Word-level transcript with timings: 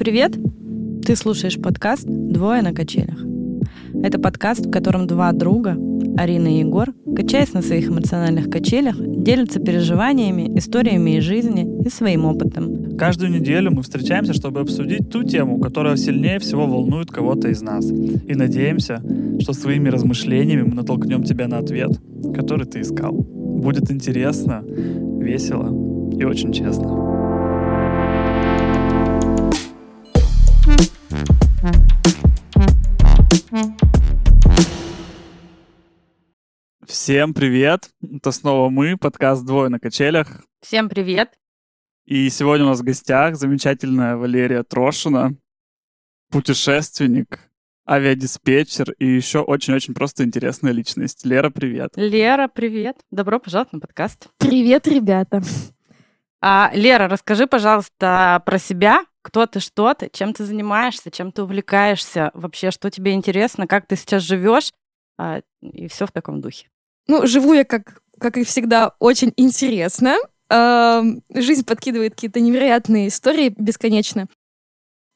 Привет! 0.00 0.32
Ты 1.04 1.14
слушаешь 1.14 1.60
подкаст 1.60 2.06
«Двое 2.06 2.62
на 2.62 2.72
качелях». 2.72 3.18
Это 4.02 4.18
подкаст, 4.18 4.64
в 4.64 4.70
котором 4.70 5.06
два 5.06 5.30
друга, 5.32 5.76
Арина 6.16 6.48
и 6.48 6.60
Егор, 6.60 6.94
качаясь 7.14 7.52
на 7.52 7.60
своих 7.60 7.90
эмоциональных 7.90 8.48
качелях, 8.48 8.96
делятся 8.98 9.60
переживаниями, 9.60 10.58
историями 10.58 11.18
из 11.18 11.24
жизни 11.24 11.68
и 11.84 11.90
своим 11.90 12.24
опытом. 12.24 12.96
Каждую 12.96 13.30
неделю 13.30 13.72
мы 13.72 13.82
встречаемся, 13.82 14.32
чтобы 14.32 14.60
обсудить 14.60 15.10
ту 15.10 15.22
тему, 15.22 15.60
которая 15.60 15.96
сильнее 15.96 16.38
всего 16.38 16.66
волнует 16.66 17.10
кого-то 17.10 17.48
из 17.48 17.60
нас. 17.60 17.84
И 17.90 18.34
надеемся, 18.34 19.02
что 19.40 19.52
своими 19.52 19.90
размышлениями 19.90 20.62
мы 20.62 20.76
натолкнем 20.76 21.24
тебя 21.24 21.46
на 21.46 21.58
ответ, 21.58 21.90
который 22.34 22.64
ты 22.64 22.80
искал. 22.80 23.12
Будет 23.12 23.90
интересно, 23.90 24.64
весело 24.64 25.68
и 26.18 26.24
очень 26.24 26.54
честно. 26.54 26.99
Всем 37.10 37.34
привет! 37.34 37.90
Это 38.00 38.30
снова 38.30 38.70
мы, 38.70 38.96
подкаст 38.96 39.44
«Двое 39.44 39.68
на 39.68 39.80
качелях». 39.80 40.44
Всем 40.60 40.88
привет! 40.88 41.36
И 42.04 42.30
сегодня 42.30 42.66
у 42.66 42.68
нас 42.68 42.78
в 42.78 42.84
гостях 42.84 43.34
замечательная 43.34 44.14
Валерия 44.14 44.62
Трошина, 44.62 45.34
путешественник, 46.30 47.50
авиадиспетчер 47.84 48.92
и 48.92 49.06
еще 49.08 49.40
очень-очень 49.40 49.92
просто 49.92 50.22
интересная 50.22 50.70
личность. 50.70 51.26
Лера, 51.26 51.50
привет! 51.50 51.90
Лера, 51.96 52.46
привет! 52.46 52.98
Добро 53.10 53.40
пожаловать 53.40 53.72
на 53.72 53.80
подкаст. 53.80 54.28
Привет, 54.38 54.86
ребята! 54.86 55.42
А, 56.40 56.70
Лера, 56.74 57.08
расскажи, 57.08 57.48
пожалуйста, 57.48 58.40
про 58.46 58.58
себя. 58.60 59.04
Кто 59.22 59.46
ты, 59.46 59.58
что 59.58 59.94
ты, 59.94 60.10
чем 60.12 60.32
ты 60.32 60.44
занимаешься, 60.44 61.10
чем 61.10 61.32
ты 61.32 61.42
увлекаешься, 61.42 62.30
вообще, 62.34 62.70
что 62.70 62.88
тебе 62.88 63.14
интересно, 63.14 63.66
как 63.66 63.88
ты 63.88 63.96
сейчас 63.96 64.22
живешь, 64.22 64.70
а, 65.18 65.40
и 65.60 65.88
все 65.88 66.06
в 66.06 66.12
таком 66.12 66.40
духе. 66.40 66.69
Ну, 67.06 67.26
живу 67.26 67.54
я, 67.54 67.64
как, 67.64 68.02
как 68.18 68.36
и 68.36 68.44
всегда, 68.44 68.94
очень 68.98 69.32
интересно. 69.36 70.16
Жизнь 70.50 71.64
подкидывает 71.64 72.14
какие-то 72.14 72.40
невероятные 72.40 73.08
истории 73.08 73.54
бесконечно. 73.56 74.28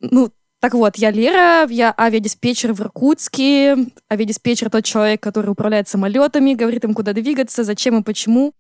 Ну, 0.01 0.31
так 0.61 0.75
вот, 0.75 0.97
я 0.97 1.11
Лера, 1.11 1.69
я 1.69 1.95
авиадиспетчер 1.97 2.73
в 2.73 2.81
Иркутске. 2.81 3.77
Авиадиспетчер 4.11 4.71
тот 4.71 4.85
человек, 4.85 5.23
который 5.23 5.51
управляет 5.51 5.89
самолетами, 5.89 6.55
говорит 6.55 6.85
им, 6.85 6.95
куда 6.95 7.13
двигаться, 7.13 7.65
зачем 7.65 7.98
и 7.98 8.03
почему, 8.03 8.55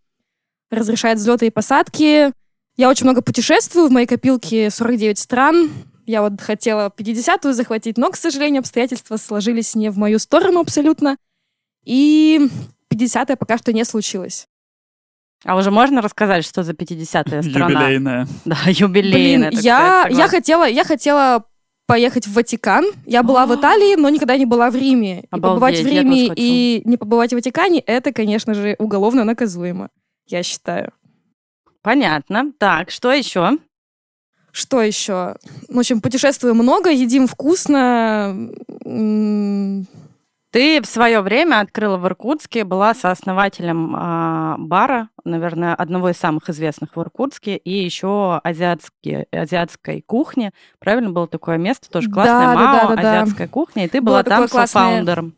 разрешает 0.70 1.18
взлеты 1.18 1.46
и 1.46 1.50
посадки, 1.50 2.32
я 2.76 2.90
очень 2.90 3.04
много 3.04 3.22
путешествую, 3.22 3.88
в 3.88 3.92
моей 3.92 4.06
копилке 4.06 4.68
49 4.68 5.18
стран. 5.18 5.70
Я 6.06 6.22
вот 6.22 6.40
хотела 6.40 6.92
50-ю 6.94 7.52
захватить, 7.52 7.96
но, 7.96 8.10
к 8.10 8.16
сожалению, 8.16 8.60
обстоятельства 8.60 9.16
сложились 9.16 9.74
не 9.74 9.90
в 9.90 9.96
мою 9.96 10.18
сторону 10.18 10.60
абсолютно. 10.60 11.16
И 11.84 12.50
50-я 12.94 13.36
пока 13.36 13.58
что 13.58 13.72
не 13.72 13.84
случилось. 13.84 14.46
А 15.44 15.56
уже 15.56 15.70
можно 15.70 16.00
рассказать, 16.00 16.44
что 16.44 16.62
за 16.62 16.72
50-я 16.72 17.42
страна? 17.42 17.80
Юбилейная. 17.80 18.28
Да, 18.44 18.56
юбилейная. 18.66 19.50
Блин, 19.50 19.60
я, 19.62 20.04
сказать, 20.04 20.18
я, 20.18 20.28
хотела, 20.28 20.68
я 20.68 20.84
хотела 20.84 21.44
поехать 21.86 22.26
в 22.26 22.32
Ватикан. 22.32 22.86
Я 23.04 23.22
была 23.22 23.44
в 23.46 23.54
Италии, 23.54 23.94
но 23.96 24.08
никогда 24.08 24.36
не 24.38 24.46
была 24.46 24.70
в 24.70 24.76
Риме. 24.76 25.20
И 25.24 25.26
побывать 25.28 25.80
в 25.80 25.86
Риме 25.86 26.32
и 26.34 26.82
не 26.84 26.96
побывать 26.96 27.32
в 27.32 27.34
Ватикане, 27.34 27.80
это, 27.80 28.12
конечно 28.12 28.54
же, 28.54 28.74
уголовно 28.78 29.24
наказуемо, 29.24 29.90
я 30.26 30.42
считаю. 30.42 30.92
Понятно. 31.82 32.52
Так, 32.58 32.90
что 32.90 33.12
еще? 33.12 33.58
Что 34.50 34.80
еще? 34.80 35.36
В 35.68 35.78
общем, 35.78 36.00
путешествуем 36.00 36.56
много, 36.56 36.88
едим 36.90 37.26
вкусно. 37.26 38.50
Ты 40.54 40.80
в 40.80 40.86
свое 40.86 41.20
время 41.20 41.58
открыла 41.58 41.96
в 41.96 42.06
Иркутске, 42.06 42.62
была 42.62 42.94
сооснователем 42.94 43.96
э, 43.96 44.54
бара, 44.58 45.08
наверное, 45.24 45.74
одного 45.74 46.10
из 46.10 46.16
самых 46.16 46.48
известных 46.48 46.94
в 46.94 47.00
Иркутске, 47.00 47.56
и 47.56 47.72
еще 47.72 48.40
азиатские, 48.44 49.26
азиатской 49.32 50.00
кухни. 50.06 50.52
Правильно 50.78 51.10
было 51.10 51.26
такое 51.26 51.58
место, 51.58 51.90
тоже 51.90 52.08
классная 52.08 52.46
да, 52.46 52.54
МАО, 52.54 52.88
да, 52.90 52.94
да, 52.94 53.02
да, 53.02 53.10
азиатская 53.10 53.48
кухня, 53.48 53.86
и 53.86 53.88
ты 53.88 54.00
была 54.00 54.22
было 54.22 54.30
там 54.30 54.48
софаундером 54.48 55.34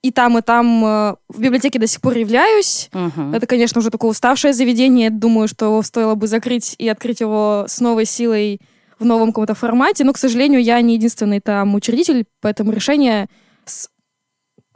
и 0.00 0.10
там, 0.10 0.38
и 0.38 0.40
там 0.40 0.82
э, 0.82 1.16
в 1.28 1.38
библиотеке 1.38 1.78
до 1.78 1.86
сих 1.86 2.00
пор 2.00 2.16
являюсь. 2.16 2.88
Угу. 2.94 3.34
Это, 3.34 3.46
конечно, 3.46 3.80
уже 3.80 3.90
такое 3.90 4.12
уставшее 4.12 4.54
заведение. 4.54 5.10
Думаю, 5.10 5.46
что 5.46 5.82
стоило 5.82 6.14
бы 6.14 6.26
закрыть 6.26 6.74
и 6.78 6.88
открыть 6.88 7.20
его 7.20 7.66
с 7.68 7.80
новой 7.80 8.06
силой 8.06 8.62
в 8.98 9.04
новом 9.04 9.28
каком-то 9.28 9.54
формате. 9.54 10.04
Но, 10.04 10.14
к 10.14 10.18
сожалению, 10.18 10.62
я 10.62 10.80
не 10.80 10.94
единственный 10.94 11.40
там 11.40 11.74
учредитель, 11.74 12.24
поэтому 12.40 12.72
решения 12.72 13.28
с... 13.66 13.90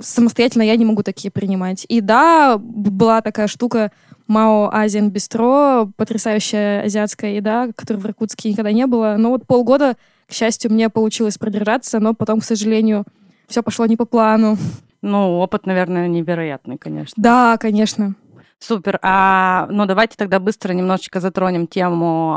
самостоятельно 0.00 0.62
я 0.62 0.76
не 0.76 0.84
могу 0.84 1.02
такие 1.02 1.30
принимать. 1.30 1.86
И 1.88 2.00
да, 2.00 2.58
была 2.58 3.20
такая 3.22 3.46
штука 3.46 3.92
Мао 4.26 4.70
Азиан 4.72 5.10
Бистро, 5.10 5.90
потрясающая 5.96 6.82
азиатская 6.82 7.34
еда, 7.34 7.70
которой 7.74 7.98
в 7.98 8.06
Иркутске 8.06 8.50
никогда 8.50 8.72
не 8.72 8.86
было. 8.86 9.16
Но 9.18 9.30
вот 9.30 9.46
полгода, 9.46 9.96
к 10.26 10.32
счастью, 10.32 10.72
мне 10.72 10.88
получилось 10.88 11.38
продержаться, 11.38 12.00
но 12.00 12.14
потом, 12.14 12.40
к 12.40 12.44
сожалению, 12.44 13.04
все 13.48 13.62
пошло 13.62 13.86
не 13.86 13.96
по 13.96 14.04
плану. 14.04 14.56
Ну, 15.02 15.38
опыт, 15.38 15.66
наверное, 15.66 16.08
невероятный, 16.08 16.78
конечно. 16.78 17.14
Да, 17.16 17.56
конечно. 17.58 18.14
Супер. 18.60 18.98
А, 19.02 19.66
ну, 19.70 19.86
давайте 19.86 20.16
тогда 20.16 20.38
быстро 20.38 20.74
немножечко 20.74 21.18
затронем 21.18 21.66
тему 21.66 22.36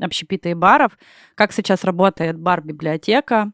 э, 0.00 0.04
общепита 0.04 0.48
и 0.48 0.54
баров. 0.54 0.96
Как 1.34 1.52
сейчас 1.52 1.82
работает 1.82 2.38
бар-библиотека? 2.38 3.50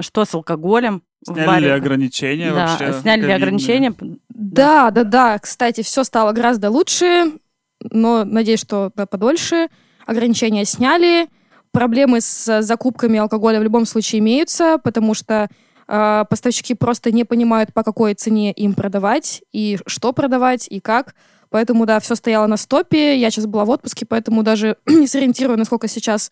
Что 0.00 0.24
с 0.24 0.34
алкоголем? 0.34 1.04
Сняли 1.24 1.64
ли 1.64 1.70
ограничения 1.70 2.52
да, 2.52 2.66
вообще? 2.66 3.00
Сняли 3.00 3.26
ли 3.26 3.32
ограничения? 3.32 3.94
Да, 4.28 4.90
да, 4.90 5.04
да. 5.04 5.38
Кстати, 5.38 5.82
все 5.82 6.04
стало 6.04 6.32
гораздо 6.32 6.70
лучше, 6.70 7.32
но 7.80 8.24
надеюсь, 8.24 8.60
что 8.60 8.90
подольше. 8.90 9.68
Ограничения 10.06 10.64
сняли. 10.64 11.28
Проблемы 11.72 12.20
с 12.20 12.62
закупками 12.62 13.18
алкоголя 13.18 13.58
в 13.58 13.64
любом 13.64 13.86
случае 13.86 14.20
имеются, 14.20 14.78
потому 14.78 15.14
что 15.14 15.48
а, 15.86 16.24
поставщики 16.24 16.74
просто 16.74 17.10
не 17.10 17.24
понимают, 17.24 17.72
по 17.72 17.82
какой 17.82 18.14
цене 18.14 18.52
им 18.52 18.74
продавать, 18.74 19.42
и 19.52 19.78
что 19.86 20.12
продавать, 20.12 20.66
и 20.70 20.80
как. 20.80 21.14
Поэтому, 21.50 21.86
да, 21.86 22.00
все 22.00 22.14
стояло 22.14 22.46
на 22.46 22.56
стопе. 22.56 23.16
Я 23.16 23.30
сейчас 23.30 23.46
была 23.46 23.64
в 23.64 23.70
отпуске, 23.70 24.06
поэтому 24.06 24.42
даже 24.42 24.76
не 24.86 25.06
сориентирую, 25.06 25.58
насколько 25.58 25.88
сейчас 25.88 26.30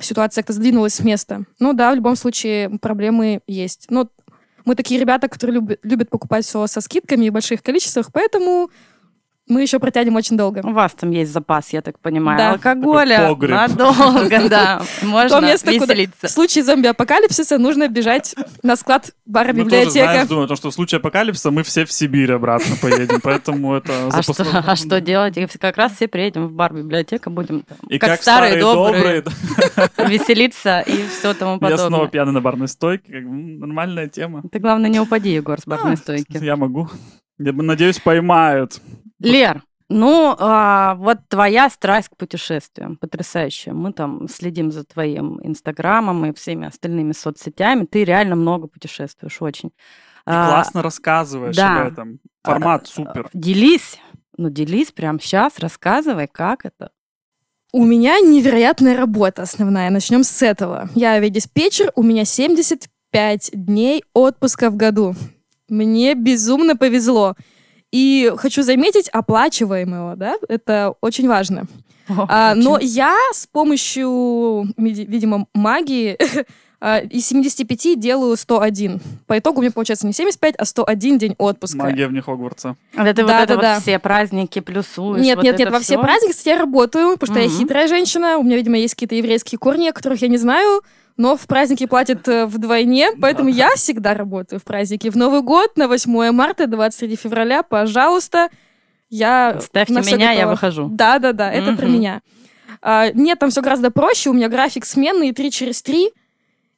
ситуация 0.00 0.42
как-то 0.42 0.52
сдвинулась 0.52 0.94
с 0.94 1.00
места. 1.00 1.44
Ну 1.58 1.72
да, 1.72 1.92
в 1.92 1.96
любом 1.96 2.16
случае 2.16 2.70
проблемы 2.78 3.40
есть. 3.46 3.86
Но 3.90 4.08
мы 4.64 4.74
такие 4.74 5.00
ребята, 5.00 5.28
которые 5.28 5.54
любят, 5.56 5.80
любят 5.82 6.10
покупать 6.10 6.44
все 6.44 6.66
со 6.66 6.80
скидками 6.80 7.24
и 7.26 7.30
в 7.30 7.32
больших 7.32 7.62
количествах, 7.62 8.10
поэтому 8.12 8.70
мы 9.48 9.62
еще 9.62 9.78
протянем 9.78 10.16
очень 10.16 10.36
долго. 10.36 10.60
У 10.64 10.72
вас 10.72 10.92
там 10.92 11.10
есть 11.10 11.32
запас, 11.32 11.72
я 11.72 11.82
так 11.82 11.98
понимаю, 11.98 12.38
да. 12.38 12.50
алкоголя 12.52 13.28
надолго, 13.28 14.48
да. 14.48 14.82
Можно 15.02 15.40
место, 15.40 15.70
веселиться. 15.70 16.16
Куда 16.20 16.28
в 16.28 16.30
случае 16.30 16.64
зомби-апокалипсиса 16.64 17.58
нужно 17.58 17.88
бежать 17.88 18.34
на 18.62 18.76
склад 18.76 19.12
бара 19.26 19.52
библиотека. 19.52 20.06
Мы 20.06 20.14
тоже, 20.14 20.28
думаю, 20.28 20.56
что 20.56 20.70
в 20.70 20.74
случае 20.74 20.98
апокалипсиса 20.98 21.50
мы 21.50 21.62
все 21.62 21.84
в 21.84 21.92
Сибирь 21.92 22.32
обратно 22.32 22.76
поедем, 22.80 23.20
поэтому 23.22 23.74
это 23.74 24.08
а 24.12 24.22
что, 24.22 24.44
а 24.52 24.76
что 24.76 25.00
делать? 25.00 25.38
Как 25.60 25.76
раз 25.76 25.94
все 25.96 26.08
приедем 26.08 26.46
в 26.46 26.52
бар 26.52 26.72
библиотека, 26.72 27.30
будем 27.30 27.64
и 27.88 27.98
как, 27.98 28.20
старые, 28.20 28.60
добрые, 28.60 29.24
веселиться 29.98 30.80
и 30.80 31.06
все 31.08 31.34
тому 31.34 31.58
подобное. 31.58 31.82
Я 31.82 31.88
снова 31.88 32.08
пьяный 32.08 32.32
на 32.32 32.40
барной 32.40 32.68
стойке, 32.68 33.20
нормальная 33.20 34.08
тема. 34.08 34.42
Ты, 34.50 34.58
главное, 34.58 34.90
не 34.90 35.00
упади, 35.00 35.30
Егор, 35.30 35.60
с 35.60 35.66
барной 35.66 35.94
а, 35.94 35.96
стойки. 35.96 36.38
Я 36.42 36.56
могу. 36.56 36.88
Я 37.38 37.52
надеюсь, 37.52 37.98
поймают. 38.00 38.80
Лер, 39.20 39.62
ну, 39.88 40.36
а, 40.38 40.96
вот 40.96 41.18
твоя 41.28 41.70
страсть 41.70 42.10
к 42.10 42.16
путешествиям 42.16 42.96
потрясающая. 42.96 43.72
Мы 43.72 43.92
там 43.92 44.28
следим 44.28 44.70
за 44.70 44.84
твоим 44.84 45.40
инстаграмом 45.42 46.26
и 46.26 46.34
всеми 46.34 46.66
остальными 46.66 47.12
соцсетями. 47.12 47.86
Ты 47.86 48.04
реально 48.04 48.36
много 48.36 48.66
путешествуешь, 48.66 49.40
очень. 49.40 49.68
И 49.68 49.72
а, 50.26 50.48
классно 50.48 50.82
рассказываешь 50.82 51.56
да. 51.56 51.80
об 51.80 51.92
этом. 51.92 52.20
Формат 52.42 52.82
а, 52.82 52.86
супер. 52.86 53.30
Делись, 53.32 53.98
ну 54.36 54.50
делись 54.50 54.92
прямо 54.92 55.18
сейчас, 55.20 55.58
рассказывай, 55.58 56.28
как 56.28 56.66
это. 56.66 56.90
У 57.72 57.84
меня 57.84 58.20
невероятная 58.20 58.94
работа 58.96 59.42
основная. 59.42 59.88
Начнем 59.88 60.22
с 60.22 60.42
этого. 60.42 60.90
Я 60.94 61.12
авиадиспетчер, 61.12 61.92
у 61.94 62.02
меня 62.02 62.26
75 62.26 63.50
дней 63.54 64.04
отпуска 64.12 64.68
в 64.68 64.76
году. 64.76 65.14
Мне 65.70 66.14
безумно 66.14 66.76
повезло. 66.76 67.36
И 67.92 68.32
хочу 68.36 68.62
заметить, 68.62 69.08
оплачиваемого, 69.08 70.16
да, 70.16 70.36
это 70.48 70.94
очень 71.00 71.26
важно. 71.28 71.66
О, 72.08 72.26
А, 72.28 72.54
но 72.54 72.72
очень. 72.72 72.88
я 72.88 73.16
с 73.32 73.46
помощью, 73.46 74.66
види- 74.78 75.04
видимо, 75.06 75.46
магии 75.54 76.16
из 76.80 77.26
75 77.26 77.98
делаю 77.98 78.36
101. 78.36 79.00
По 79.26 79.38
итогу 79.38 79.58
у 79.58 79.62
меня 79.62 79.72
получается 79.72 80.06
не 80.06 80.12
75, 80.12 80.54
а 80.58 80.64
101 80.64 81.18
день 81.18 81.34
отпуска. 81.38 81.78
Магия 81.78 82.06
вне 82.06 82.22
Хогвартса. 82.22 82.76
Это 82.94 83.14
ты 83.14 83.22
вот 83.22 83.28
Да, 83.28 83.42
это 83.42 83.48
да, 83.48 83.54
вот 83.54 83.62
да. 83.62 83.80
все 83.80 83.98
праздники 83.98 84.60
плюсуешь. 84.60 85.20
Нет, 85.22 85.36
вот 85.36 85.44
нет, 85.44 85.58
нет, 85.58 85.70
во 85.70 85.80
все 85.80 85.98
праздники, 85.98 86.30
кстати, 86.32 86.50
я 86.50 86.58
работаю, 86.58 87.16
потому 87.18 87.34
что 87.36 87.42
я 87.42 87.48
Мгм. 87.50 87.58
хитрая 87.58 87.88
женщина, 87.88 88.38
у 88.38 88.44
меня, 88.44 88.56
видимо, 88.56 88.76
есть 88.76 88.94
какие-то 88.94 89.16
еврейские 89.16 89.58
корни, 89.58 89.88
о 89.88 89.92
которых 89.92 90.22
я 90.22 90.28
не 90.28 90.36
знаю, 90.36 90.82
но 91.16 91.36
в 91.36 91.46
праздники 91.48 91.84
платят 91.86 92.28
э, 92.28 92.46
вдвойне, 92.46 93.08
поэтому 93.20 93.48
я 93.48 93.74
всегда 93.74 94.14
работаю 94.14 94.60
в 94.60 94.62
праздники. 94.62 95.08
В 95.10 95.16
Новый 95.16 95.42
год, 95.42 95.76
на 95.76 95.88
8 95.88 96.30
марта, 96.30 96.68
23 96.68 97.16
февраля, 97.16 97.64
пожалуйста, 97.64 98.50
я 99.10 99.58
Ставьте 99.60 99.94
меня, 99.94 100.30
я 100.30 100.46
выхожу. 100.46 100.88
Да-да-да, 100.92 101.50
это 101.50 101.72
про 101.72 101.86
меня. 101.86 102.20
А, 102.82 103.10
нет, 103.12 103.38
там 103.40 103.50
все 103.50 103.62
гораздо 103.62 103.90
проще, 103.90 104.30
у 104.30 104.32
меня 104.32 104.48
график 104.48 104.84
сменный 104.84 105.32
3 105.32 105.50
через 105.50 105.82
3, 105.82 106.10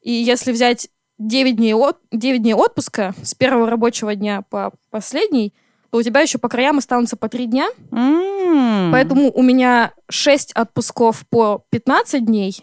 и 0.02 0.12
если 0.12 0.52
взять 0.52 0.88
9 1.18 1.56
дней, 1.56 1.74
от, 1.74 1.98
9 2.12 2.42
дней 2.42 2.54
отпуска 2.54 3.14
с 3.22 3.34
первого 3.34 3.68
рабочего 3.68 4.14
дня 4.14 4.42
по 4.48 4.72
последний, 4.90 5.52
то 5.90 5.98
у 5.98 6.02
тебя 6.02 6.20
еще 6.20 6.38
по 6.38 6.48
краям 6.48 6.78
останутся 6.78 7.16
по 7.16 7.28
3 7.28 7.46
дня, 7.46 7.68
М. 7.92 8.90
Поэтому 8.92 9.30
у 9.32 9.42
меня 9.42 9.92
6 10.08 10.52
отпусков 10.52 11.24
по 11.28 11.64
15 11.70 12.24
дней 12.24 12.56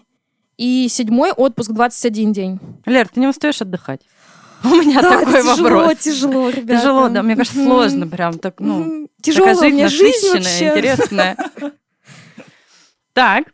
и 0.58 0.88
седьмой 0.90 1.32
отпуск 1.32 1.72
21 1.72 2.34
день. 2.34 2.60
Лер, 2.86 3.08
ты 3.08 3.20
не 3.20 3.28
устаешь 3.28 3.62
отдыхать? 3.62 4.02
У 4.64 4.70
меня 4.70 5.02
Да, 5.02 5.20
такой 5.20 5.34
тяжело, 5.44 5.70
вопрос. 5.70 5.98
тяжело, 6.00 6.50
ребята. 6.50 6.80
Тяжело, 6.82 7.10
да, 7.10 7.22
мне 7.22 7.36
кажется, 7.36 7.60
Мгм. 7.60 7.68
сложно 7.68 8.08
прям 8.08 8.40
так, 8.40 8.60
ну, 8.60 8.80
Мгм. 8.80 9.10
Тяжело, 9.22 9.54
такая 9.54 9.88
жизнь 9.88 10.04
насыщенная, 10.28 10.34
вообще. 10.42 10.70
интересная. 10.70 11.38
Так. 13.14 13.46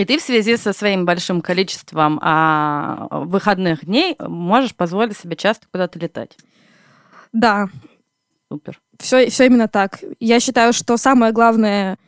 И 0.00 0.04
ты 0.06 0.18
в 0.18 0.22
связи 0.22 0.56
со 0.56 0.72
своим 0.72 1.04
большим 1.04 1.42
количеством 1.42 2.18
а, 2.22 3.06
выходных 3.10 3.84
дней 3.84 4.16
можешь 4.18 4.74
позволить 4.74 5.14
себе 5.14 5.36
часто 5.36 5.66
куда-то 5.70 5.98
летать. 5.98 6.38
Да, 7.34 7.68
Супер. 8.50 8.80
все, 8.98 9.28
все 9.28 9.44
именно 9.44 9.68
так. 9.68 9.98
Я 10.18 10.40
считаю, 10.40 10.72
что 10.72 10.96
самое 10.96 11.32
главное 11.32 11.98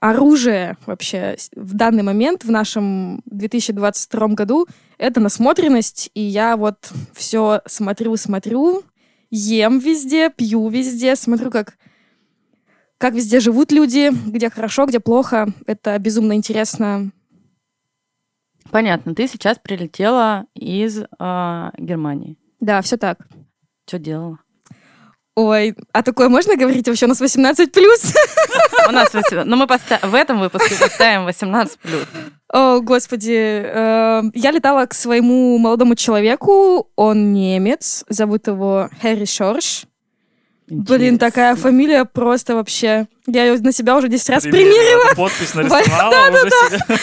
оружие 0.00 0.78
вообще 0.86 1.36
в 1.54 1.74
данный 1.74 2.02
момент 2.02 2.44
в 2.44 2.50
нашем 2.50 3.20
2022 3.26 4.28
году 4.28 4.66
это 4.96 5.20
насмотренность, 5.20 6.10
и 6.14 6.22
я 6.22 6.56
вот 6.56 6.92
все 7.12 7.60
смотрю, 7.66 8.16
смотрю, 8.16 8.84
ем 9.30 9.80
везде, 9.80 10.30
пью 10.30 10.66
везде, 10.70 11.14
смотрю, 11.14 11.50
как 11.50 11.74
как 12.96 13.12
везде 13.12 13.38
живут 13.40 13.70
люди, 13.70 14.10
где 14.30 14.48
хорошо, 14.48 14.86
где 14.86 14.98
плохо. 14.98 15.48
Это 15.66 15.98
безумно 15.98 16.32
интересно. 16.32 17.10
Понятно, 18.70 19.14
ты 19.14 19.28
сейчас 19.28 19.58
прилетела 19.58 20.46
из 20.54 21.02
а, 21.18 21.70
Германии. 21.78 22.36
Да, 22.60 22.80
все 22.82 22.96
так. 22.96 23.18
Что 23.86 23.98
делала? 23.98 24.38
Ой, 25.36 25.74
а 25.92 26.02
такое 26.02 26.28
можно 26.28 26.56
говорить 26.56 26.86
вообще? 26.86 27.06
У 27.06 27.08
нас 27.08 27.20
18 27.20 27.72
плюс. 27.72 28.14
У 28.88 28.92
нас 28.92 29.12
18 29.12 29.46
ну 29.46 29.56
мы 29.56 29.66
поста- 29.66 29.98
в 30.06 30.14
этом 30.14 30.38
выпуске 30.38 30.76
поставим 30.78 31.24
18 31.24 31.78
плюс. 31.80 32.04
О, 32.52 32.80
господи. 32.80 33.32
э, 33.32 34.22
Я 34.32 34.50
летала 34.52 34.86
к 34.86 34.94
своему 34.94 35.58
молодому 35.58 35.96
человеку. 35.96 36.88
Он 36.94 37.32
немец. 37.32 38.04
Зовут 38.08 38.46
его 38.46 38.88
Хэри 39.02 39.26
Шорш. 39.26 39.86
Блин, 40.68 41.18
такая 41.18 41.56
фамилия 41.56 42.04
просто 42.04 42.54
вообще... 42.54 43.06
Я 43.26 43.44
ее 43.44 43.58
на 43.60 43.72
себя 43.72 43.96
уже 43.96 44.08
10 44.08 44.30
раз 44.30 44.42
примерила. 44.44 45.04
Надо 45.04 45.16
Подпись 45.16 45.54
нарисовала 45.54 46.28
уже 46.30 46.50
себе. 46.50 46.98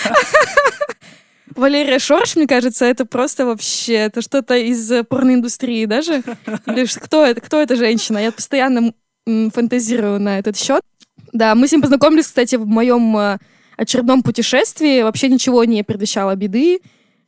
Валерия 1.55 1.99
Шорш, 1.99 2.35
мне 2.35 2.47
кажется, 2.47 2.85
это 2.85 3.05
просто 3.05 3.45
вообще... 3.45 3.93
Это 3.93 4.21
что-то 4.21 4.55
из 4.55 4.91
э, 4.91 5.03
порноиндустрии 5.03 5.85
даже. 5.85 6.23
Или 6.67 6.85
кто 6.85 7.25
это? 7.25 7.41
Кто 7.41 7.61
эта 7.61 7.75
женщина? 7.75 8.17
Я 8.17 8.31
постоянно 8.31 8.93
фантазирую 9.25 10.19
на 10.19 10.39
этот 10.39 10.57
счет. 10.57 10.81
Да, 11.33 11.55
мы 11.55 11.67
с 11.67 11.71
ним 11.71 11.81
познакомились, 11.81 12.25
кстати, 12.25 12.55
в 12.55 12.65
моем 12.65 13.17
э, 13.17 13.37
очередном 13.77 14.23
путешествии. 14.23 15.01
Вообще 15.01 15.29
ничего 15.29 15.63
не 15.63 15.83
предвещало 15.83 16.35
беды. 16.35 16.79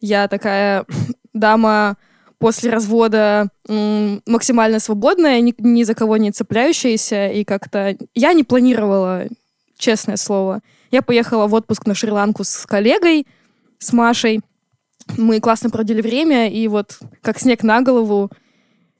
Я 0.01 0.27
такая 0.27 0.85
дама 1.33 1.97
после 2.37 2.71
развода 2.71 3.47
максимально 3.69 4.79
свободная, 4.79 5.39
ни, 5.39 5.55
ни 5.59 5.83
за 5.83 5.95
кого 5.95 6.17
не 6.17 6.31
цепляющаяся, 6.31 7.29
и 7.29 7.45
как-то 7.45 7.95
я 8.13 8.33
не 8.33 8.43
планировала, 8.43 9.27
честное 9.77 10.17
слово. 10.17 10.59
Я 10.91 11.01
поехала 11.01 11.47
в 11.47 11.53
отпуск 11.53 11.85
на 11.85 11.95
Шри-Ланку 11.95 12.43
с 12.43 12.65
коллегой, 12.65 13.25
с 13.83 13.93
Машей. 13.93 14.41
Мы 15.17 15.39
классно 15.39 15.69
проводили 15.69 16.01
время, 16.01 16.49
и 16.49 16.67
вот 16.67 16.99
как 17.21 17.39
снег 17.39 17.63
на 17.63 17.81
голову. 17.81 18.29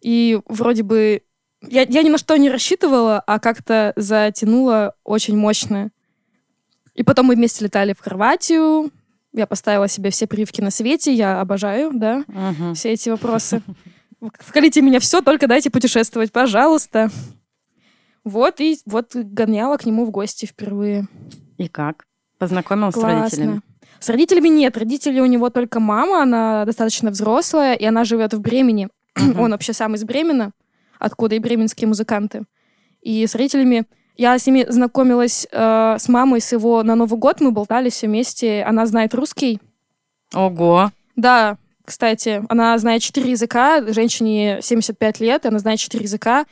И 0.02 0.40
вроде 0.48 0.84
бы 0.84 1.22
я, 1.62 1.84
я 1.84 2.04
ни 2.04 2.10
на 2.10 2.18
что 2.18 2.36
не 2.36 2.50
рассчитывала, 2.50 3.20
а 3.26 3.40
как-то 3.40 3.94
затянула 3.96 4.96
очень 5.04 5.38
мощно. 5.38 5.92
И 6.94 7.04
потом 7.04 7.28
мы 7.28 7.36
вместе 7.36 7.64
летали 7.66 7.94
в 7.94 8.02
Хорватию. 8.02 8.92
Я 9.32 9.48
поставила 9.48 9.88
себе 9.88 10.10
все 10.12 10.28
прививки 10.28 10.62
на 10.62 10.70
свете. 10.72 11.14
Я 11.14 11.40
обожаю, 11.42 11.92
да, 11.94 12.24
Мгм. 12.28 12.76
все 12.76 12.92
эти 12.92 13.10
вопросы. 13.10 13.64
Вкалите 14.40 14.82
меня 14.82 15.00
все, 15.00 15.22
только 15.22 15.48
дайте 15.48 15.70
путешествовать, 15.70 16.32
пожалуйста. 16.32 17.10
Вот, 18.24 18.62
и 18.62 18.78
вот 18.86 19.16
гоняла 19.16 19.78
к 19.78 19.86
нему 19.86 20.06
в 20.06 20.12
гости 20.12 20.46
впервые. 20.46 21.08
И 21.58 21.68
как? 21.68 22.06
Познакомилась 22.38 22.94
с 22.96 22.98
Классно. 23.00 23.22
родителями? 23.24 23.62
С 24.04 24.10
родителями 24.10 24.50
нет. 24.50 24.78
Родители 24.78 25.22
у 25.22 25.26
него 25.26 25.50
только 25.50 25.80
мама, 25.80 26.24
она 26.24 26.66
достаточно 26.66 27.10
взрослая, 27.10 27.74
и 27.74 27.86
она 27.86 28.04
живет 28.04 28.34
в 28.34 28.42
Бремени. 28.42 28.90
Он 29.16 29.52
вообще 29.52 29.72
сам 29.72 29.96
из 29.96 30.04
Бремена, 30.04 30.52
откуда 31.00 31.36
и 31.36 31.40
бременские 31.40 31.88
музыканты. 31.88 32.44
И 33.02 33.26
с 33.26 33.34
родителями 33.34 33.86
я 34.18 34.38
с 34.38 34.46
ними 34.46 34.66
знакомилась 34.68 35.48
э, 35.50 35.96
с 35.98 36.10
мамой 36.10 36.42
с 36.42 36.52
его 36.52 36.84
на 36.84 36.96
Новый 36.96 37.18
год, 37.18 37.40
мы 37.40 37.52
болтали 37.52 37.90
все 37.90 38.08
вместе. 38.08 38.64
Она 38.64 38.86
знает 38.88 39.14
русский. 39.14 39.62
Ого. 40.34 40.92
Да, 41.16 41.56
кстати, 41.86 42.44
она 42.50 42.78
знает 42.80 43.02
четыре 43.04 43.32
языка, 43.32 43.82
женщине 43.88 44.60
75 44.62 45.22
лет, 45.22 45.46
она 45.46 45.60
знает 45.60 45.80
четыре 45.80 46.04
языка. 46.04 46.44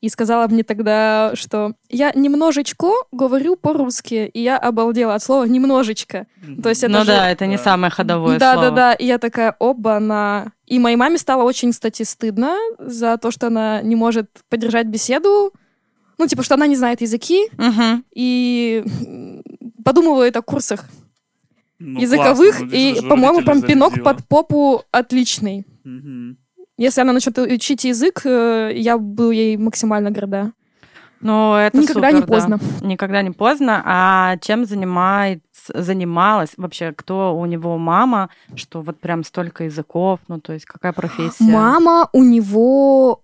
И 0.00 0.08
сказала 0.08 0.46
мне 0.46 0.62
тогда, 0.62 1.32
что 1.34 1.72
я 1.88 2.12
немножечко 2.14 2.86
говорю 3.10 3.56
по-русски. 3.56 4.30
И 4.32 4.40
я 4.40 4.56
обалдела 4.56 5.14
от 5.16 5.22
слова 5.24 5.42
«немножечко». 5.44 6.26
То 6.62 6.68
есть 6.68 6.84
это 6.84 6.92
ну 6.92 7.00
же- 7.00 7.06
да, 7.06 7.30
это 7.30 7.46
не 7.46 7.56
Да. 7.56 7.62
самое 7.64 7.90
ходовое 7.90 8.38
да, 8.38 8.52
слово. 8.54 8.70
да, 8.70 8.76
да. 8.76 8.92
И 8.94 9.06
я 9.06 9.18
такая, 9.18 9.56
оба, 9.58 9.98
на. 9.98 10.52
И 10.66 10.78
моей 10.78 10.94
маме 10.96 11.18
стало 11.18 11.42
очень, 11.42 11.72
кстати, 11.72 12.04
стыдно 12.04 12.56
за 12.78 13.16
то, 13.18 13.32
что 13.32 13.48
она 13.48 13.82
не 13.82 13.96
может 13.96 14.30
поддержать 14.48 14.86
беседу. 14.86 15.52
Ну, 16.16 16.26
типа, 16.28 16.44
что 16.44 16.54
она 16.54 16.66
не 16.68 16.76
знает 16.76 17.00
языки 17.00 17.48
Мгм. 17.56 18.04
и 18.14 18.84
подумывает 19.84 20.36
о 20.36 20.42
курсах 20.42 20.84
Ну, 21.80 22.00
языковых. 22.00 22.56
классно, 22.58 22.66
ну, 22.66 22.72
и, 22.76 23.00
по-моему, 23.08 23.42
прям 23.42 23.62
пинок 23.62 24.02
под 24.02 24.26
попу 24.28 24.82
отличный. 24.92 25.64
Мгм. 25.84 26.38
Если 26.78 27.00
она 27.00 27.12
начнет 27.12 27.36
учить 27.38 27.84
язык, 27.84 28.22
э, 28.24 28.70
я 28.74 28.96
буду 28.98 29.30
ей 29.30 29.56
максимально 29.56 30.10
горда. 30.10 30.52
Ну, 31.20 31.56
это 31.56 31.76
Никогда 31.76 32.10
супер, 32.10 32.20
не 32.20 32.26
поздно. 32.26 32.60
да. 32.80 32.86
Никогда 32.86 33.22
не 33.22 33.30
поздно. 33.32 33.82
А 33.84 34.36
чем 34.40 34.64
занимается, 34.64 35.42
занималась 35.74 36.50
вообще? 36.56 36.92
Кто 36.92 37.36
у 37.36 37.44
него 37.46 37.76
мама? 37.76 38.30
Что 38.54 38.80
вот 38.80 39.00
прям 39.00 39.24
столько 39.24 39.64
языков? 39.64 40.20
Ну, 40.28 40.40
то 40.40 40.52
есть 40.52 40.64
какая 40.66 40.92
профессия? 40.92 41.42
Мама 41.42 42.08
у 42.12 42.22
него 42.22 43.22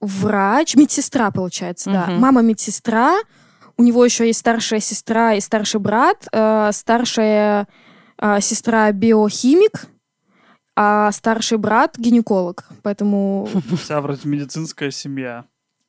врач, 0.00 0.74
медсестра, 0.74 1.30
получается, 1.30 1.90
да. 1.90 2.06
Мгм. 2.08 2.20
Мама 2.20 2.42
медсестра. 2.42 3.16
У 3.76 3.82
него 3.84 4.04
еще 4.04 4.26
есть 4.26 4.40
старшая 4.40 4.80
сестра 4.80 5.34
и 5.34 5.40
старший 5.40 5.78
брат. 5.78 6.26
Э, 6.32 6.70
старшая 6.72 7.68
э, 8.20 8.40
сестра 8.40 8.90
биохимик, 8.90 9.86
а 10.76 11.10
старший 11.12 11.58
брат 11.58 11.96
гинеколог. 11.98 12.64
Поэтому 12.82 13.48
Вся 13.82 14.00
вроде 14.00 14.28
медицинская 14.28 14.90
семья. 14.90 15.44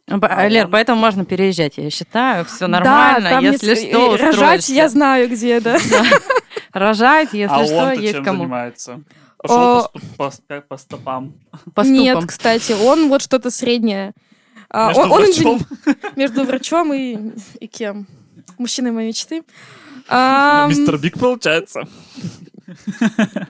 П- 0.07 0.25
А 0.25 0.47
Лер, 0.47 0.69
поэтому 0.69 1.01
можно 1.01 1.25
переезжать, 1.25 1.77
я 1.77 1.89
считаю. 1.89 2.45
Все 2.45 2.59
да, 2.61 2.67
нормально. 2.67 3.29
там 3.29 3.43
если 3.43 3.73
неск- 3.73 3.89
что, 3.89 4.15
и 4.15 4.17
рожать 4.17 4.33
устроишься. 4.33 4.73
я 4.73 4.87
знаю 4.89 5.29
где, 5.29 5.59
да. 5.59 5.77
Рожать, 6.73 7.33
если 7.33 7.53
а 7.55 7.65
что, 7.65 7.91
есть 7.91 8.13
чем 8.15 8.23
кому. 8.23 8.39
занимается? 8.43 9.01
Пошел 9.37 9.57
О. 9.57 9.91
по, 10.17 10.31
по, 10.47 10.61
по 10.61 10.77
стопам. 10.77 11.33
По 11.75 11.81
Нет, 11.81 12.25
кстати, 12.25 12.71
он 12.71 13.09
вот 13.09 13.21
что-то 13.21 13.51
среднее. 13.51 14.13
А, 14.69 14.87
Между 14.87 15.01
он- 15.01 15.11
он 15.11 15.21
врачом. 15.23 15.59
между 16.15 16.43
врачом 16.45 16.93
и, 16.93 17.17
и 17.59 17.67
кем? 17.67 18.07
Мужчиной 18.57 18.91
моей 18.91 19.09
мечты. 19.09 19.43
Мистер 20.09 20.97
Биг 20.97 21.19
получается. 21.19 21.83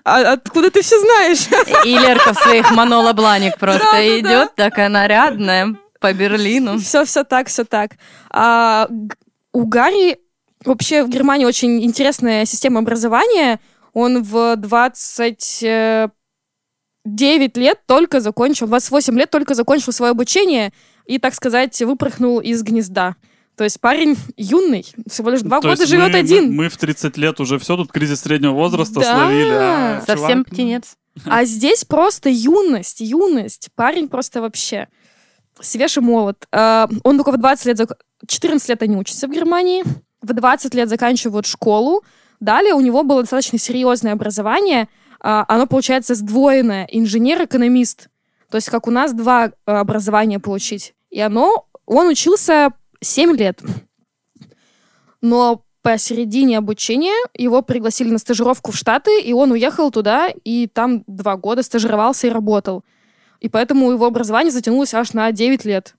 А 0.03 0.33
откуда 0.33 0.69
ты 0.71 0.81
все 0.81 0.99
знаешь? 0.99 1.47
И 1.85 1.97
Лерка 1.97 2.33
в 2.33 2.37
своих 2.37 2.71
монолобланик 2.71 3.57
просто 3.59 4.19
идет, 4.19 4.55
такая 4.55 4.89
нарядная, 4.89 5.75
по 5.99 6.13
Берлину. 6.13 6.79
Все, 6.79 7.05
все 7.05 7.23
так, 7.23 7.47
все 7.47 7.63
так. 7.63 7.91
А, 8.29 8.87
у 9.53 9.65
Гарри 9.65 10.17
Вообще 10.65 11.03
в 11.03 11.09
Германии 11.09 11.45
очень 11.45 11.83
интересная 11.83 12.45
система 12.45 12.79
образования. 12.79 13.59
Он 13.93 14.23
в 14.23 14.55
29 14.55 16.11
лет 17.57 17.79
только 17.85 18.19
закончил, 18.19 18.67
28 18.67 19.17
лет 19.17 19.29
только 19.29 19.53
закончил 19.55 19.91
свое 19.93 20.11
обучение 20.11 20.73
и, 21.05 21.19
так 21.19 21.35
сказать, 21.35 21.81
выпорхнул 21.81 22.39
из 22.39 22.63
гнезда. 22.63 23.15
То 23.57 23.63
есть 23.63 23.81
парень 23.81 24.15
юный, 24.37 24.85
всего 25.09 25.31
лишь 25.31 25.41
два 25.41 25.59
То 25.61 25.69
года 25.69 25.85
живет 25.87 26.11
мы, 26.13 26.19
один. 26.19 26.49
Мы, 26.49 26.63
мы 26.65 26.69
в 26.69 26.77
30 26.77 27.17
лет 27.17 27.39
уже 27.39 27.57
все, 27.57 27.75
тут 27.75 27.91
кризис 27.91 28.21
среднего 28.21 28.51
возраста 28.53 28.99
Да. 28.99 29.15
словили. 29.15 29.49
а 29.51 30.03
Совсем 30.05 30.43
чувак- 30.43 30.49
птенец. 30.49 30.95
А 31.25 31.43
здесь 31.45 31.83
просто 31.83 32.29
юность, 32.29 33.01
юность. 33.01 33.69
Парень 33.75 34.07
просто 34.07 34.41
вообще 34.41 34.87
свеж 35.59 35.97
и 35.97 36.01
молод. 36.01 36.45
А, 36.51 36.87
Он 37.03 37.17
только 37.17 37.31
в 37.31 37.37
20 37.37 37.65
лет, 37.65 37.79
зак- 37.79 37.97
14 38.27 38.69
лет 38.69 38.83
они 38.83 38.95
учатся 38.95 39.27
в 39.27 39.31
Германии, 39.31 39.83
в 40.21 40.33
20 40.33 40.75
лет 40.75 40.87
заканчивают 40.89 41.47
школу. 41.47 42.03
Далее 42.39 42.75
у 42.75 42.81
него 42.81 43.01
было 43.03 43.21
достаточно 43.21 43.57
серьезное 43.57 44.13
образование. 44.13 44.87
А, 45.19 45.45
Оно, 45.47 45.65
получается, 45.65 46.13
сдвоенное. 46.13 46.87
Инженер-экономист. 46.91 48.09
То 48.51 48.57
есть 48.57 48.69
как 48.69 48.87
у 48.87 48.91
нас 48.91 49.13
два 49.13 49.51
а, 49.65 49.79
образования 49.79 50.39
получить. 50.39 50.93
И 51.09 51.19
оно, 51.19 51.65
он 51.87 52.07
учился 52.09 52.69
7 53.01 53.35
лет. 53.35 53.61
Но 55.21 55.63
посередине 55.81 56.57
обучения 56.57 57.15
его 57.33 57.61
пригласили 57.61 58.09
на 58.09 58.17
стажировку 58.17 58.71
в 58.71 58.75
Штаты, 58.75 59.21
и 59.21 59.33
он 59.33 59.51
уехал 59.51 59.89
туда, 59.89 60.29
и 60.43 60.67
там 60.67 61.03
два 61.07 61.37
года 61.37 61.63
стажировался 61.63 62.27
и 62.27 62.29
работал. 62.29 62.83
И 63.39 63.49
поэтому 63.49 63.91
его 63.91 64.05
образование 64.05 64.51
затянулось 64.51 64.93
аж 64.93 65.13
на 65.13 65.31
9 65.31 65.65
лет. 65.65 65.95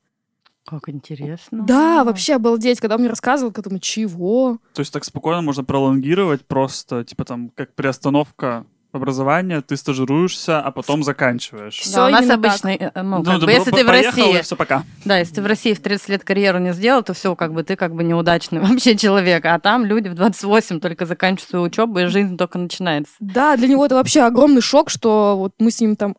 Как 0.66 0.90
интересно. 0.90 1.64
Да, 1.66 2.04
вообще 2.04 2.34
обалдеть. 2.34 2.80
Когда 2.80 2.96
он 2.96 3.00
мне 3.00 3.08
рассказывал, 3.08 3.52
я 3.56 3.62
думаю, 3.62 3.80
чего? 3.80 4.58
То 4.74 4.80
есть 4.80 4.92
так 4.92 5.04
спокойно 5.04 5.40
можно 5.40 5.64
пролонгировать 5.64 6.44
просто, 6.44 7.04
типа 7.04 7.24
там, 7.24 7.48
как 7.54 7.74
приостановка 7.74 8.66
образования, 8.92 9.60
ты 9.60 9.76
стажируешься, 9.76 10.60
а 10.60 10.70
потом 10.70 11.02
заканчиваешь. 11.02 11.74
Всё 11.78 11.96
Да, 11.96 12.06
у 12.06 12.10
нас 12.10 12.22
именно 12.22 12.42
так. 12.42 12.52
обычно, 12.52 12.68
э, 12.68 13.02
ну, 13.02 13.18
Ну, 13.18 13.24
как 13.24 13.42
бы, 13.42 13.52
если 13.52 13.70
ты 13.70 13.84
в 13.84 13.88
России, 13.88 14.40
все, 14.42 14.56
пока. 14.56 14.82
да, 15.04 15.18
если 15.18 15.34
ты 15.34 15.42
в 15.42 15.46
России 15.46 15.74
в 15.74 15.80
30 15.80 16.08
лет 16.08 16.24
карьеру 16.24 16.58
не 16.58 16.72
сделал, 16.72 17.02
то 17.02 17.12
все, 17.12 17.36
как 17.36 17.52
бы 17.52 17.62
ты 17.62 17.76
как 17.76 17.94
бы 17.94 18.02
неудачный 18.02 18.60
вообще 18.80 18.96
человек, 18.96 19.44
а 19.44 19.58
там 19.58 19.84
люди 19.84 20.08
в 20.08 20.14
28 20.14 20.80
только 20.80 21.04
заканчивают 21.06 21.50
свою 21.50 21.64
учебу, 21.66 21.98
и 21.98 22.06
жизнь 22.06 22.36
только 22.36 22.58
начинается. 22.58 23.12
Да, 23.20 23.56
для 23.56 23.68
него 23.68 23.84
это 23.84 23.94
вообще 23.94 24.22
огромный 24.22 24.62
шок, 24.62 24.88
что 24.90 25.36
вот 25.36 25.52
мы 25.58 25.70
с 25.70 25.80
ним 25.80 25.94
там 25.96 26.16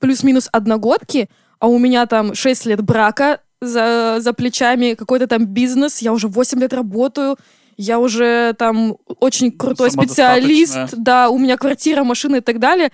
плюс-минус 0.00 0.48
одногодки, 0.52 1.28
а 1.58 1.68
у 1.68 1.78
меня 1.78 2.06
там 2.06 2.34
6 2.34 2.66
лет 2.66 2.82
брака 2.82 3.40
за, 3.62 4.16
за 4.20 4.32
плечами, 4.34 4.92
какой-то 4.94 5.26
там 5.26 5.46
бизнес, 5.46 6.00
я 6.02 6.12
уже 6.12 6.28
8 6.28 6.60
лет 6.60 6.74
работаю, 6.74 7.36
я 7.76 7.98
уже 7.98 8.54
там 8.58 8.96
очень 9.20 9.52
крутой 9.52 9.90
специалист, 9.90 10.94
да, 10.96 11.28
у 11.28 11.38
меня 11.38 11.56
квартира, 11.56 12.04
машина 12.04 12.36
и 12.36 12.40
так 12.40 12.58
далее. 12.58 12.90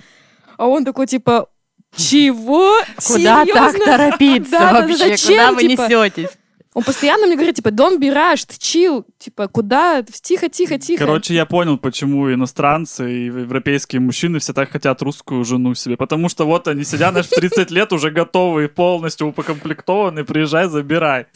А 0.59 0.67
он 0.67 0.85
такой, 0.85 1.07
типа, 1.07 1.49
чего? 1.97 2.79
Куда 3.07 3.45
так 3.45 3.73
Серьезно? 3.73 3.85
торопиться 3.85 4.51
Да, 4.51 4.59
да, 4.61 4.73
да, 4.73 4.81
вообще? 4.81 4.97
зачем, 4.97 5.29
Куда 5.29 5.53
вы 5.53 5.61
типа? 5.69 5.83
несетесь? 5.83 6.31
Он 6.75 6.83
постоянно 6.83 7.27
мне 7.27 7.37
говорит, 7.37 7.57
типа, 7.57 7.69
don't 7.69 7.99
be 7.99 8.11
rushed, 8.11 8.59
chill, 8.59 9.05
типа, 9.19 9.47
куда? 9.49 10.03
Тихо, 10.03 10.49
тихо, 10.49 10.79
тихо. 10.79 11.05
Короче, 11.05 11.35
я 11.35 11.45
понял, 11.45 11.77
почему 11.77 12.33
иностранцы 12.33 13.13
и 13.13 13.25
европейские 13.27 14.01
мужчины 14.01 14.39
все 14.39 14.55
так 14.55 14.71
хотят 14.71 15.03
русскую 15.03 15.45
жену 15.45 15.75
себе. 15.75 15.99
Потому 15.99 16.31
что 16.31 16.47
вот 16.47 16.69
они 16.69 16.85
сидят, 16.85 17.11
знаешь, 17.11 17.27
в 17.27 17.35
30 17.35 17.71
лет 17.71 17.93
уже 17.93 18.11
готовые, 18.11 18.71
полностью 18.71 19.29
упокомплектованы, 19.29 20.25
приезжай, 20.25 20.67
забирай. 20.69 21.27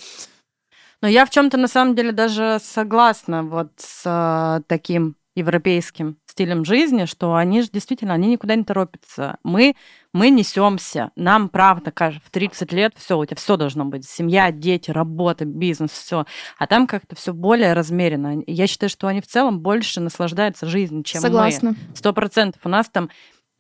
Но 1.03 1.09
я 1.09 1.27
в 1.27 1.31
чем-то 1.31 1.57
на 1.57 1.69
самом 1.69 1.95
деле 1.95 2.13
даже 2.13 2.59
согласна 2.63 3.43
вот 3.43 3.73
с 3.77 4.03
э, 4.05 4.63
таким 4.67 5.17
европейским 5.37 6.17
стилем 6.27 6.65
жизни, 6.65 7.05
что 7.05 7.35
они 7.35 7.61
же 7.61 7.69
действительно, 7.71 8.15
они 8.15 8.29
никуда 8.29 8.57
не 8.57 8.65
торопятся. 8.65 9.37
Мы, 9.45 9.77
мы 10.13 10.31
несемся. 10.31 11.13
Нам, 11.15 11.51
правда, 11.51 11.93
кажется, 11.93 12.27
в 12.27 12.31
30 12.31 12.73
лет 12.73 12.95
все, 12.97 13.19
у 13.19 13.25
тебя 13.25 13.37
все 13.37 13.57
должно 13.59 13.85
быть. 13.85 14.09
Семья, 14.09 14.51
дети, 14.51 14.91
работа, 14.91 15.45
бизнес, 15.45 15.91
все. 15.91 16.25
А 16.59 16.67
там 16.67 16.87
как-то 16.87 17.15
все 17.17 17.35
более 17.35 17.75
размеренно. 17.75 18.43
Я 18.47 18.67
считаю, 18.67 18.89
что 18.89 19.07
они 19.09 19.21
в 19.21 19.27
целом 19.27 19.61
больше 19.61 20.01
наслаждаются 20.01 20.67
жизнью, 20.67 21.05
чем 21.05 21.21
мы. 21.21 21.29
Согласна. 21.29 21.77
Сто 21.95 22.13
процентов. 22.13 22.63
У 22.65 22.71
нас 22.71 22.89
там... 22.89 23.11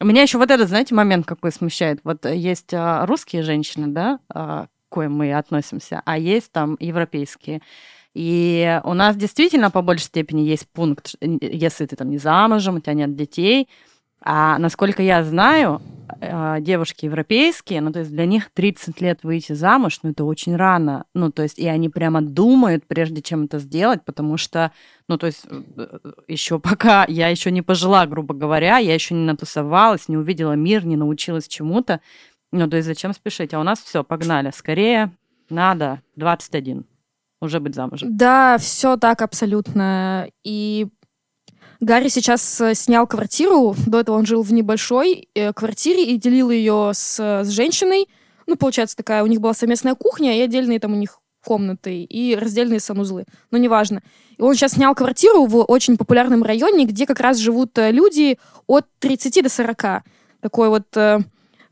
Меня 0.00 0.22
еще 0.22 0.36
вот 0.38 0.50
этот, 0.50 0.68
знаете, 0.68 0.94
момент 0.94 1.26
какой 1.26 1.52
смущает. 1.52 2.00
Вот 2.04 2.26
э, 2.26 2.36
есть 2.36 2.74
а, 2.74 3.06
русские 3.06 3.42
женщины, 3.42 3.86
да, 3.86 4.18
а, 4.28 4.66
коим 4.96 5.12
мы 5.12 5.34
относимся, 5.34 6.00
а 6.06 6.16
есть 6.16 6.50
там 6.52 6.76
европейские. 6.80 7.60
И 8.14 8.80
у 8.84 8.94
нас 8.94 9.14
действительно 9.14 9.70
по 9.70 9.82
большей 9.82 10.04
степени 10.04 10.40
есть 10.40 10.66
пункт, 10.72 11.16
н- 11.20 11.38
если 11.42 11.84
ты 11.84 11.96
там 11.96 12.08
не 12.08 12.16
замужем, 12.16 12.76
у 12.76 12.80
тебя 12.80 12.94
нет 12.94 13.14
детей. 13.14 13.68
А 14.22 14.58
насколько 14.58 15.02
я 15.02 15.22
знаю, 15.22 15.82
э, 16.20 16.56
девушки 16.60 17.04
европейские, 17.04 17.82
ну, 17.82 17.92
то 17.92 17.98
есть 17.98 18.10
для 18.10 18.24
них 18.24 18.50
30 18.54 19.02
лет 19.02 19.18
выйти 19.22 19.52
замуж, 19.52 20.00
ну, 20.02 20.10
это 20.10 20.24
очень 20.24 20.56
рано. 20.56 21.04
Ну, 21.14 21.30
то 21.30 21.42
есть 21.42 21.58
и 21.58 21.68
они 21.68 21.90
прямо 21.90 22.22
думают, 22.22 22.86
прежде 22.86 23.20
чем 23.20 23.44
это 23.44 23.58
сделать, 23.58 24.02
потому 24.04 24.38
что, 24.38 24.72
ну, 25.08 25.18
то 25.18 25.26
есть 25.26 25.44
еще 26.26 26.58
пока 26.70 27.04
я 27.06 27.28
еще 27.28 27.50
не 27.50 27.60
пожила, 27.60 28.06
грубо 28.06 28.32
говоря, 28.34 28.78
я 28.78 28.94
еще 28.94 29.14
не 29.14 29.26
натусовалась, 29.26 30.08
не 30.08 30.16
увидела 30.16 30.54
мир, 30.54 30.86
не 30.86 30.96
научилась 30.96 31.48
чему-то. 31.48 32.00
Ну, 32.52 32.68
то 32.68 32.76
есть 32.76 32.86
зачем 32.86 33.12
спешить? 33.12 33.54
А 33.54 33.60
у 33.60 33.62
нас 33.62 33.80
все, 33.80 34.04
погнали. 34.04 34.50
Скорее 34.54 35.12
надо 35.50 36.00
21 36.16 36.86
уже 37.40 37.60
быть 37.60 37.74
замужем. 37.74 38.16
Да, 38.16 38.58
все 38.58 38.96
так 38.96 39.22
абсолютно. 39.22 40.28
И 40.44 40.88
Гарри 41.80 42.08
сейчас 42.08 42.60
э, 42.60 42.74
снял 42.74 43.06
квартиру. 43.06 43.74
До 43.86 44.00
этого 44.00 44.16
он 44.16 44.26
жил 44.26 44.42
в 44.42 44.52
небольшой 44.52 45.28
э, 45.34 45.52
квартире 45.52 46.04
и 46.04 46.16
делил 46.16 46.50
ее 46.50 46.92
с, 46.94 47.18
с 47.18 47.48
женщиной. 47.48 48.08
Ну, 48.46 48.56
получается, 48.56 48.96
такая 48.96 49.22
у 49.22 49.26
них 49.26 49.40
была 49.40 49.52
совместная 49.52 49.94
кухня, 49.94 50.36
и 50.36 50.40
отдельные 50.40 50.80
там 50.80 50.92
у 50.92 50.96
них 50.96 51.20
комнаты, 51.44 52.02
и 52.02 52.34
раздельные 52.34 52.80
санузлы. 52.80 53.24
Но 53.50 53.58
неважно. 53.58 54.02
И 54.36 54.42
он 54.42 54.54
сейчас 54.54 54.72
снял 54.72 54.94
квартиру 54.94 55.46
в 55.46 55.62
очень 55.64 55.96
популярном 55.96 56.42
районе, 56.42 56.86
где 56.86 57.06
как 57.06 57.20
раз 57.20 57.38
живут 57.38 57.76
э, 57.78 57.92
люди 57.92 58.38
от 58.66 58.86
30 59.00 59.42
до 59.42 59.48
40. 59.48 60.02
Такой 60.40 60.68
вот 60.68 60.86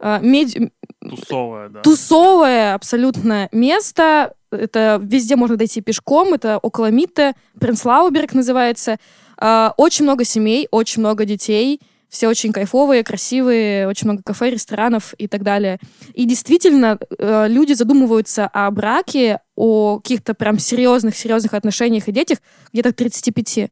э, 0.00 0.18
меди- 0.22 0.70
Тусовая, 1.00 1.68
да. 1.68 1.80
тусовое 1.82 2.74
абсолютно 2.74 3.48
место. 3.52 4.34
Это 4.50 4.98
везде 5.02 5.36
можно 5.36 5.56
дойти 5.56 5.80
пешком. 5.80 6.32
Это 6.34 6.58
около 6.58 6.90
Митте, 6.90 7.34
Принцлауберг 7.60 8.32
называется. 8.34 8.98
А, 9.36 9.74
Очень 9.76 10.04
много 10.04 10.24
семей, 10.24 10.68
очень 10.70 11.00
много 11.00 11.24
детей. 11.24 11.80
Все 12.08 12.28
очень 12.28 12.52
кайфовые, 12.52 13.02
красивые, 13.02 13.88
очень 13.88 14.06
много 14.06 14.22
кафе, 14.24 14.50
ресторанов 14.50 15.14
и 15.18 15.26
так 15.26 15.42
далее. 15.42 15.80
И 16.14 16.24
действительно, 16.26 16.96
э, 17.18 17.46
люди 17.48 17.72
задумываются 17.72 18.46
о 18.46 18.70
браке, 18.70 19.40
о 19.56 19.98
каких-то 19.98 20.32
прям 20.34 20.60
серьезных-серьезных 20.60 21.52
отношениях 21.54 22.06
и 22.06 22.12
детях 22.12 22.38
где-то 22.72 22.92
к 22.92 22.96
35. 22.96 23.70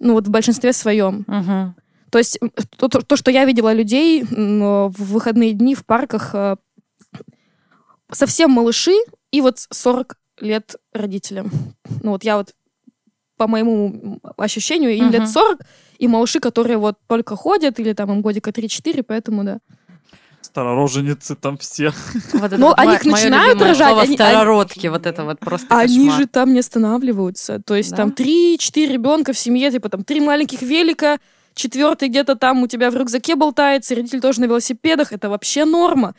Ну 0.00 0.14
вот 0.14 0.26
в 0.26 0.30
большинстве 0.30 0.72
своем. 0.72 1.24
Мгм. 1.28 1.76
То 2.10 2.18
есть 2.18 2.38
то, 2.76 2.88
то- 2.88 3.02
то, 3.02 3.16
что 3.16 3.30
я 3.30 3.44
видела 3.44 3.72
людей 3.72 4.22
в 4.24 4.92
выходные 4.96 5.52
дни 5.52 5.74
в 5.74 5.84
парках, 5.84 6.30
э, 6.34 6.56
совсем 8.12 8.50
малыши 8.50 8.94
и 9.30 9.40
вот 9.40 9.58
40 9.70 10.16
лет 10.40 10.76
родителям. 10.92 11.50
Ну 12.02 12.12
вот 12.12 12.24
я 12.24 12.36
вот 12.36 12.54
по 13.36 13.46
моему 13.46 14.18
ощущению, 14.36 14.90
им 14.96 15.06
Мгм. 15.06 15.12
лет 15.12 15.28
40, 15.28 15.60
и 15.98 16.08
малыши, 16.08 16.40
которые 16.40 16.76
вот 16.76 16.96
только 17.06 17.36
ходят, 17.36 17.78
или 17.78 17.92
там 17.92 18.10
им 18.10 18.20
годика 18.20 18.50
3-4, 18.50 19.02
поэтому 19.04 19.44
да. 19.44 19.58
Старороженицы 20.40 21.36
там 21.36 21.56
все. 21.58 21.92
Вот 22.32 22.52
Ну, 22.58 22.72
они 22.76 22.94
их 22.94 23.04
начинают 23.04 23.60
рожать, 23.60 23.88
слово 23.88 24.02
они- 24.02 24.14
старородки, 24.16 24.86
вот 24.88 25.06
это 25.06 25.24
вот 25.24 25.38
просто 25.38 25.66
Они 25.76 26.06
кошмар. 26.06 26.20
же 26.20 26.26
там 26.26 26.52
не 26.52 26.60
останавливаются. 26.60 27.60
То 27.64 27.76
есть 27.76 27.90
Да? 27.90 27.96
там 27.98 28.10
3-4 28.12 28.86
ребенка 28.92 29.32
в 29.32 29.38
семье, 29.38 29.70
типа 29.70 29.88
там 29.88 30.02
три 30.02 30.20
маленьких 30.20 30.62
велика, 30.62 31.18
четвертый 31.58 32.08
где-то 32.08 32.36
там 32.36 32.62
у 32.62 32.66
тебя 32.66 32.90
в 32.90 32.96
рюкзаке 32.96 33.36
болтается, 33.36 33.94
родитель 33.94 34.20
тоже 34.20 34.40
на 34.40 34.46
велосипедах. 34.46 35.12
Это 35.12 35.28
вообще 35.28 35.64
норма. 35.64 36.14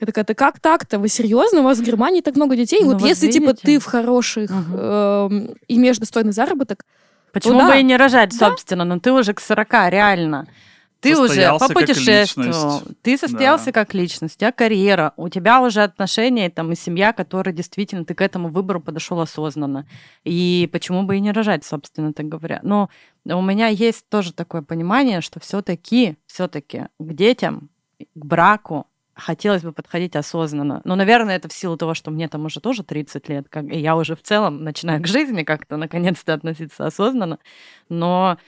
Я 0.00 0.06
такая, 0.06 0.24
ты 0.24 0.34
как 0.34 0.58
так-то? 0.60 0.98
Вы 0.98 1.08
серьезно? 1.08 1.60
У 1.60 1.62
вас 1.62 1.78
в 1.78 1.82
Германии 1.82 2.20
так 2.20 2.34
много 2.36 2.56
детей? 2.56 2.80
Ну, 2.82 2.92
вот 2.92 3.02
если, 3.02 3.30
типа, 3.30 3.50
видите. 3.50 3.62
ты 3.62 3.78
в 3.78 3.84
хороших, 3.84 4.50
Мгм. 4.50 4.76
эм, 4.76 5.54
имеешь 5.68 5.98
достойный 5.98 6.32
заработок, 6.32 6.84
Почему 7.32 7.60
да. 7.60 7.68
бы 7.68 7.80
и 7.80 7.82
не 7.84 7.96
рожать, 7.96 8.36
Да. 8.38 8.48
собственно? 8.48 8.84
Но 8.84 8.98
ты 8.98 9.12
уже 9.12 9.32
к 9.32 9.40
40, 9.40 9.88
реально. 9.88 10.46
Ты 11.00 11.16
уже 11.18 11.56
попутешествовал, 11.58 12.82
ты 13.02 13.18
состоялся 13.18 13.66
Да. 13.66 13.72
как 13.72 13.92
личность, 13.94 14.36
у 14.36 14.38
тебя 14.38 14.52
карьера, 14.52 15.12
у 15.16 15.28
тебя 15.28 15.60
уже 15.60 15.82
отношения 15.82 16.48
там 16.48 16.70
и 16.70 16.76
семья, 16.76 17.12
которые 17.12 17.52
действительно 17.54 18.04
ты 18.04 18.14
к 18.14 18.20
этому 18.20 18.48
выбору 18.50 18.80
подошел 18.80 19.20
осознанно. 19.20 19.84
И 20.22 20.68
почему 20.72 21.02
бы 21.02 21.16
и 21.16 21.20
не 21.20 21.32
рожать, 21.32 21.64
собственно 21.64 22.12
так 22.12 22.26
говоря. 22.28 22.60
Но 22.62 22.88
у 23.26 23.42
меня 23.42 23.68
есть 23.68 24.08
тоже 24.08 24.32
такое 24.32 24.62
понимание, 24.62 25.20
что 25.20 25.40
все-таки, 25.40 26.16
все-таки 26.26 26.86
к 26.98 27.12
детям, 27.12 27.70
к 28.14 28.24
браку 28.24 28.86
хотелось 29.14 29.62
бы 29.62 29.72
подходить 29.72 30.16
осознанно. 30.16 30.80
Но, 30.84 30.96
наверное, 30.96 31.36
это 31.36 31.48
в 31.48 31.52
силу 31.52 31.76
того, 31.76 31.94
что 31.94 32.10
мне 32.10 32.28
там 32.28 32.44
уже 32.44 32.60
тоже 32.60 32.82
30 32.82 33.28
лет, 33.28 33.46
как, 33.48 33.64
и 33.64 33.78
я 33.78 33.96
уже 33.96 34.16
в 34.16 34.22
целом 34.22 34.64
начинаю 34.64 35.02
к 35.02 35.06
жизни 35.06 35.42
как-то 35.42 35.76
наконец-то 35.76 36.34
относиться 36.34 36.86
осознанно. 36.86 37.38
Но 37.88 38.38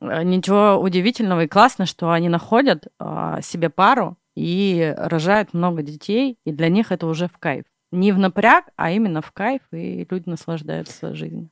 э, 0.00 0.22
ничего 0.22 0.80
удивительного 0.80 1.44
и 1.44 1.48
классно, 1.48 1.86
что 1.86 2.10
они 2.10 2.28
находят 2.28 2.86
а, 2.98 3.40
себе 3.42 3.68
пару 3.68 4.16
и 4.34 4.94
рожают 4.96 5.52
много 5.54 5.82
детей, 5.82 6.38
и 6.44 6.52
для 6.52 6.68
них 6.68 6.92
это 6.92 7.06
уже 7.06 7.28
в 7.28 7.38
кайф. 7.38 7.64
Не 7.90 8.12
в 8.12 8.18
напряг, 8.18 8.66
а 8.76 8.90
именно 8.90 9.20
в 9.20 9.32
кайф, 9.32 9.60
и 9.72 10.06
люди 10.08 10.28
наслаждаются 10.28 11.14
жизнью. 11.14 11.50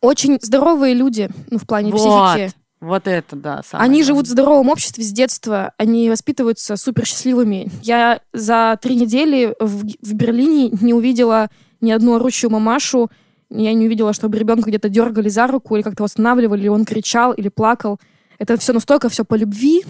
Очень 0.00 0.38
здоровые 0.40 0.94
люди, 0.94 1.28
ну, 1.50 1.58
в 1.58 1.66
плане 1.66 1.92
вот. 1.92 2.36
психики. 2.36 2.54
Вот 2.80 3.08
это, 3.08 3.34
да. 3.34 3.62
Они 3.72 4.04
живут 4.04 4.26
в 4.26 4.30
здоровом 4.30 4.68
обществе 4.68 5.02
с 5.02 5.10
детства, 5.10 5.72
они 5.78 6.08
воспитываются 6.08 6.76
супер 6.76 7.06
счастливыми. 7.06 7.70
Я 7.82 8.20
за 8.32 8.78
три 8.80 8.94
недели 8.94 9.54
в, 9.58 9.82
в 9.82 10.14
Берлине 10.14 10.70
не 10.80 10.94
увидела 10.94 11.48
ни 11.80 11.90
одну 11.90 12.14
орущую 12.14 12.50
мамашу, 12.50 13.10
я 13.50 13.72
не 13.72 13.86
увидела, 13.86 14.12
чтобы 14.12 14.38
ребенка 14.38 14.68
где-то 14.68 14.88
дергали 14.88 15.28
за 15.28 15.46
руку 15.46 15.74
или 15.74 15.82
как-то 15.82 16.04
восстанавливали, 16.04 16.60
или 16.60 16.68
он 16.68 16.84
кричал 16.84 17.32
или 17.32 17.48
плакал. 17.48 17.98
Это 18.38 18.56
все 18.56 18.72
настолько 18.72 19.08
все 19.08 19.24
по 19.24 19.34
любви, 19.34 19.84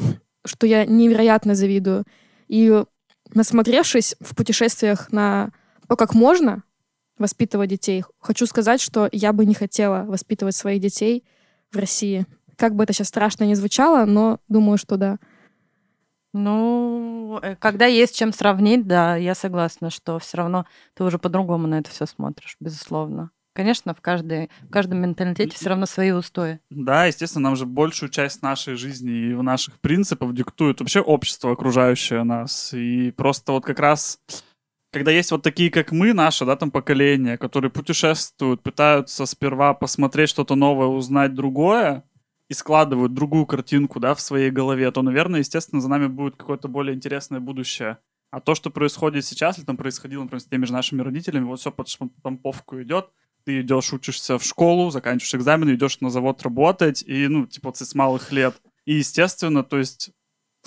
что 0.47 0.67
я 0.67 0.87
невероятно 0.87 1.55
завидую. 1.55 2.05
И 2.47 2.85
насмотревшись 3.35 4.17
в 4.21 4.35
путешествиях 4.35 5.12
на 5.12 5.50
то, 5.88 5.97
как 5.97 6.15
можно 6.15 6.62
воспитывать 7.19 7.71
детей, 7.71 8.05
хочу 8.21 8.47
сказать, 8.47 8.81
что 8.81 9.09
я 9.13 9.33
бы 9.33 9.47
не 9.47 9.55
хотела 9.55 10.05
воспитывать 10.05 10.57
своих 10.57 10.81
детей 10.81 11.25
в 11.73 11.77
России. 11.77 12.27
Как 12.57 12.75
бы 12.75 12.85
это 12.85 12.93
сейчас 12.93 13.09
страшно 13.09 13.45
не 13.45 13.55
звучало, 13.55 14.05
но 14.05 14.41
думаю, 14.49 14.79
что 14.79 14.97
да. 14.97 15.19
Ну, 16.35 17.39
э, 17.43 17.57
когда 17.57 17.87
есть 17.87 18.17
чем 18.17 18.33
сравнить, 18.33 18.87
да, 18.87 19.17
я 19.17 19.35
согласна, 19.35 19.91
что 19.91 20.19
все 20.19 20.39
равно 20.39 20.67
ты 20.95 21.05
уже 21.05 21.19
по-другому 21.19 21.67
на 21.67 21.79
это 21.79 21.91
все 21.91 22.07
смотришь, 22.07 22.57
безусловно. 22.61 23.31
Конечно, 23.59 23.93
в, 23.93 24.01
каждой, 24.01 24.51
в 24.63 24.71
каждом 24.71 25.01
менталитете 25.01 25.57
все 25.57 25.71
равно 25.71 25.87
свои 25.87 26.13
устои. 26.13 26.61
Да, 26.71 27.07
естественно, 27.07 27.49
нам 27.49 27.57
же 27.57 27.67
большую 27.67 28.09
часть 28.09 28.41
нашей 28.41 28.77
жизни 28.77 29.31
и 29.31 29.35
наших 29.35 29.81
принципов 29.81 30.33
диктует 30.33 30.79
вообще 30.79 31.01
общество, 31.01 31.51
окружающее 31.51 32.23
нас. 32.23 32.73
И 32.73 33.11
просто 33.11 33.51
вот 33.51 33.65
как 33.65 33.81
раз 33.81 34.21
когда 34.90 35.11
есть 35.11 35.30
вот 35.30 35.42
такие, 35.42 35.71
как 35.71 35.92
мы, 35.92 36.12
наше, 36.12 36.45
да, 36.45 36.57
там 36.57 36.71
поколение, 36.71 37.37
которые 37.37 37.71
путешествуют, 37.71 38.62
пытаются 38.62 39.26
сперва 39.26 39.75
посмотреть 39.75 40.30
что-то 40.30 40.54
новое, 40.54 40.87
узнать 40.87 41.35
другое, 41.35 42.04
и 42.49 42.54
складывают 42.54 43.12
другую 43.14 43.47
картинку, 43.47 44.00
да, 44.00 44.14
в 44.14 44.21
своей 44.21 44.50
голове, 44.50 44.90
то, 44.90 45.02
наверное, 45.02 45.40
естественно, 45.40 45.80
за 45.80 45.88
нами 45.88 46.07
будет 46.07 46.37
какое-то 46.37 46.66
более 46.68 46.97
интересное 46.97 47.40
будущее. 47.40 47.99
А 48.30 48.40
то, 48.40 48.54
что 48.54 48.71
происходит 48.71 49.25
сейчас, 49.25 49.59
или 49.59 49.64
там 49.64 49.76
происходило, 49.76 50.23
например, 50.23 50.40
с 50.40 50.47
теми 50.47 50.64
же 50.64 50.73
нашими 50.73 51.02
родителями, 51.02 51.45
вот 51.45 51.61
все 51.61 51.71
под 51.71 51.88
штамповку 51.88 52.83
идет, 52.83 53.11
ты 53.45 53.61
идешь, 53.61 53.92
учишься 53.92 54.38
в 54.38 54.45
школу, 54.45 54.90
заканчиваешь 54.90 55.35
экзамены, 55.35 55.75
идешь 55.75 56.00
на 56.00 56.11
завод 56.11 56.42
работать, 56.42 57.02
и, 57.07 57.28
ну, 57.28 57.47
типа, 57.47 57.73
ты 57.73 57.85
с 57.85 57.95
малых 57.95 58.33
лет. 58.33 58.61
И, 58.85 58.95
естественно, 58.95 59.62
то 59.62 59.78
есть, 59.78 60.11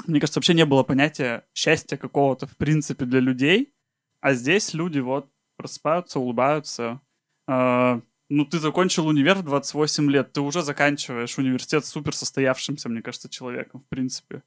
мне 0.06 0.20
кажется, 0.20 0.40
вообще 0.40 0.54
не 0.54 0.66
было 0.66 0.84
понятия 0.84 1.46
счастья 1.54 1.98
какого-то, 1.98 2.48
в 2.48 2.58
принципе, 2.58 3.06
для 3.06 3.20
людей, 3.20 3.74
а 4.22 4.34
здесь 4.34 4.74
люди 4.74 5.00
вот 5.00 5.30
просыпаются, 5.58 6.20
улыбаются, 6.20 7.02
э, 7.48 8.02
ну, 8.30 8.46
ты 8.46 8.60
закончил 8.60 9.08
универ 9.08 9.36
в 9.36 9.44
28 9.44 10.10
лет, 10.10 10.32
ты 10.32 10.40
уже 10.40 10.62
заканчиваешь 10.62 11.38
университет 11.38 11.86
супер 11.86 12.16
состоявшимся, 12.16 12.88
мне 12.88 13.02
кажется, 13.02 13.28
человеком, 13.28 13.82
в 13.82 13.90
принципе. 13.90 14.42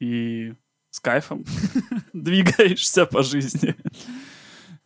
И 0.00 0.54
с 0.90 1.00
кайфом 1.00 1.44
двигаешься 2.14 3.04
по 3.04 3.22
жизни. 3.22 3.76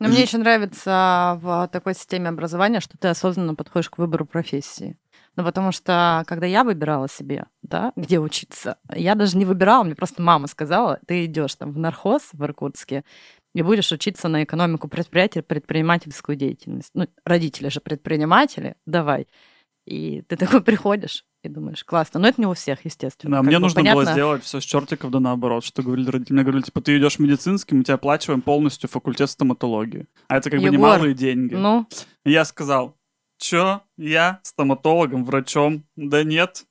Но 0.00 0.08
мне 0.08 0.22
еще 0.22 0.38
нравится 0.38 1.38
в 1.40 1.68
такой 1.72 1.94
системе 1.94 2.30
образования, 2.30 2.80
что 2.80 2.96
ты 2.98 3.08
осознанно 3.08 3.54
подходишь 3.54 3.90
к 3.90 3.98
выбору 3.98 4.26
профессии. 4.26 4.96
Ну, 5.36 5.44
потому 5.44 5.70
что, 5.70 6.24
когда 6.26 6.46
я 6.46 6.64
выбирала 6.64 7.08
себе, 7.08 7.46
да, 7.62 7.92
где 7.94 8.18
учиться, 8.18 8.78
я 8.92 9.14
даже 9.14 9.36
не 9.36 9.44
выбирала, 9.44 9.84
мне 9.84 9.94
просто 9.94 10.20
мама 10.20 10.48
сказала, 10.48 10.98
ты 11.06 11.26
идешь 11.26 11.54
там 11.54 11.70
в 11.70 11.78
нархоз 11.78 12.30
в 12.32 12.42
Иркутске, 12.42 13.04
и 13.58 13.62
будешь 13.62 13.90
учиться 13.90 14.28
на 14.28 14.44
экономику 14.44 14.86
предприятия, 14.86 15.42
предпринимательскую 15.42 16.36
деятельность. 16.36 16.90
Ну, 16.94 17.08
родители 17.24 17.68
же 17.68 17.80
предприниматели, 17.80 18.76
давай. 18.86 19.26
И 19.84 20.22
ты 20.28 20.36
такой 20.36 20.60
приходишь 20.62 21.24
и 21.42 21.48
думаешь, 21.48 21.82
классно. 21.82 22.20
Но 22.20 22.28
это 22.28 22.40
не 22.40 22.46
у 22.46 22.54
всех, 22.54 22.84
естественно. 22.84 23.36
Да, 23.36 23.42
мне 23.42 23.58
нужно 23.58 23.80
понятно... 23.80 24.04
было 24.04 24.12
сделать 24.12 24.44
все 24.44 24.60
с 24.60 24.64
чертиков 24.64 25.10
да 25.10 25.18
наоборот, 25.18 25.64
что 25.64 25.82
говорили 25.82 26.08
родители. 26.08 26.34
Мне 26.34 26.42
говорили, 26.44 26.62
типа, 26.62 26.80
ты 26.80 26.96
идешь 26.96 27.18
медицинским, 27.18 27.78
мы 27.78 27.84
тебе 27.84 27.94
оплачиваем 27.94 28.42
полностью 28.42 28.88
факультет 28.88 29.28
стоматологии. 29.28 30.06
А 30.28 30.36
это 30.36 30.50
как 30.50 30.60
Егор, 30.60 30.70
бы 30.70 30.76
немалые 30.76 31.14
деньги. 31.14 31.54
Ну? 31.54 31.88
И 32.24 32.30
я 32.30 32.44
сказал, 32.44 32.96
чё, 33.38 33.82
я 33.96 34.38
стоматологом, 34.44 35.24
врачом? 35.24 35.84
Да 35.96 36.22
нет, 36.22 36.64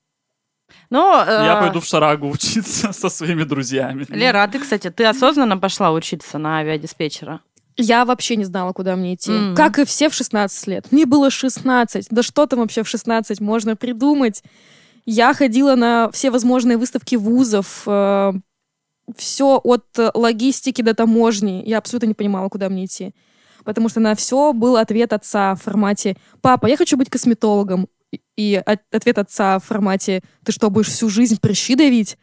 я 1.27 1.57
э... 1.57 1.61
пойду 1.61 1.79
в 1.79 1.85
Шарагу 1.85 2.29
учиться 2.29 2.91
со 2.93 3.09
своими 3.09 3.43
друзьями. 3.43 4.05
Лера, 4.09 4.43
а 4.43 4.47
ты, 4.47 4.59
кстати, 4.59 4.89
ты 4.89 5.05
осознанно 5.05 5.57
пошла 5.57 5.91
учиться 5.91 6.37
на 6.37 6.59
авиадиспетчера? 6.59 7.41
Я 7.77 8.05
вообще 8.05 8.35
не 8.35 8.45
знала, 8.45 8.73
куда 8.73 8.95
мне 8.95 9.13
идти. 9.13 9.31
Mm-hmm. 9.31 9.55
Как 9.55 9.77
и 9.77 9.85
все 9.85 10.09
в 10.09 10.13
16 10.13 10.67
лет. 10.67 10.91
Мне 10.91 11.05
было 11.05 11.29
16. 11.29 12.07
Да 12.09 12.23
что 12.23 12.47
там 12.47 12.59
вообще 12.59 12.83
в 12.83 12.87
16 12.87 13.39
можно 13.39 13.75
придумать? 13.75 14.43
Я 15.05 15.33
ходила 15.33 15.75
на 15.75 16.09
все 16.11 16.31
возможные 16.31 16.77
выставки 16.77 17.15
вузов. 17.15 17.83
Э, 17.85 18.33
все 19.15 19.61
от 19.63 19.85
логистики 20.15 20.81
до 20.81 20.95
таможни. 20.95 21.63
Я 21.65 21.77
абсолютно 21.77 22.07
не 22.07 22.13
понимала, 22.15 22.49
куда 22.49 22.67
мне 22.67 22.85
идти. 22.85 23.13
Потому 23.63 23.89
что 23.89 23.99
на 23.99 24.15
все 24.15 24.53
был 24.53 24.75
ответ 24.75 25.13
отца 25.13 25.53
в 25.53 25.61
формате 25.61 26.17
«Папа, 26.41 26.65
я 26.65 26.77
хочу 26.77 26.97
быть 26.97 27.09
косметологом 27.09 27.87
и 28.37 28.61
ответ 28.91 29.17
отца 29.17 29.59
в 29.59 29.63
формате 29.65 30.21
«Ты 30.45 30.51
что, 30.51 30.69
будешь 30.69 30.87
всю 30.87 31.09
жизнь 31.09 31.39
прыщи 31.41 31.75
давить?» 31.75 32.17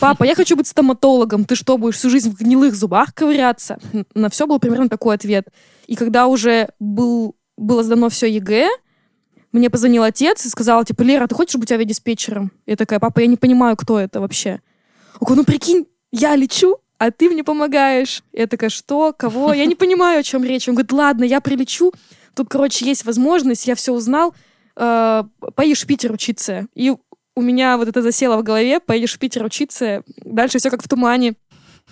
«Папа, 0.00 0.24
я 0.24 0.34
хочу 0.34 0.56
быть 0.56 0.66
стоматологом. 0.66 1.44
Ты 1.44 1.54
что, 1.54 1.76
будешь 1.76 1.96
всю 1.96 2.10
жизнь 2.10 2.30
в 2.30 2.38
гнилых 2.38 2.74
зубах 2.74 3.14
ковыряться?» 3.14 3.78
На 4.14 4.30
все 4.30 4.46
был 4.46 4.58
примерно 4.58 4.88
такой 4.88 5.14
ответ. 5.14 5.48
И 5.86 5.94
когда 5.94 6.26
уже 6.26 6.70
был, 6.80 7.36
было 7.56 7.82
сдано 7.82 8.08
все 8.08 8.26
ЕГЭ, 8.26 8.68
мне 9.52 9.70
позвонил 9.70 10.02
отец 10.02 10.44
и 10.44 10.48
сказал, 10.48 10.84
типа, 10.84 11.02
Лера, 11.02 11.26
ты 11.26 11.34
хочешь 11.34 11.58
быть 11.58 11.72
авиадиспетчером? 11.72 12.52
Я 12.66 12.76
такая, 12.76 12.98
папа, 12.98 13.20
я 13.20 13.26
не 13.26 13.36
понимаю, 13.36 13.76
кто 13.76 13.98
это 13.98 14.20
вообще. 14.20 14.60
Он 15.20 15.26
говорит, 15.26 15.36
ну 15.38 15.44
прикинь, 15.44 15.86
я 16.12 16.36
лечу, 16.36 16.76
а 16.98 17.10
ты 17.10 17.30
мне 17.30 17.44
помогаешь. 17.44 18.22
Я 18.32 18.46
такая, 18.46 18.70
что, 18.70 19.14
кого? 19.16 19.54
Я 19.54 19.64
не 19.66 19.74
понимаю, 19.74 20.20
о 20.20 20.22
чем 20.22 20.44
речь. 20.44 20.68
Он 20.68 20.74
говорит, 20.74 20.92
ладно, 20.92 21.24
я 21.24 21.40
прилечу. 21.40 21.92
Тут, 22.34 22.48
короче, 22.48 22.84
есть 22.84 23.04
возможность, 23.04 23.66
я 23.66 23.74
все 23.74 23.92
узнал 23.92 24.34
э, 24.78 25.24
поедешь 25.54 25.82
в 25.82 25.86
Питер 25.86 26.12
учиться. 26.12 26.66
И 26.74 26.94
у 27.34 27.42
меня 27.42 27.76
вот 27.76 27.88
это 27.88 28.00
засело 28.02 28.36
в 28.36 28.42
голове, 28.42 28.80
поедешь 28.80 29.14
в 29.14 29.18
Питер 29.18 29.44
учиться, 29.44 30.02
дальше 30.24 30.58
все 30.58 30.70
как 30.70 30.82
в 30.82 30.88
тумане. 30.88 31.34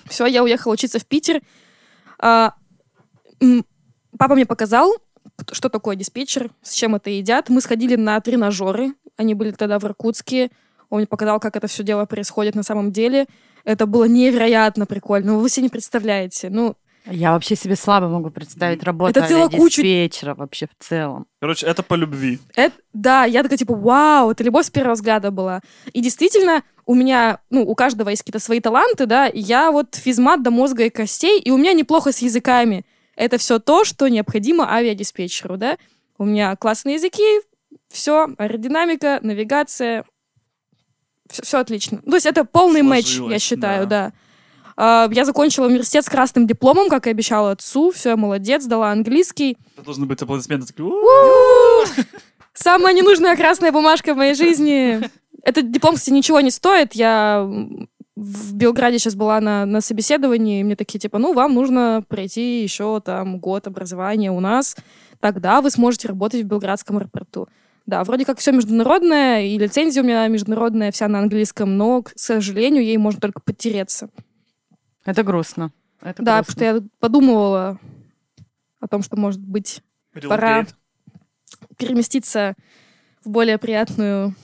Все, 0.07 0.27
я 0.27 0.42
уехала 0.42 0.72
учиться 0.72 0.99
в 0.99 1.07
Питер. 1.07 1.42
А, 2.18 2.55
папа 4.18 4.35
мне 4.35 4.46
показал, 4.46 4.94
что 5.53 5.68
такое 5.68 5.96
диспетчер, 5.96 6.51
с 6.62 6.72
чем 6.72 6.94
это 6.94 7.11
едят. 7.11 7.49
Мы 7.49 7.61
сходили 7.61 7.96
на 7.96 8.20
тренажеры, 8.20 8.94
они 9.16 9.35
были 9.35 9.51
тогда 9.51 9.79
в 9.79 9.85
Иркутске. 9.85 10.51
Он 10.88 10.99
мне 10.99 11.07
показал, 11.07 11.40
как 11.40 11.57
это 11.57 11.66
все 11.66 11.83
дело 11.83 12.05
происходит 12.05 12.55
на 12.55 12.62
самом 12.62 12.92
деле. 12.92 13.27
Это 13.64 13.87
было 13.87 14.05
невероятно 14.05 14.87
прикольно. 14.87 15.37
Вы 15.37 15.49
себе 15.49 15.64
не 15.64 15.68
представляете. 15.68 16.49
Ну, 16.51 16.77
я 17.06 17.32
вообще 17.32 17.56
себе 17.56 17.76
слабо 17.76 18.08
могу 18.08 18.30
представить 18.30 18.82
работу 18.82 19.10
это 19.10 19.28
целая 19.28 19.48
куча... 19.48 19.82
диспетчера 19.82 20.34
вообще 20.34 20.66
в 20.66 20.84
целом. 20.84 21.26
Короче, 21.40 21.66
это 21.66 21.82
по 21.82 21.94
любви. 21.94 22.40
Это, 22.54 22.74
да, 22.92 23.24
я 23.24 23.42
такая 23.42 23.58
типа, 23.58 23.74
вау, 23.74 24.30
это 24.30 24.42
любовь 24.42 24.66
с 24.66 24.70
первого 24.70 24.94
взгляда 24.94 25.30
была. 25.30 25.60
И 25.92 26.00
действительно, 26.00 26.62
у 26.84 26.94
меня, 26.94 27.40
ну, 27.50 27.62
у 27.62 27.74
каждого 27.74 28.08
есть 28.08 28.22
какие-то 28.22 28.44
свои 28.44 28.60
таланты, 28.60 29.06
да, 29.06 29.28
и 29.28 29.40
я 29.40 29.70
вот 29.70 29.94
физмат 29.94 30.42
до 30.42 30.50
мозга 30.50 30.84
и 30.84 30.90
костей, 30.90 31.40
и 31.40 31.50
у 31.50 31.56
меня 31.56 31.72
неплохо 31.72 32.12
с 32.12 32.18
языками. 32.18 32.84
Это 33.14 33.38
все 33.38 33.58
то, 33.58 33.84
что 33.84 34.08
необходимо 34.08 34.70
авиадиспетчеру, 34.70 35.56
да. 35.56 35.78
У 36.18 36.24
меня 36.24 36.56
классные 36.56 36.96
языки, 36.96 37.40
все, 37.88 38.28
аэродинамика, 38.36 39.20
навигация, 39.22 40.04
все, 41.30 41.42
все 41.42 41.58
отлично. 41.58 41.98
То 41.98 42.14
есть 42.14 42.26
это 42.26 42.44
полный 42.44 42.80
Сложилось, 42.80 43.18
матч, 43.18 43.32
я 43.32 43.38
считаю, 43.38 43.86
да. 43.86 44.08
да. 44.08 44.12
А, 44.76 45.08
я 45.10 45.24
закончила 45.24 45.66
университет 45.66 46.04
с 46.04 46.08
красным 46.08 46.46
дипломом, 46.46 46.88
как 46.88 47.06
и 47.06 47.10
обещала 47.10 47.52
отцу. 47.52 47.90
Все, 47.90 48.16
молодец, 48.16 48.64
дала 48.66 48.90
английский. 48.90 49.56
Это 49.76 49.84
должны 49.84 50.06
быть 50.06 50.20
аплодисменты. 50.20 50.72
Самая 52.54 52.94
ненужная 52.94 53.36
красная 53.36 53.72
бумажка 53.72 54.14
в 54.14 54.16
моей 54.16 54.34
жизни. 54.34 55.00
Этот 55.42 55.70
диплом, 55.70 55.94
кстати, 55.94 56.12
ничего 56.12 56.40
не 56.40 56.50
стоит. 56.50 56.94
Я 56.94 57.46
в 58.16 58.54
Белграде 58.54 58.98
сейчас 58.98 59.14
была 59.14 59.40
на, 59.40 59.66
на 59.66 59.80
собеседовании, 59.80 60.60
и 60.60 60.64
мне 60.64 60.74
такие, 60.74 60.98
типа, 60.98 61.18
ну, 61.18 61.34
вам 61.34 61.54
нужно 61.54 62.02
пройти 62.08 62.62
еще 62.62 63.00
там 63.00 63.38
год 63.38 63.66
образования 63.66 64.32
у 64.32 64.40
нас, 64.40 64.74
тогда 65.20 65.60
вы 65.60 65.70
сможете 65.70 66.08
работать 66.08 66.42
в 66.42 66.46
Белградском 66.46 66.96
аэропорту. 66.96 67.48
Да, 67.84 68.02
вроде 68.02 68.24
как 68.24 68.38
все 68.38 68.52
международное, 68.52 69.42
и 69.42 69.58
лицензия 69.58 70.02
у 70.02 70.06
меня 70.06 70.26
международная, 70.28 70.90
вся 70.90 71.06
на 71.08 71.20
английском, 71.20 71.76
но, 71.76 72.02
к 72.02 72.12
сожалению, 72.16 72.82
ей 72.82 72.96
можно 72.96 73.20
только 73.20 73.40
подтереться. 73.40 74.08
Это 75.06 75.22
грустно. 75.22 75.72
Это 76.02 76.22
да, 76.22 76.36
грустно. 76.36 76.52
потому 76.52 76.52
что 76.52 76.64
я 76.64 76.88
подумывала 77.00 77.80
о 78.80 78.88
том, 78.88 79.02
что, 79.02 79.16
может 79.16 79.40
быть, 79.40 79.82
Пора. 80.12 80.62
Relocate. 80.62 80.74
переместиться 81.78 82.54
в 83.24 83.30
более 83.30 83.58
приятную, 83.58 84.34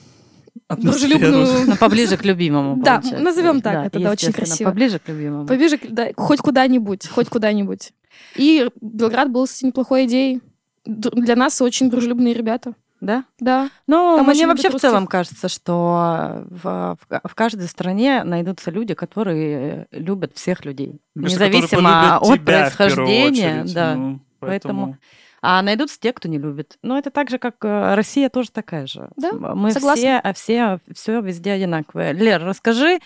Атмосферу. 0.67 1.19
дружелюбную... 1.19 1.65
Ну, 1.67 1.75
поближе 1.77 2.17
к 2.17 2.25
любимому. 2.25 2.81
Да, 2.81 3.01
назовем 3.19 3.61
так, 3.61 3.87
это 3.87 3.99
да, 3.99 4.11
очень 4.11 4.31
красиво. 4.31 4.69
Поближе 4.69 4.99
к 4.99 5.07
любимому. 5.07 5.47
Поближе, 5.47 5.79
да, 5.89 6.09
хоть 6.15 6.39
куда-нибудь, 6.39 7.07
хоть 7.07 7.29
куда-нибудь. 7.29 7.91
И 8.35 8.69
Белград 8.81 9.31
был 9.31 9.47
с 9.47 9.61
неплохой 9.61 10.05
идеей. 10.05 10.41
Для 10.85 11.35
нас 11.35 11.61
очень 11.61 11.89
дружелюбные 11.89 12.33
ребята. 12.33 12.75
Да? 13.03 13.25
Да. 13.39 13.69
Ну, 13.85 14.15
Там 14.17 14.27
мне 14.27 14.47
вообще 14.47 14.69
в 14.69 14.79
целом 14.79 15.07
кажется, 15.07 15.49
что 15.49 16.45
в, 16.49 16.97
в- 17.09 17.21
в 17.27 17.35
каждой 17.35 17.67
стране 17.67 18.23
найдутся 18.23 18.71
люди, 18.71 18.93
которые 18.93 19.87
любят 19.91 20.35
всех 20.35 20.63
людей. 20.63 21.01
Которые 21.15 21.31
Независимо 21.33 22.15
от 22.17 22.23
тебя 22.23 22.35
в 22.35 22.45
первую 22.45 22.45
происхождения. 22.45 23.59
очередь, 23.61 23.73
да. 23.73 23.95
ну, 23.95 24.19
Поэтому- 24.39 24.97
А 25.41 25.61
найдутся 25.61 25.99
те, 25.99 26.13
кто 26.13 26.29
не 26.29 26.37
любит. 26.37 26.77
Но 26.81 26.97
это 26.97 27.11
так 27.11 27.29
же, 27.29 27.37
как 27.37 27.55
э, 27.65 27.95
Россия 27.95 28.29
тоже 28.29 28.49
такая 28.51 28.87
же. 28.87 29.09
Да, 29.17 29.33
Мы 29.33 29.71
согласна. 29.71 29.99
все, 30.01 30.15
а 30.23 30.33
все, 30.33 30.79
все 30.95 31.19
везде 31.19 31.51
одинаковые. 31.51 32.13
Лер, 32.13 32.41
расскажи, 32.45 32.99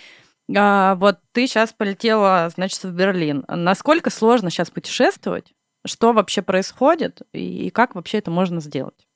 а, 0.55 0.93
вот 0.95 1.17
ты 1.31 1.47
сейчас 1.47 1.73
полетела, 1.73 2.47
значит, 2.53 2.83
в 2.83 2.91
Берлин. 2.91 3.43
Насколько 3.47 4.11
сложно 4.11 4.51
сейчас 4.51 4.69
путешествовать? 4.69 5.53
Что 5.85 6.13
вообще 6.13 6.43
происходит? 6.43 7.21
И 7.33 7.71
как 7.71 7.95
вообще 7.95 8.19
это 8.19 8.29
можно 8.29 8.59
сделать? 8.61 9.06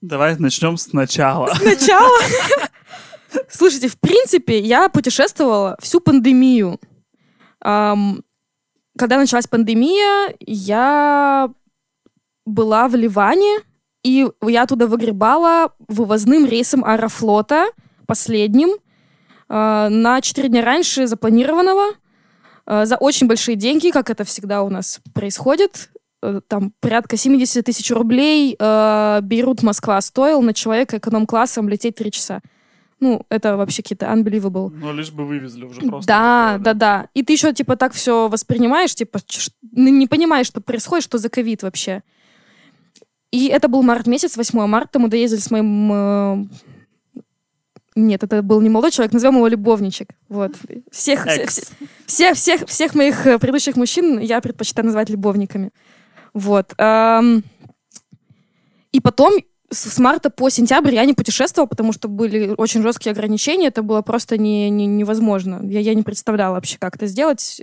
Давай 0.00 0.36
начнем 0.36 0.76
сначала. 0.76 1.48
Сначала. 1.54 2.18
Слушайте, 3.48 3.88
в 3.88 3.98
принципе, 3.98 4.58
я 4.60 4.88
путешествовала 4.88 5.76
всю 5.80 6.00
пандемию. 6.00 6.78
Когда 7.60 9.18
началась 9.18 9.46
пандемия, 9.46 10.34
я 10.40 11.50
была 12.46 12.88
в 12.88 12.94
Ливане, 12.94 13.58
и 14.02 14.28
я 14.46 14.62
оттуда 14.62 14.86
выгребала 14.86 15.72
вывозным 15.88 16.46
рейсом 16.46 16.84
Аэрофлота, 16.84 17.66
последним, 18.06 18.68
э, 18.68 19.88
на 19.88 20.20
4 20.20 20.48
дня 20.48 20.62
раньше 20.62 21.08
запланированного, 21.08 21.94
э, 22.66 22.86
за 22.86 22.96
очень 22.96 23.26
большие 23.26 23.56
деньги, 23.56 23.90
как 23.90 24.08
это 24.08 24.22
всегда 24.22 24.62
у 24.62 24.70
нас 24.70 25.00
происходит. 25.12 25.90
Э, 26.26 26.40
Там 26.48 26.72
порядка 26.80 27.16
70 27.16 27.64
тысяч 27.64 27.90
рублей 27.90 28.56
э, 28.58 29.20
Бейрут 29.22 29.62
Москва 29.62 30.00
стоил 30.00 30.42
на 30.42 30.52
человека 30.54 30.98
эконом-классом 30.98 31.68
лететь 31.68 31.94
3 31.96 32.10
часа. 32.10 32.40
Ну, 32.98 33.26
это 33.28 33.56
вообще 33.56 33.82
какие-то 33.82 34.06
unbelievable. 34.06 34.70
Ну, 34.74 34.92
лишь 34.94 35.10
бы 35.12 35.26
вывезли 35.26 35.64
уже 35.66 35.80
просто. 35.82 36.06
Да, 36.08 36.52
такое, 36.54 36.64
да, 36.64 36.74
да. 36.74 37.08
И 37.14 37.22
ты 37.22 37.34
еще 37.34 37.52
типа 37.52 37.76
так 37.76 37.92
все 37.92 38.28
воспринимаешь, 38.28 38.94
типа 38.94 39.20
не 39.72 40.06
понимаешь, 40.06 40.46
что 40.46 40.60
происходит, 40.60 41.04
что 41.04 41.18
за 41.18 41.28
ковид 41.28 41.62
вообще. 41.62 42.02
И 43.32 43.48
это 43.48 43.68
был 43.68 43.82
март 43.82 44.06
месяц, 44.06 44.36
8 44.36 44.66
марта, 44.66 44.98
мы 44.98 45.08
доездили 45.08 45.40
с 45.40 45.50
моим... 45.50 45.92
э, 45.92 46.44
Нет, 47.96 48.22
это 48.22 48.42
был 48.42 48.60
не 48.62 48.70
молодой 48.70 48.90
человек, 48.92 49.12
назовем 49.12 49.36
его 49.36 49.48
любовничек. 49.48 50.08
Вот. 50.28 50.52
Всех, 50.90 51.26
все- 51.26 51.42
Экс. 51.42 51.54
все- 52.06 52.34
всех, 52.34 52.36
всех, 52.36 52.68
всех 52.68 52.94
моих 52.94 53.26
э, 53.26 53.38
предыдущих 53.38 53.76
мужчин 53.76 54.18
я 54.20 54.40
предпочитаю 54.40 54.86
называть 54.86 55.10
любовниками. 55.10 55.70
Вот. 56.36 56.74
Ам, 56.76 57.42
И 58.92 59.00
потом 59.00 59.32
с 59.70 59.98
марта 59.98 60.28
по 60.30 60.48
сентябрь 60.50 60.94
я 60.94 61.04
не 61.06 61.14
путешествовала, 61.14 61.66
потому 61.66 61.92
что 61.92 62.08
были 62.08 62.54
очень 62.58 62.82
жесткие 62.82 63.12
ограничения. 63.12 63.68
Это 63.68 63.82
было 63.82 64.02
просто 64.02 64.36
не, 64.38 64.68
не- 64.70 64.86
невозможно. 64.86 65.60
Я, 65.64 65.80
я 65.80 65.94
не 65.94 66.02
представляла 66.02 66.54
вообще, 66.54 66.76
как 66.78 66.96
это 66.96 67.06
сделать. 67.06 67.60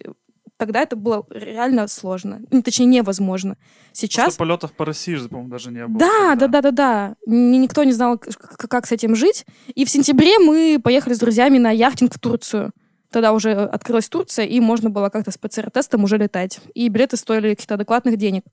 Тогда 0.57 0.81
это 0.81 0.95
было 0.95 1.25
реально 1.29 1.88
сложно. 1.88 2.41
Ну, 2.51 2.62
точнее, 2.62 2.86
невозможно. 2.88 3.57
Сейчас... 3.91 4.29
что 4.33 4.39
полетов 4.39 4.73
по 4.73 4.86
России 4.86 5.15
же, 5.15 5.29
по-моему, 5.29 5.49
даже 5.51 5.71
не 5.71 5.86
было. 5.88 5.99
Да, 5.99 6.36
да, 6.36 6.47
тогда. 6.47 6.47
да, 6.47 6.62
да, 6.62 6.71
да. 6.71 7.15
Ни- 7.27 7.57
Никто 7.57 7.83
не 7.83 7.91
знал, 7.91 8.17
к- 8.17 8.27
к- 8.36 8.67
как 8.67 8.86
с 8.88 8.91
этим 8.91 9.15
жить. 9.15 9.45
И 9.75 9.86
в 9.86 9.89
сентябре 9.89 10.39
мы 10.39 10.79
поехали 10.83 11.13
с 11.13 11.19
друзьями 11.19 11.57
на 11.59 11.71
яхтинг 11.71 12.13
в 12.15 12.19
Турцию. 12.19 12.71
Тогда 13.13 13.32
уже 13.32 13.52
открылась 13.52 14.10
Турция, 14.10 14.45
и 14.45 14.60
можно 14.60 14.89
было 14.89 15.10
как-то 15.10 15.30
с 15.30 15.38
ПЦР-тестом 15.38 16.04
уже 16.04 16.17
летать. 16.17 16.60
И 16.73 16.89
билеты 16.89 17.15
стоили 17.15 17.52
каких-то 17.52 17.76
адекватных 17.76 18.17
денег. 18.17 18.43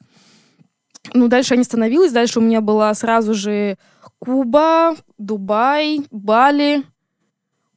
Ну, 1.15 1.29
дальше 1.29 1.55
я 1.55 1.59
не 1.59 1.65
становилась. 1.65 2.13
Дальше 2.13 2.41
у 2.41 2.43
меня 2.43 2.61
была 2.61 2.93
сразу 2.93 3.33
же 3.33 3.79
Куба, 4.19 4.97
Дубай, 5.17 6.03
Бали. 6.11 6.85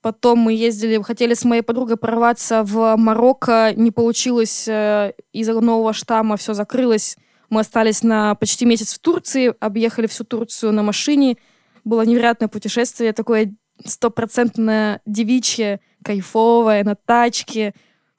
Потом 0.02 0.40
мы 0.40 0.52
ездили, 0.52 1.02
хотели 1.02 1.36
с 1.36 1.46
моей 1.46 1.62
подругой 1.62 1.96
прорваться 1.96 2.64
в 2.64 2.98
Марокко. 2.98 3.72
Не 3.74 3.92
получилось 3.92 4.68
э, 4.68 5.14
из-за 5.32 5.58
нового 5.62 5.94
штамма, 5.94 6.36
все 6.36 6.54
закрылось. 6.54 7.16
Мы 7.50 7.62
остались 7.62 8.04
на 8.04 8.36
почти 8.36 8.66
месяц 8.66 8.94
в 8.94 9.00
Турции, 9.00 9.54
объехали 9.62 10.08
всю 10.08 10.26
Турцию 10.26 10.74
на 10.74 10.84
машине. 10.84 11.38
Было 11.86 12.02
невероятное 12.02 12.50
путешествие, 12.50 13.14
такое 13.14 13.56
стопроцентное 13.86 15.02
девичье, 15.06 15.80
кайфовое, 16.04 16.84
на 16.84 16.96
тачке, 16.96 17.74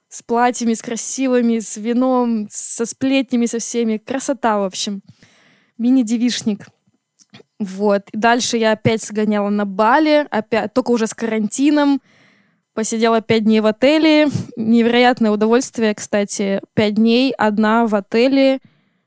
с 0.08 0.22
платьями, 0.22 0.74
с 0.74 0.82
красивыми, 0.82 1.58
с 1.58 1.76
вином, 1.76 2.48
со 2.50 2.86
сплетнями, 2.86 3.46
со 3.46 3.58
всеми. 3.58 3.98
Красота, 3.98 4.58
в 4.58 4.64
общем. 4.64 5.02
Мини-девишник. 5.78 6.66
Вот. 7.58 8.02
И 8.12 8.16
дальше 8.16 8.56
я 8.56 8.72
опять 8.72 9.02
сгоняла 9.02 9.48
на 9.50 9.64
Бали, 9.64 10.26
опять, 10.30 10.72
только 10.72 10.90
уже 10.90 11.06
с 11.06 11.14
карантином. 11.14 12.00
Посидела 12.74 13.20
пять 13.20 13.44
дней 13.44 13.60
в 13.60 13.66
отеле. 13.66 14.28
Невероятное 14.56 15.30
удовольствие, 15.30 15.94
кстати. 15.94 16.60
Пять 16.74 16.94
дней, 16.94 17.32
одна 17.32 17.86
в 17.86 17.94
отеле 17.94 18.60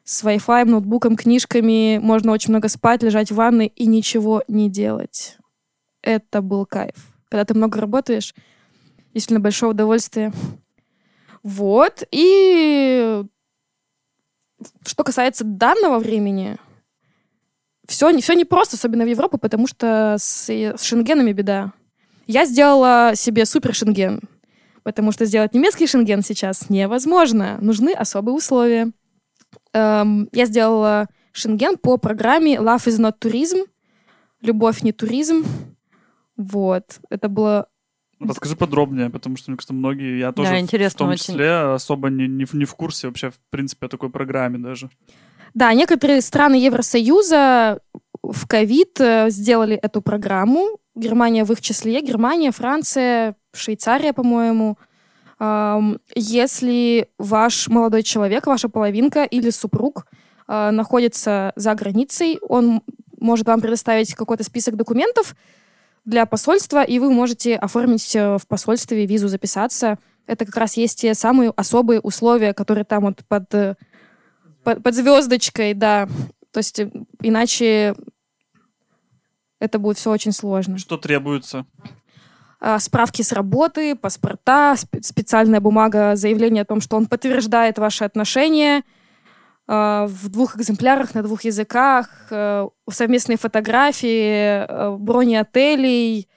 с 0.03 0.23
Wi-Fi, 0.23 0.65
ноутбуком, 0.65 1.17
книжками. 1.17 1.99
Можно 2.01 2.31
очень 2.31 2.51
много 2.51 2.69
спать, 2.69 3.03
лежать 3.03 3.29
в 3.29 3.35
ванной 3.35 3.67
и 3.67 3.85
ничего 3.85 4.43
не 4.47 4.69
делать. 4.69 5.37
Это 6.01 6.41
был 6.41 6.65
кайф. 6.65 6.95
Когда 7.29 7.43
ты 7.43 7.53
много 7.53 7.81
работаешь, 7.81 8.33
действительно 9.17 9.39
большое 9.39 9.71
удовольствие. 9.71 10.31
Вот. 11.43 12.03
И 12.11 13.23
что 14.85 15.03
касается 15.03 15.43
данного 15.43 15.99
времени, 15.99 16.57
все, 17.87 18.09
не- 18.11 18.21
все 18.21 18.33
непросто, 18.33 18.75
особенно 18.75 19.05
в 19.05 19.09
Европе, 19.09 19.37
потому 19.37 19.67
что 19.67 20.15
с, 20.19 20.49
с 20.49 20.81
шенгенами 20.81 21.31
беда. 21.31 21.73
Я 22.27 22.45
сделала 22.45 23.13
себе 23.15 23.45
супер 23.45 23.73
шенген, 23.73 24.21
потому 24.83 25.11
что 25.11 25.25
сделать 25.25 25.53
немецкий 25.53 25.87
шенген 25.87 26.21
сейчас 26.21 26.69
невозможно. 26.69 27.57
Нужны 27.61 27.93
особые 27.93 28.35
условия. 28.35 28.91
Эм, 29.73 30.27
я 30.33 30.45
сделала 30.45 31.07
шенген 31.31 31.77
по 31.77 31.97
программе 31.97 32.55
Love 32.55 32.85
is 32.87 32.99
not 32.99 33.15
tourism. 33.19 33.65
Любовь 34.41 34.81
не 34.81 34.91
туризм. 34.91 35.45
Вот. 36.35 36.99
Это 37.09 37.29
было... 37.29 37.67
Расскажи 38.19 38.55
подробнее, 38.55 39.09
потому 39.09 39.37
что, 39.37 39.51
мне 39.51 39.57
кажется, 39.57 39.73
многие, 39.73 40.17
я 40.19 40.31
тоже 40.31 40.49
в- 40.49 40.93
в 40.93 40.95
том 40.95 41.09
очень. 41.09 41.23
числе 41.25 41.51
особо 41.73 42.09
не, 42.09 42.27
не, 42.27 42.45
в- 42.45 42.53
не 42.53 42.65
в 42.65 42.73
курсе 42.75 43.07
вообще, 43.07 43.29
в 43.29 43.39
принципе, 43.49 43.85
о 43.85 43.89
такой 43.89 44.09
программе 44.09 44.57
даже. 44.57 44.89
Да, 45.53 45.73
некоторые 45.73 46.21
страны 46.21 46.55
Евросоюза 46.55 47.79
в 48.23 48.47
ковид 48.47 48.99
э, 48.99 49.29
сделали 49.29 49.75
эту 49.75 50.01
программу. 50.01 50.79
Германия 50.95 51.43
в 51.45 51.51
их 51.51 51.61
числе. 51.61 52.01
Германия, 52.01 52.51
Франция, 52.51 53.35
Швейцария, 53.53 54.13
по-моему. 54.13 54.77
Если 56.15 57.09
ваш 57.19 57.67
молодой 57.67 58.03
человек, 58.03 58.47
ваша 58.47 58.69
половинка 58.69 59.23
или 59.23 59.49
супруг 59.51 60.07
э, 60.47 60.71
находится 60.71 61.53
за 61.55 61.75
границей, 61.75 62.39
он 62.41 62.81
может 63.19 63.47
вам 63.47 63.61
предоставить 63.61 64.13
какой-то 64.13 64.43
список 64.43 64.75
документов 64.75 65.35
для 66.07 66.25
посольства, 66.25 66.83
и 66.83 66.99
вы 66.99 67.11
можете 67.11 67.55
оформить 67.57 68.15
э, 68.15 68.37
в 68.37 68.47
посольстве 68.47 69.05
визу, 69.05 69.27
записаться. 69.27 69.99
Это 70.25 70.45
как 70.45 70.55
раз 70.55 70.77
есть 70.77 71.01
те 71.01 71.13
самые 71.13 71.51
особые 71.55 71.99
условия, 71.99 72.53
которые 72.53 72.85
там 72.85 73.03
вот 73.03 73.25
под, 73.27 73.53
э, 73.53 73.75
под, 74.63 74.81
под 74.81 74.95
звездочкой, 74.95 75.73
да. 75.73 76.07
То 76.51 76.59
есть 76.59 76.79
э, 76.79 76.89
иначе 77.21 77.93
это 79.59 79.79
будет 79.79 79.97
все 79.97 80.09
очень 80.09 80.31
сложно. 80.31 80.77
Что 80.77 80.95
требуется? 80.95 81.65
А, 82.61 82.79
Справки 82.79 83.21
с 83.21 83.33
работы, 83.33 83.93
паспорта, 83.97 84.75
спе- 84.77 85.03
специальная 85.03 85.59
бумага, 85.59 86.15
заявление 86.15 86.61
о 86.61 86.65
том, 86.65 86.79
что 86.79 86.95
он 86.95 87.07
подтверждает 87.07 87.79
ваши 87.79 88.05
отношения 88.05 88.83
в 89.67 90.29
двух 90.29 90.55
экземплярах 90.55 91.13
на 91.13 91.23
двух 91.23 91.43
языках, 91.43 92.09
э, 92.29 92.67
совместные 92.89 93.37
фотографии, 93.37 94.65
э, 94.65 94.95
брони 94.97 95.35
отелей, 95.35 96.29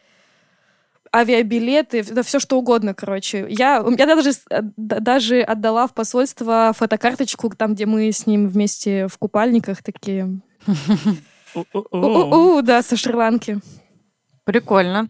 авиабилеты, 1.14 2.04
да 2.04 2.22
все 2.22 2.40
что 2.40 2.58
угодно, 2.58 2.94
короче. 2.94 3.46
Я, 3.48 3.84
я 3.98 4.06
даже, 4.06 4.30
э, 4.50 4.60
даже 4.76 5.40
отдала 5.42 5.86
в 5.86 5.94
посольство 5.94 6.72
фотокарточку, 6.76 7.50
там, 7.50 7.74
где 7.74 7.86
мы 7.86 8.10
с 8.10 8.26
ним 8.26 8.48
вместе 8.48 9.06
в 9.06 9.16
купальниках 9.18 9.82
такие. 9.82 10.40
У-у-у, 11.54 12.62
да, 12.62 12.82
со 12.82 12.96
Шри-Ланки. 12.96 13.60
Прикольно. 14.44 15.08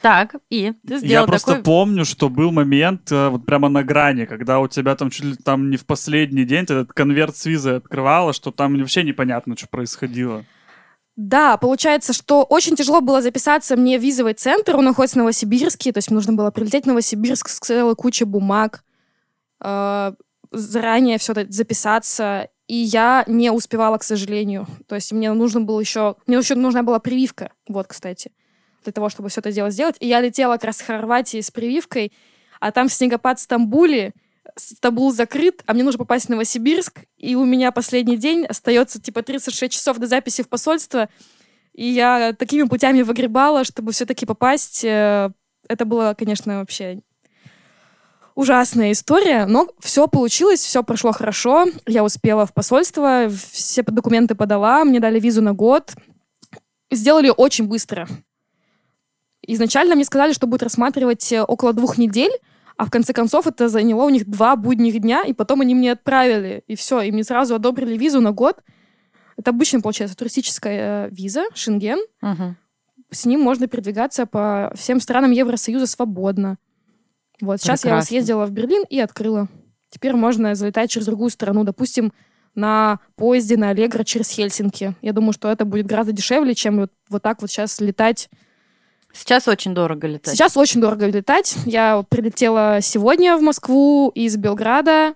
Так, 0.00 0.36
и 0.50 0.72
ты 0.86 0.94
Я 0.94 0.98
сделал 0.98 1.26
просто 1.26 1.52
такой... 1.52 1.64
помню, 1.64 2.04
что 2.04 2.28
был 2.28 2.52
момент 2.52 3.10
э, 3.10 3.28
вот 3.28 3.44
прямо 3.46 3.68
на 3.68 3.82
грани, 3.82 4.26
когда 4.26 4.60
у 4.60 4.68
тебя 4.68 4.94
там 4.94 5.10
чуть 5.10 5.24
ли 5.24 5.34
там 5.34 5.70
не 5.70 5.76
в 5.76 5.86
последний 5.86 6.44
день 6.44 6.66
ты 6.66 6.74
этот 6.74 6.92
конверт 6.92 7.36
с 7.36 7.46
визой 7.46 7.78
открывала, 7.78 8.32
что 8.32 8.52
там 8.52 8.78
вообще 8.78 9.02
непонятно, 9.02 9.56
что 9.56 9.66
происходило. 9.68 10.44
Да, 11.16 11.56
получается, 11.56 12.12
что 12.12 12.44
очень 12.44 12.76
тяжело 12.76 13.00
было 13.00 13.20
записаться 13.20 13.76
мне 13.76 13.98
в 13.98 14.02
визовый 14.02 14.34
центр, 14.34 14.76
он 14.76 14.84
находится 14.84 15.16
в 15.16 15.18
Новосибирске, 15.18 15.90
то 15.92 15.98
есть 15.98 16.10
мне 16.10 16.16
нужно 16.16 16.34
было 16.34 16.52
прилететь 16.52 16.84
в 16.84 16.88
Новосибирск 16.88 17.48
с 17.48 17.58
целой 17.58 17.96
кучей 17.96 18.24
бумаг, 18.24 18.84
э, 19.60 20.12
заранее 20.52 21.18
все 21.18 21.32
это 21.32 21.52
записаться, 21.52 22.48
и 22.68 22.76
я 22.76 23.24
не 23.26 23.50
успевала, 23.50 23.98
к 23.98 24.04
сожалению. 24.04 24.68
То 24.86 24.94
есть 24.94 25.10
мне 25.12 25.32
нужно 25.32 25.60
было 25.62 25.80
еще... 25.80 26.14
Мне 26.28 26.36
еще 26.36 26.54
нужна 26.54 26.84
была 26.84 27.00
прививка, 27.00 27.50
вот, 27.66 27.88
кстати, 27.88 28.30
для 28.88 28.92
того, 28.92 29.08
чтобы 29.08 29.28
все 29.28 29.40
это 29.40 29.52
дело 29.52 29.70
сделать. 29.70 29.96
И 30.00 30.06
я 30.06 30.20
летела 30.20 30.54
как 30.54 30.64
раз 30.64 30.80
в 30.80 30.86
Хорватии 30.86 31.40
с 31.40 31.50
прививкой, 31.50 32.12
а 32.60 32.72
там 32.72 32.88
снегопад 32.88 33.38
в 33.38 33.42
Стамбуле, 33.42 34.12
Стамбул 34.56 35.12
закрыт, 35.12 35.62
а 35.66 35.74
мне 35.74 35.84
нужно 35.84 35.98
попасть 35.98 36.26
в 36.26 36.28
Новосибирск, 36.30 37.00
и 37.16 37.36
у 37.36 37.44
меня 37.44 37.70
последний 37.70 38.16
день 38.16 38.46
остается 38.46 39.00
типа 39.00 39.22
36 39.22 39.72
часов 39.72 39.98
до 39.98 40.06
записи 40.06 40.42
в 40.42 40.48
посольство, 40.48 41.08
и 41.74 41.86
я 41.86 42.32
такими 42.32 42.66
путями 42.66 43.02
выгребала, 43.02 43.64
чтобы 43.64 43.92
все-таки 43.92 44.26
попасть. 44.26 44.84
Э, 44.84 45.30
Это 45.68 45.84
было, 45.84 46.14
конечно, 46.18 46.60
вообще 46.60 47.02
ужасная 48.34 48.92
история, 48.92 49.46
но 49.46 49.68
все 49.80 50.06
получилось, 50.06 50.60
все 50.60 50.82
прошло 50.82 51.12
хорошо. 51.12 51.66
Я 51.86 52.04
успела 52.04 52.46
в 52.46 52.54
посольство, 52.54 53.28
все 53.28 53.82
документы 53.82 54.34
подала, 54.34 54.84
мне 54.84 55.00
дали 55.00 55.20
визу 55.20 55.42
на 55.42 55.52
год. 55.52 55.92
Сделали 56.90 57.32
очень 57.36 57.66
быстро. 57.66 58.08
Изначально 59.50 59.94
мне 59.94 60.04
сказали, 60.04 60.34
что 60.34 60.46
будет 60.46 60.62
рассматривать 60.62 61.32
э, 61.32 61.42
около 61.42 61.72
двух 61.72 61.96
недель, 61.96 62.32
а 62.76 62.84
в 62.84 62.90
конце 62.90 63.14
концов 63.14 63.46
это 63.46 63.70
заняло 63.70 64.04
у 64.04 64.10
них 64.10 64.28
два 64.28 64.56
будних 64.56 65.00
дня, 65.00 65.22
и 65.22 65.32
потом 65.32 65.62
они 65.62 65.74
мне 65.74 65.92
отправили, 65.92 66.62
и 66.66 66.76
все, 66.76 67.00
и 67.00 67.10
мне 67.10 67.24
сразу 67.24 67.54
одобрили 67.54 67.96
визу 67.96 68.20
на 68.20 68.32
год. 68.32 68.60
Это 69.38 69.50
обычно, 69.50 69.80
получается, 69.80 70.14
туристическая 70.18 71.06
э, 71.06 71.08
виза, 71.10 71.44
Шенген. 71.54 71.98
Мгм. 72.20 72.58
С 73.10 73.24
ним 73.24 73.40
можно 73.40 73.68
передвигаться 73.68 74.26
по 74.26 74.70
всем 74.76 75.00
странам 75.00 75.30
Евросоюза 75.30 75.86
свободно. 75.86 76.58
Вот, 77.40 77.58
сейчас 77.58 77.84
я 77.84 77.92
Прекрасно. 77.92 78.08
съездила 78.08 78.44
в 78.44 78.50
Берлин 78.50 78.84
и 78.90 79.00
открыла. 79.00 79.48
Теперь 79.88 80.12
можно 80.12 80.54
залетать 80.54 80.90
через 80.90 81.06
другую 81.06 81.30
страну, 81.30 81.64
допустим, 81.64 82.12
на 82.54 82.98
поезде 83.16 83.56
на 83.56 83.70
Аллегро 83.70 84.04
через 84.04 84.28
Хельсинки. 84.28 84.94
Я 85.00 85.14
думаю, 85.14 85.32
что 85.32 85.50
это 85.50 85.64
будет 85.64 85.86
гораздо 85.86 86.12
дешевле, 86.12 86.54
чем 86.54 86.80
вот, 86.80 86.92
вот 87.08 87.22
так 87.22 87.40
вот 87.40 87.50
сейчас 87.50 87.80
летать 87.80 88.28
Сейчас 89.12 89.48
очень 89.48 89.74
дорого 89.74 90.06
летать. 90.06 90.34
Сейчас 90.34 90.56
очень 90.56 90.80
дорого 90.80 91.06
летать. 91.06 91.56
Я 91.66 92.04
прилетела 92.08 92.78
сегодня 92.80 93.36
в 93.36 93.42
Москву 93.42 94.10
из 94.14 94.36
Белграда. 94.36 95.14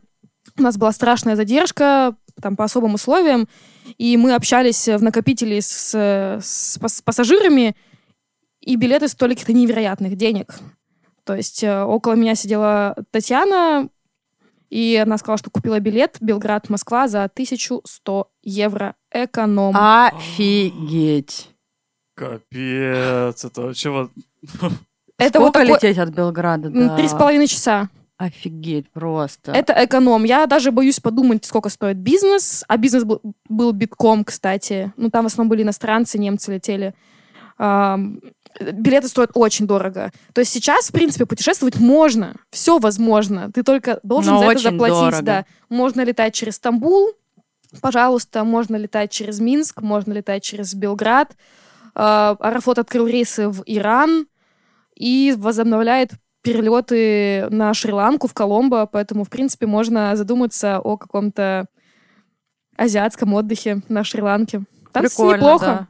У 0.59 0.63
нас 0.63 0.77
была 0.77 0.93
страшная 0.93 1.37
задержка, 1.37 2.17
там 2.41 2.57
по 2.57 2.65
особым 2.65 2.95
условиям. 2.95 3.49
И 3.99 4.17
мы 4.17 4.35
общались 4.35 4.89
в 4.89 5.03
накопителе 5.03 5.61
с, 5.61 5.95
с 5.95 6.79
пас- 6.81 7.03
пассажирами, 7.03 7.77
и 8.61 8.77
билеты 8.77 9.09
стоили 9.09 9.35
каких-то 9.35 9.53
невероятных 9.53 10.17
денег. 10.17 10.55
То 11.25 11.35
есть 11.35 11.63
э, 11.63 11.83
около 11.83 12.15
меня 12.15 12.35
сидела 12.35 12.97
Татьяна, 13.11 13.89
и 14.71 14.97
она 14.97 15.19
сказала, 15.19 15.39
что 15.39 15.51
купила 15.51 15.79
билет 15.81 16.17
Белград-Москва 16.21 17.07
за 17.07 17.25
1100 17.25 18.31
евро 18.43 18.95
эконом. 19.13 19.75
Офигеть. 19.77 21.52
Капец, 22.15 23.45
это 23.45 23.63
вообще 23.63 23.91
вот... 23.91 24.11
Это 25.19 25.39
Сколько 25.39 25.41
вот 25.41 25.53
такой- 25.53 25.75
лететь 25.75 25.99
от 25.99 26.09
Белграда? 26.09 26.71
Три 26.97 27.07
с 27.07 27.13
половиной 27.13 27.47
часа. 27.47 27.89
Офигеть 28.17 28.91
просто. 28.91 29.53
Это 29.53 29.73
эконом. 29.85 30.25
Я 30.25 30.47
даже 30.47 30.71
боюсь 30.73 31.01
подумать, 31.01 31.45
сколько 31.45 31.69
стоит 31.69 31.97
бизнес. 31.97 32.65
А 32.69 32.77
бизнес 32.77 33.05
был, 33.05 33.21
был 33.49 33.73
битком, 33.73 34.25
кстати. 34.25 34.93
Ну, 34.97 35.11
там 35.11 35.25
в 35.25 35.27
основном 35.27 35.51
были 35.51 35.63
иностранцы, 35.63 36.19
немцы 36.19 36.55
летели. 36.55 36.95
Билеты 37.59 39.09
стоят 39.09 39.31
очень 39.35 39.67
дорого. 39.67 40.13
То 40.35 40.41
есть 40.41 40.53
сейчас, 40.53 40.89
в 40.89 40.93
принципе, 40.93 41.27
путешествовать 41.27 41.79
можно. 41.79 42.35
Все 42.51 42.79
возможно. 42.79 43.51
Ты 43.53 43.63
только 43.63 43.99
должен 44.03 44.35
Но 44.35 44.41
за 44.41 44.51
это 44.53 44.61
заплатить. 44.61 44.97
дорого. 44.97 45.23
Да. 45.23 45.45
Можно 45.69 46.03
летать 46.05 46.35
через 46.35 46.57
Стамбул, 46.57 47.13
пожалуйста. 47.81 48.45
Можно 48.45 48.77
летать 48.77 49.11
через 49.11 49.41
Минск, 49.41 49.83
можно 49.83 50.13
летать 50.13 50.43
через 50.43 50.75
Белград. 50.75 51.33
А, 51.95 52.37
Аэрофлот 52.41 52.79
открыл 52.79 53.07
рейсы 53.07 53.49
в 53.49 53.63
Иран 53.67 54.27
и 54.95 55.35
возобновляет 55.37 56.13
перелеты 56.43 57.49
на 57.51 57.73
Шри-Ланку, 57.73 58.27
в 58.27 58.35
Коломбо, 58.35 58.87
поэтому, 58.87 59.25
в 59.25 59.31
принципе, 59.31 59.67
можно 59.67 60.17
задуматься 60.17 60.81
о 60.81 60.97
каком-то 60.97 61.67
азиатском 62.77 63.33
отдыхе 63.35 63.83
на 63.89 64.05
Шри-Ланке. 64.05 64.65
Там 64.93 65.05
Прикольно, 65.05 65.37
неплохо. 65.37 65.67
да. 65.67 65.89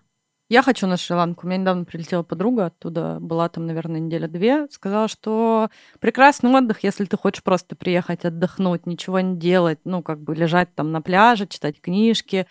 Я 0.53 0.61
хочу 0.61 0.87
на 0.87 0.99
Шри-Ланку. 0.99 1.47
У 1.47 1.49
меня 1.49 1.61
недавно 1.63 1.87
прилетела 1.87 2.23
подруга 2.23 2.67
оттуда, 2.67 3.17
была 3.21 3.49
там, 3.49 3.67
наверное, 3.67 4.01
неделя-две. 4.01 4.67
Сказала, 4.71 5.09
что 5.09 5.71
прекрасный 5.99 6.51
отдых, 6.51 6.85
если 6.85 7.07
ты 7.07 7.17
хочешь 7.17 7.43
просто 7.43 7.75
приехать 7.75 8.27
отдохнуть, 8.27 8.85
ничего 8.85 9.21
не 9.21 9.39
делать, 9.39 9.79
ну, 9.85 10.03
как 10.03 10.21
бы 10.21 10.35
лежать 10.35 10.75
там 10.75 10.93
на 10.93 11.01
пляже, 11.01 11.47
читать 11.47 11.81
книжки, 11.81 12.47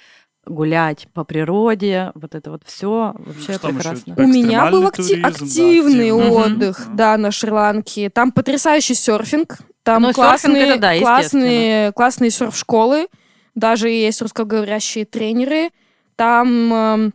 гулять 0.46 1.08
по 1.14 1.24
природе, 1.24 2.12
вот 2.16 2.34
это 2.36 2.50
вот 2.52 2.64
все 2.66 3.14
вообще 3.18 3.54
Что 3.54 3.68
еще? 3.68 3.78
прекрасно. 3.78 4.16
У 4.18 4.22
меня 4.28 4.72
был 4.72 4.88
Экстремальный 4.88 4.88
акти- 4.88 4.96
туризм, 4.98 5.22
да, 5.22 5.28
активный 5.30 6.12
активный. 6.12 6.12
отдых, 6.46 6.88
Мгм. 6.88 6.96
да, 6.96 7.18
на 7.18 7.32
Шри-Ланке. 7.32 8.10
Там 8.10 8.32
потрясающий 8.32 8.96
серфинг, 8.96 9.60
там 9.84 10.02
Ну, 10.02 10.08
серфинг 10.10 10.16
классные, 10.26 10.64
это 10.64 10.80
да, 10.80 11.00
классные, 11.00 11.92
классные 11.94 12.32
серф-школы, 12.32 13.08
даже 13.56 13.90
есть 13.90 14.22
русскоговорящие 14.22 15.06
тренеры. 15.06 15.70
Там 16.16 16.74
эм, 16.74 17.14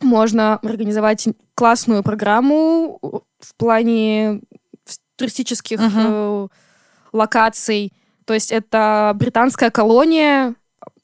можно 0.00 0.54
организовать 0.58 1.28
классную 1.54 2.02
программу 2.02 2.98
в 3.02 3.54
плане 3.56 4.40
туристических 5.16 5.78
Мгм. 5.80 5.92
э, 5.98 6.48
локаций. 7.12 7.92
То 8.24 8.34
есть 8.34 8.52
это 8.52 9.12
британская 9.16 9.70
колония, 9.70 10.54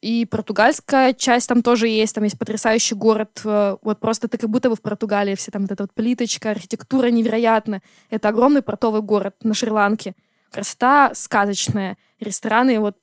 и 0.00 0.24
португальская 0.24 1.12
часть 1.12 1.48
там 1.48 1.62
тоже 1.62 1.88
есть. 1.88 2.14
Там 2.14 2.24
есть 2.24 2.38
потрясающий 2.38 2.94
город. 2.94 3.40
э, 3.44 3.76
Вот 3.82 4.00
просто 4.00 4.28
ты 4.28 4.38
как 4.38 4.50
будто 4.50 4.68
бы 4.70 4.76
в 4.76 4.82
Португалии. 4.82 5.34
Все 5.34 5.50
там 5.50 5.62
вот 5.62 5.72
эта 5.72 5.82
вот 5.82 5.92
плиточка, 5.92 6.50
архитектура 6.50 7.08
невероятна. 7.08 7.82
Это 8.10 8.28
огромный 8.28 8.62
портовый 8.62 9.02
город 9.02 9.36
на 9.42 9.54
Шри-Ланке. 9.54 10.14
Красота 10.50 11.12
сказочная. 11.14 11.96
Рестораны 12.20 12.78
вот 12.80 12.96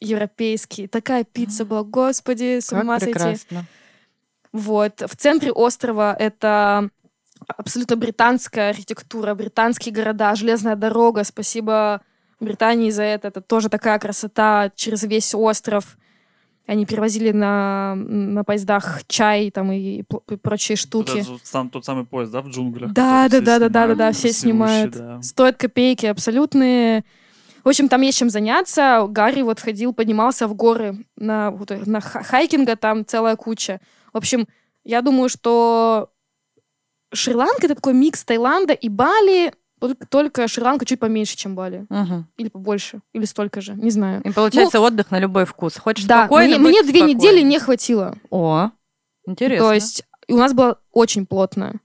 европейские. 0.00 0.88
Такая 0.88 1.24
пицца 1.24 1.64
была, 1.64 1.82
господи, 1.82 2.60
с 2.60 2.68
Как 2.68 2.82
ума 2.84 2.98
сойти. 2.98 3.12
прекрасно. 3.14 3.66
Вот. 4.52 5.02
В 5.06 5.16
центре 5.16 5.50
острова 5.52 6.14
это 6.18 6.88
абсолютно 7.46 7.96
британская 7.96 8.70
архитектура, 8.70 9.34
британские 9.34 9.94
города, 9.94 10.34
железная 10.34 10.76
дорога. 10.76 11.24
Спасибо 11.24 12.00
Британии 12.44 12.90
за 12.90 13.02
это. 13.02 13.28
Это 13.28 13.40
тоже 13.40 13.68
такая 13.68 13.98
красота 13.98 14.70
через 14.74 15.02
весь 15.04 15.34
остров. 15.34 15.96
Они 16.66 16.84
перевозили 16.84 17.32
на, 17.32 17.94
на 17.96 18.44
поездах 18.44 19.00
чай 19.06 19.50
там 19.50 19.72
и, 19.72 20.02
и 20.02 20.36
прочие 20.36 20.76
штуки. 20.76 21.24
Вот 21.26 21.40
сам, 21.44 21.70
тот 21.70 21.84
самый 21.84 22.04
поезд, 22.04 22.30
да, 22.32 22.42
в 22.42 22.48
джунглях? 22.48 22.92
Да, 22.92 23.28
да, 23.30 23.40
да, 23.40 23.58
да, 23.58 23.68
да, 23.70 23.86
да, 23.86 23.94
да, 23.94 24.12
все 24.12 24.32
снимают. 24.32 24.92
да. 24.92 25.22
Стоят 25.22 25.56
копейки 25.56 26.04
абсолютные. 26.06 27.04
В 27.64 27.68
общем, 27.68 27.88
там 27.88 28.02
есть 28.02 28.18
чем 28.18 28.28
заняться. 28.28 29.06
Гарри 29.08 29.42
вот 29.42 29.60
ходил, 29.60 29.92
поднимался 29.94 30.46
в 30.46 30.54
горы 30.54 31.06
на, 31.16 31.50
на 31.86 32.00
ха- 32.00 32.22
хайкинга, 32.22 32.76
там 32.76 33.04
целая 33.04 33.36
куча. 33.36 33.80
В 34.12 34.18
общем, 34.18 34.46
я 34.84 35.00
думаю, 35.02 35.28
что 35.30 36.10
Шри-Ланка 37.12 37.66
это 37.66 37.74
такой 37.74 37.94
микс 37.94 38.24
Таиланда 38.24 38.74
и 38.74 38.88
Бали, 38.88 39.52
только, 39.80 40.06
только 40.06 40.48
Шри-Ланка 40.48 40.84
чуть 40.84 41.00
поменьше, 41.00 41.36
чем 41.36 41.54
Бали. 41.54 41.86
Мгм. 41.88 42.26
Или 42.36 42.48
побольше, 42.48 43.00
или 43.12 43.24
столько 43.24 43.60
же, 43.60 43.74
не 43.74 43.90
знаю. 43.90 44.22
И 44.24 44.30
получается 44.30 44.80
отдых 44.80 45.10
на 45.10 45.18
любой 45.18 45.44
вкус. 45.44 45.76
Хочешь 45.76 46.04
Ну, 46.04 46.08
Да, 46.08 46.20
спокойно, 46.26 46.58
мне, 46.58 46.68
мне 46.70 46.82
две 46.82 47.00
спокойно. 47.00 47.16
недели 47.16 47.40
не 47.42 47.58
хватило. 47.58 48.16
О, 48.30 48.70
интересно. 49.26 49.66
То 49.68 49.72
есть 49.74 50.04
и 50.26 50.32
у 50.32 50.36
нас 50.38 50.52
было 50.52 50.78
очень 50.92 51.26
плотно. 51.26 51.80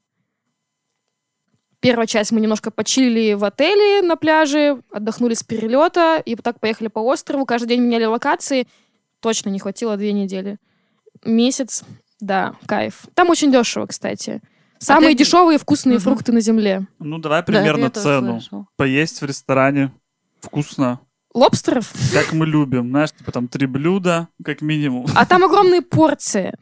Первая 1.79 2.07
часть 2.07 2.31
мы 2.31 2.39
немножко 2.39 2.71
почилили 2.71 3.33
в 3.33 3.43
отеле 3.43 4.01
на 4.01 4.15
пляже, 4.15 4.81
отдохнули 4.91 5.33
с 5.33 5.43
перелета, 5.43 6.21
и 6.25 6.35
так 6.35 6.59
поехали 6.61 6.87
по 6.87 6.99
острову, 6.99 7.45
каждый 7.45 7.67
день 7.67 7.81
меняли 7.81 8.05
локации. 8.05 8.67
Точно 9.19 9.49
не 9.49 9.59
хватило 9.59 9.97
две 9.97 10.13
недели. 10.13 10.57
Месяц, 11.25 11.83
да, 12.21 12.55
кайф. 12.67 13.05
Там 13.15 13.29
очень 13.29 13.51
дешево, 13.51 13.85
кстати. 13.85 14.41
Самые 14.83 15.09
А 15.09 15.11
ты- 15.11 15.23
дешевые 15.23 15.57
вкусные 15.59 15.95
Мгм. 15.97 16.03
фрукты 16.03 16.31
на 16.31 16.41
земле. 16.41 16.85
Ну, 16.99 17.17
давай 17.19 17.39
Да, 17.41 17.43
примерно 17.45 17.89
тоже 17.89 18.03
цену. 18.03 18.67
Поесть 18.77 19.21
в 19.21 19.25
ресторане 19.25 19.91
вкусно, 20.41 20.99
Лобстеров? 21.33 21.91
как 22.13 22.33
мы 22.33 22.45
любим. 22.45 22.89
Знаешь, 22.89 23.11
типа 23.11 23.31
там 23.31 23.47
три 23.47 23.65
блюда, 23.67 24.27
как 24.43 24.61
минимум. 24.61 25.05
А 25.15 25.25
там 25.25 25.43
огромные 25.43 25.81
порции. 25.81 26.53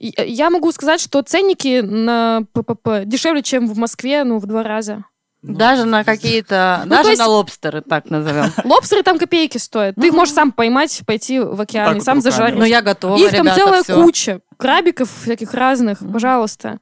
Э, 0.00 0.26
Я 0.26 0.50
могу 0.50 0.70
сказать, 0.72 1.00
что 1.00 1.22
ценники 1.22 1.80
на 1.80 2.42
ППП 2.52 3.04
дешевле, 3.06 3.42
чем 3.42 3.66
в 3.68 3.78
Москве, 3.78 4.24
ну, 4.24 4.38
в 4.38 4.46
два 4.46 4.62
раза. 4.62 5.04
Ну, 5.44 5.54
Даже 5.56 5.86
на 5.86 6.04
какие-то, 6.04 6.82
Ну, 6.84 6.90
даже 6.90 7.10
есть- 7.10 7.18
на 7.18 7.26
лобстеры, 7.26 7.80
так 7.82 8.10
назовем. 8.10 8.44
Лобстеры 8.64 9.02
там 9.02 9.18
копейки 9.18 9.58
стоят. 9.58 9.96
Ты 9.96 10.06
их 10.08 10.12
можешь 10.14 10.32
сам 10.34 10.52
поймать, 10.52 11.02
пойти 11.04 11.40
в 11.40 11.60
океан 11.60 11.88
Так 11.94 11.96
и 11.96 12.00
сам 12.00 12.20
зажарить. 12.20 12.56
Ну, 12.58 12.64
я 12.64 12.80
готова, 12.80 13.16
Их 13.16 13.30
там 13.30 13.46
ребята, 13.46 13.56
целая 13.60 13.82
куча. 14.04 14.40
Крабиков 14.56 15.10
всяких 15.22 15.52
разных. 15.54 15.98
Пожалуйста. 16.12 16.78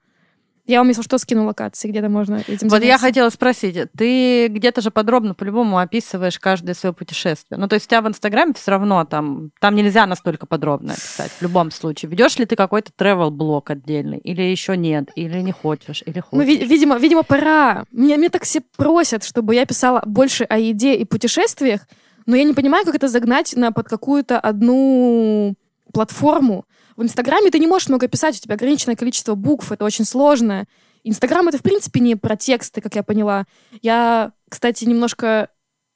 Я 0.70 0.78
вам, 0.78 0.88
если 0.88 1.02
что, 1.02 1.18
скину 1.18 1.44
локации, 1.46 1.88
где-то 1.88 2.08
можно 2.08 2.44
этим 2.46 2.68
Вот 2.68 2.82
я 2.84 2.96
хотела 2.96 3.28
спросить, 3.30 3.76
ты 3.96 4.46
где-то 4.46 4.80
же 4.80 4.90
подробно 4.92 5.34
по-любому 5.34 5.78
описываешь 5.78 6.38
каждое 6.38 6.74
свое 6.74 6.92
путешествие. 6.92 7.58
Ну, 7.58 7.66
то 7.66 7.74
есть 7.74 7.86
у 7.86 7.88
тебя 7.90 8.02
в 8.02 8.06
Инстаграме 8.08 8.52
все 8.54 8.70
равно 8.70 9.04
там, 9.04 9.50
там 9.60 9.74
нельзя 9.74 10.06
настолько 10.06 10.46
подробно 10.46 10.92
описать 10.92 11.32
в 11.32 11.42
любом 11.42 11.72
случае. 11.72 12.10
Ведешь 12.10 12.38
ли 12.38 12.46
ты 12.46 12.54
какой-то 12.54 12.92
travel 12.96 13.30
блог 13.30 13.70
отдельный? 13.70 14.18
Или 14.18 14.42
еще 14.42 14.76
нет? 14.76 15.10
Или 15.16 15.40
не 15.40 15.50
хочешь? 15.52 16.02
Или 16.06 16.22
Ну, 16.30 16.38
хочешь? 16.38 16.46
ви- 16.48 16.64
видимо, 16.64 16.98
видимо, 16.98 17.24
пора. 17.24 17.84
Мне, 17.90 18.16
мне 18.16 18.28
так 18.28 18.44
все 18.44 18.60
просят, 18.76 19.24
чтобы 19.24 19.56
я 19.56 19.66
писала 19.66 20.02
больше 20.06 20.44
о 20.44 20.56
еде 20.56 20.94
и 20.94 21.04
путешествиях, 21.04 21.80
но 22.26 22.36
я 22.36 22.44
не 22.44 22.54
понимаю, 22.54 22.84
как 22.84 22.94
это 22.94 23.08
загнать 23.08 23.56
на 23.56 23.72
под 23.72 23.88
какую-то 23.88 24.38
одну 24.38 25.54
платформу. 25.92 26.64
В 26.96 27.02
Инстаграме 27.02 27.50
ты 27.50 27.58
не 27.58 27.66
можешь 27.66 27.88
много 27.88 28.08
писать, 28.08 28.36
у 28.36 28.40
тебя 28.40 28.54
ограниченное 28.54 28.96
количество 28.96 29.34
букв, 29.34 29.72
это 29.72 29.84
очень 29.84 30.04
сложно. 30.04 30.66
Инстаграм 31.02 31.48
это, 31.48 31.58
в 31.58 31.62
принципе, 31.62 32.00
не 32.00 32.14
про 32.14 32.36
тексты, 32.36 32.80
как 32.80 32.94
я 32.94 33.02
поняла. 33.02 33.46
Я, 33.82 34.32
кстати, 34.48 34.84
немножко, 34.84 35.48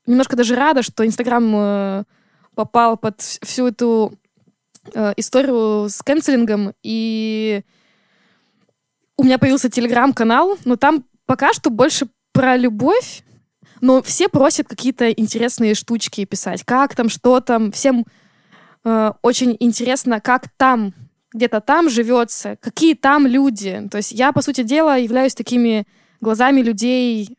немножко 0.06 0.36
даже 0.36 0.54
рада, 0.54 0.82
что 0.82 1.06
Инстаграм 1.06 1.54
э, 1.54 2.04
попал 2.54 2.96
под 2.96 3.20
вс- 3.20 3.44
всю 3.44 3.66
эту 3.66 4.18
э, 4.94 5.12
историю 5.16 5.88
с 5.90 6.02
канцелингом, 6.02 6.72
и 6.82 7.62
у 9.16 9.24
меня 9.24 9.38
появился 9.38 9.68
телеграм-канал, 9.68 10.56
но 10.64 10.76
там 10.76 11.04
пока 11.26 11.52
что 11.52 11.70
больше 11.70 12.08
про 12.32 12.56
любовь, 12.56 13.22
но 13.80 14.02
все 14.02 14.28
просят 14.28 14.66
какие-то 14.66 15.10
интересные 15.10 15.74
штучки 15.74 16.24
писать. 16.24 16.64
Как 16.64 16.94
там, 16.94 17.08
что 17.08 17.40
там. 17.40 17.70
Всем 17.70 18.06
э, 18.84 19.12
очень 19.22 19.56
интересно, 19.60 20.20
как 20.20 20.48
там, 20.56 20.92
где-то 21.32 21.60
там 21.60 21.90
живется, 21.90 22.56
какие 22.60 22.94
там 22.94 23.26
люди. 23.26 23.88
То 23.90 23.98
есть 23.98 24.12
я, 24.12 24.32
по 24.32 24.42
сути 24.42 24.62
дела, 24.62 24.96
являюсь 24.96 25.34
такими 25.34 25.86
глазами 26.20 26.60
людей. 26.60 27.36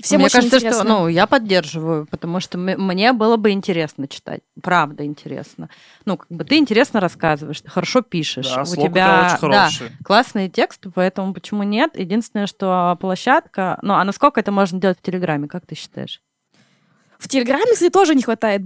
Всем 0.00 0.18
Мне 0.18 0.26
очень 0.26 0.32
кажется, 0.38 0.56
интересно. 0.56 0.80
что 0.84 0.88
ну, 0.88 1.08
я 1.08 1.26
поддерживаю, 1.26 2.06
потому 2.06 2.40
что 2.40 2.58
м- 2.58 2.86
мне 2.86 3.12
было 3.12 3.36
бы 3.36 3.50
интересно 3.50 4.08
читать. 4.08 4.40
Правда 4.60 5.04
интересно. 5.04 5.68
Ну, 6.06 6.16
как 6.16 6.28
бы 6.30 6.44
ты 6.44 6.56
интересно 6.56 6.98
рассказываешь, 6.98 7.60
ты 7.60 7.68
хорошо 7.68 8.00
пишешь. 8.00 8.48
Да, 8.48 8.62
у 8.62 8.64
тебя 8.64 8.86
очень 9.36 9.50
да, 9.50 9.68
хороший. 9.68 9.90
классные 10.02 10.48
тексты, 10.48 10.90
поэтому 10.90 11.34
почему 11.34 11.62
нет? 11.62 11.96
Единственное, 11.96 12.46
что 12.46 12.96
площадка... 13.00 13.78
Ну, 13.82 13.94
а 13.94 14.02
насколько 14.04 14.40
это 14.40 14.50
можно 14.50 14.80
делать 14.80 14.98
в 14.98 15.02
Телеграме, 15.02 15.46
как 15.46 15.66
ты 15.66 15.74
считаешь? 15.74 16.20
В 17.18 17.28
Телеграме, 17.28 17.72
кстати, 17.72 17.90
тоже 17.92 18.14
не 18.14 18.22
хватает 18.22 18.62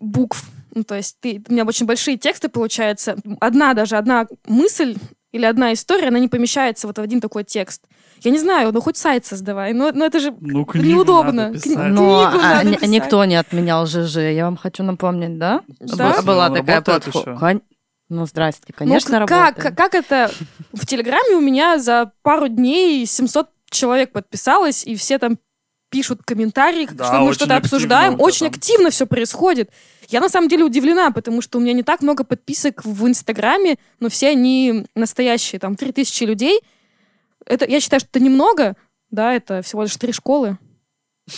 букв. 0.00 0.44
Ну, 0.74 0.84
то 0.84 0.94
есть 0.94 1.16
ты, 1.20 1.42
у 1.48 1.52
меня 1.52 1.64
очень 1.64 1.86
большие 1.86 2.16
тексты 2.18 2.48
получаются. 2.48 3.16
Одна 3.40 3.74
даже, 3.74 3.96
одна 3.96 4.26
мысль 4.46 4.96
или 5.32 5.44
одна 5.44 5.72
история, 5.72 6.08
она 6.08 6.18
не 6.18 6.28
помещается 6.28 6.86
вот 6.86 6.98
в 6.98 7.00
один 7.02 7.20
такой 7.20 7.44
текст. 7.44 7.82
Я 8.22 8.30
не 8.30 8.38
знаю, 8.38 8.72
ну 8.72 8.80
хоть 8.80 8.96
сайт 8.96 9.24
создавай, 9.26 9.72
но, 9.72 9.92
но 9.92 10.04
это 10.06 10.18
же 10.20 10.32
Ну, 10.40 10.66
неудобно. 10.74 11.48
надо 11.48 11.58
Кни-. 11.58 11.76
Но 11.76 12.30
книгу 12.30 12.44
а, 12.44 12.54
надо 12.64 12.74
писать. 12.74 12.88
никто 12.88 13.24
не 13.24 13.36
отменял 13.36 13.86
ЖЖ. 13.86 14.16
Я 14.16 14.44
вам 14.46 14.56
хочу 14.56 14.82
напомнить, 14.82 15.38
да? 15.38 15.62
Да? 15.80 16.14
Б- 16.20 16.22
Была 16.22 16.46
Он 16.48 16.54
такая 16.54 16.80
платформа. 16.80 17.60
Ну, 18.08 18.24
здрасте, 18.24 18.64
Ну, 18.68 18.74
конечно, 18.76 19.26
как, 19.26 19.56
работает. 19.58 19.76
как 19.76 19.94
это? 19.94 20.30
В 20.72 20.86
Телеграме 20.86 21.36
у 21.36 21.40
меня 21.40 21.78
за 21.78 22.10
пару 22.22 22.48
дней 22.48 23.04
700 23.04 23.50
человек 23.70 24.12
подписалось, 24.12 24.82
и 24.86 24.94
все 24.96 25.18
там 25.18 25.36
пишут 25.90 26.20
комментарии, 26.24 26.88
Да, 26.90 27.06
что 27.06 27.20
мы 27.20 27.32
что-то 27.34 27.56
обсуждаем. 27.56 28.20
Очень 28.20 28.46
там. 28.46 28.48
активно 28.48 28.90
все 28.90 29.06
происходит. 29.06 29.70
Я 30.08 30.20
на 30.20 30.28
самом 30.28 30.48
деле 30.48 30.64
удивлена, 30.64 31.10
потому 31.10 31.42
что 31.42 31.58
у 31.58 31.60
меня 31.60 31.72
не 31.72 31.82
так 31.82 32.02
много 32.02 32.24
подписок 32.24 32.84
в 32.84 33.06
Инстаграме, 33.06 33.76
но 34.00 34.08
все 34.08 34.28
они 34.28 34.86
настоящие, 34.94 35.58
там 35.58 35.76
3000 35.76 36.24
людей. 36.24 36.60
Это, 37.44 37.66
я 37.66 37.80
считаю, 37.80 38.00
что 38.00 38.08
это 38.12 38.20
немного, 38.20 38.76
да, 39.10 39.34
это 39.34 39.62
всего 39.62 39.82
лишь 39.82 39.96
три 39.96 40.12
школы. 40.12 40.58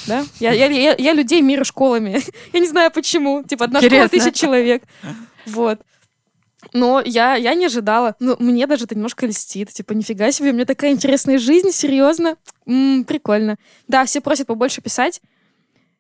Да? 0.07 0.25
Я, 0.39 0.53
я, 0.53 0.67
я, 0.67 0.95
я 0.97 1.13
людей 1.13 1.41
мерю 1.43 1.65
школами. 1.65 2.21
я 2.53 2.61
не 2.61 2.69
знаю 2.69 2.91
почему. 2.91 3.43
Типа 3.43 3.65
одна 3.65 3.81
школа 3.81 4.05
Интересно. 4.05 4.19
тысяч 4.19 4.35
человек. 4.41 4.83
Вот. 5.47 5.81
Но 6.73 7.03
я, 7.05 7.37
я 7.37 7.55
не 7.55 7.67
ожидала. 7.67 8.17
Ну, 8.21 8.37
мне 8.39 8.67
даже 8.67 8.85
это 8.85 8.95
немножко 8.95 9.27
льстит. 9.27 9.71
Типа, 9.71 9.93
нифига 9.93 10.31
себе, 10.33 10.51
у 10.51 10.53
меня 10.53 10.65
такая 10.67 10.93
интересная 10.93 11.39
жизнь, 11.39 11.71
серьезно. 11.71 12.37
М, 12.67 13.05
прикольно. 13.05 13.57
Да, 13.89 14.05
все 14.05 14.21
просят 14.21 14.47
побольше 14.47 14.81
писать. 14.81 15.21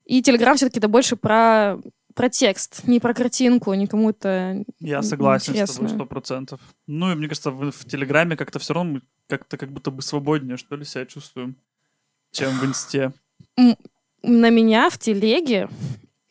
И 0.05 0.23
Телеграм 0.23 0.57
все-таки 0.57 0.79
это 0.81 0.88
больше 0.88 1.16
про, 1.16 1.79
про 2.14 2.29
текст, 2.29 2.87
не 2.87 3.01
про 3.01 3.14
картинку, 3.14 3.73
не 3.75 3.87
кому-то... 3.87 4.64
Я 4.81 5.03
согласен 5.03 5.46
с 5.46 5.57
интересно. 5.57 5.75
тобой 5.75 5.88
сто 5.90 6.07
процентов. 6.07 6.61
Ну 6.87 7.12
и 7.12 7.14
мне 7.14 7.29
кажется, 7.29 7.51
в, 7.51 7.70
в 7.70 7.85
Телеграме 7.87 8.37
как-то 8.37 8.59
все 8.59 8.75
равно 8.75 9.01
как-то 9.29 9.57
как 9.57 9.70
будто 9.70 9.90
бы 9.90 10.03
свободнее, 10.03 10.57
что 10.57 10.77
ли, 10.77 10.85
себя 10.85 11.07
чувствуем, 11.07 11.57
чем 12.33 12.51
в 12.59 12.64
Инсте. 12.64 13.12
на 13.57 14.51
меня 14.51 14.90
в 14.90 14.99
телеге 14.99 15.68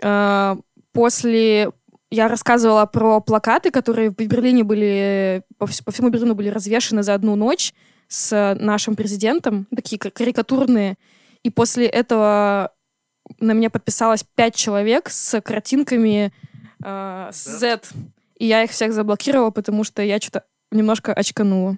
э, 0.02 0.56
после... 0.92 1.72
Я 2.12 2.28
рассказывала 2.28 2.86
про 2.88 3.20
плакаты, 3.22 3.70
которые 3.72 4.10
в 4.10 4.16
Берлине 4.16 4.64
были, 4.64 5.44
по, 5.58 5.66
вс- 5.66 5.84
по 5.84 5.92
всему 5.92 6.10
Берлину 6.10 6.34
были 6.34 6.50
развешаны 6.50 7.04
за 7.04 7.14
одну 7.14 7.36
ночь 7.36 7.74
с 8.08 8.58
нашим 8.60 8.96
президентом, 8.96 9.68
такие 9.76 10.00
ка- 10.00 10.10
карикатурные. 10.10 10.98
И 11.44 11.52
после 11.52 11.86
этого 11.86 12.72
на 13.40 13.52
меня 13.54 13.70
подписалось 13.70 14.24
пять 14.36 14.56
человек 14.56 15.10
с 15.10 15.40
картинками 15.42 16.34
э, 16.84 17.30
с 17.32 17.44
Z. 17.60 17.82
И 18.38 18.46
я 18.48 18.64
их 18.64 18.72
всех 18.72 18.92
заблокировала, 18.94 19.52
потому 19.52 19.84
что 19.84 20.02
я 20.02 20.18
что-то 20.20 20.46
немножко 20.72 21.14
очканула. 21.14 21.78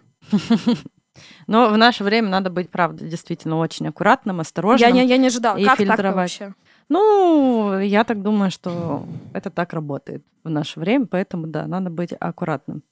Но 1.47 1.69
в 1.69 1.77
наше 1.77 2.03
время 2.05 2.29
надо 2.29 2.49
быть, 2.49 2.69
правда, 2.69 3.03
действительно 3.05 3.57
очень 3.57 3.87
аккуратным, 3.87 4.39
осторожным. 4.39 4.87
Я 4.89 4.95
не, 4.95 5.05
я 5.07 5.17
не 5.17 5.27
ожидала. 5.27 5.57
и 5.57 5.65
как 5.65 5.77
так 5.77 5.85
фильтровать. 5.85 6.39
вообще? 6.39 6.53
Ну, 6.91 7.79
я 7.79 8.03
так 8.03 8.21
думаю, 8.21 8.51
что 8.51 9.05
это 9.31 9.49
так 9.49 9.71
работает 9.71 10.25
в 10.43 10.49
наше 10.49 10.77
время, 10.77 11.05
поэтому, 11.05 11.47
да, 11.47 11.65
надо 11.65 11.89
быть 11.89 12.11
аккуратным. 12.19 12.83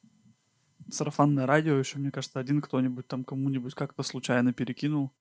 Сарафанное 0.90 1.46
радио 1.46 1.78
еще, 1.78 1.98
мне 1.98 2.10
кажется, 2.10 2.40
один 2.40 2.62
кто-нибудь 2.62 3.08
там 3.08 3.26
кому-нибудь 3.26 3.74
как-то 3.76 4.04
случайно 4.04 4.54
перекинул. 4.54 5.12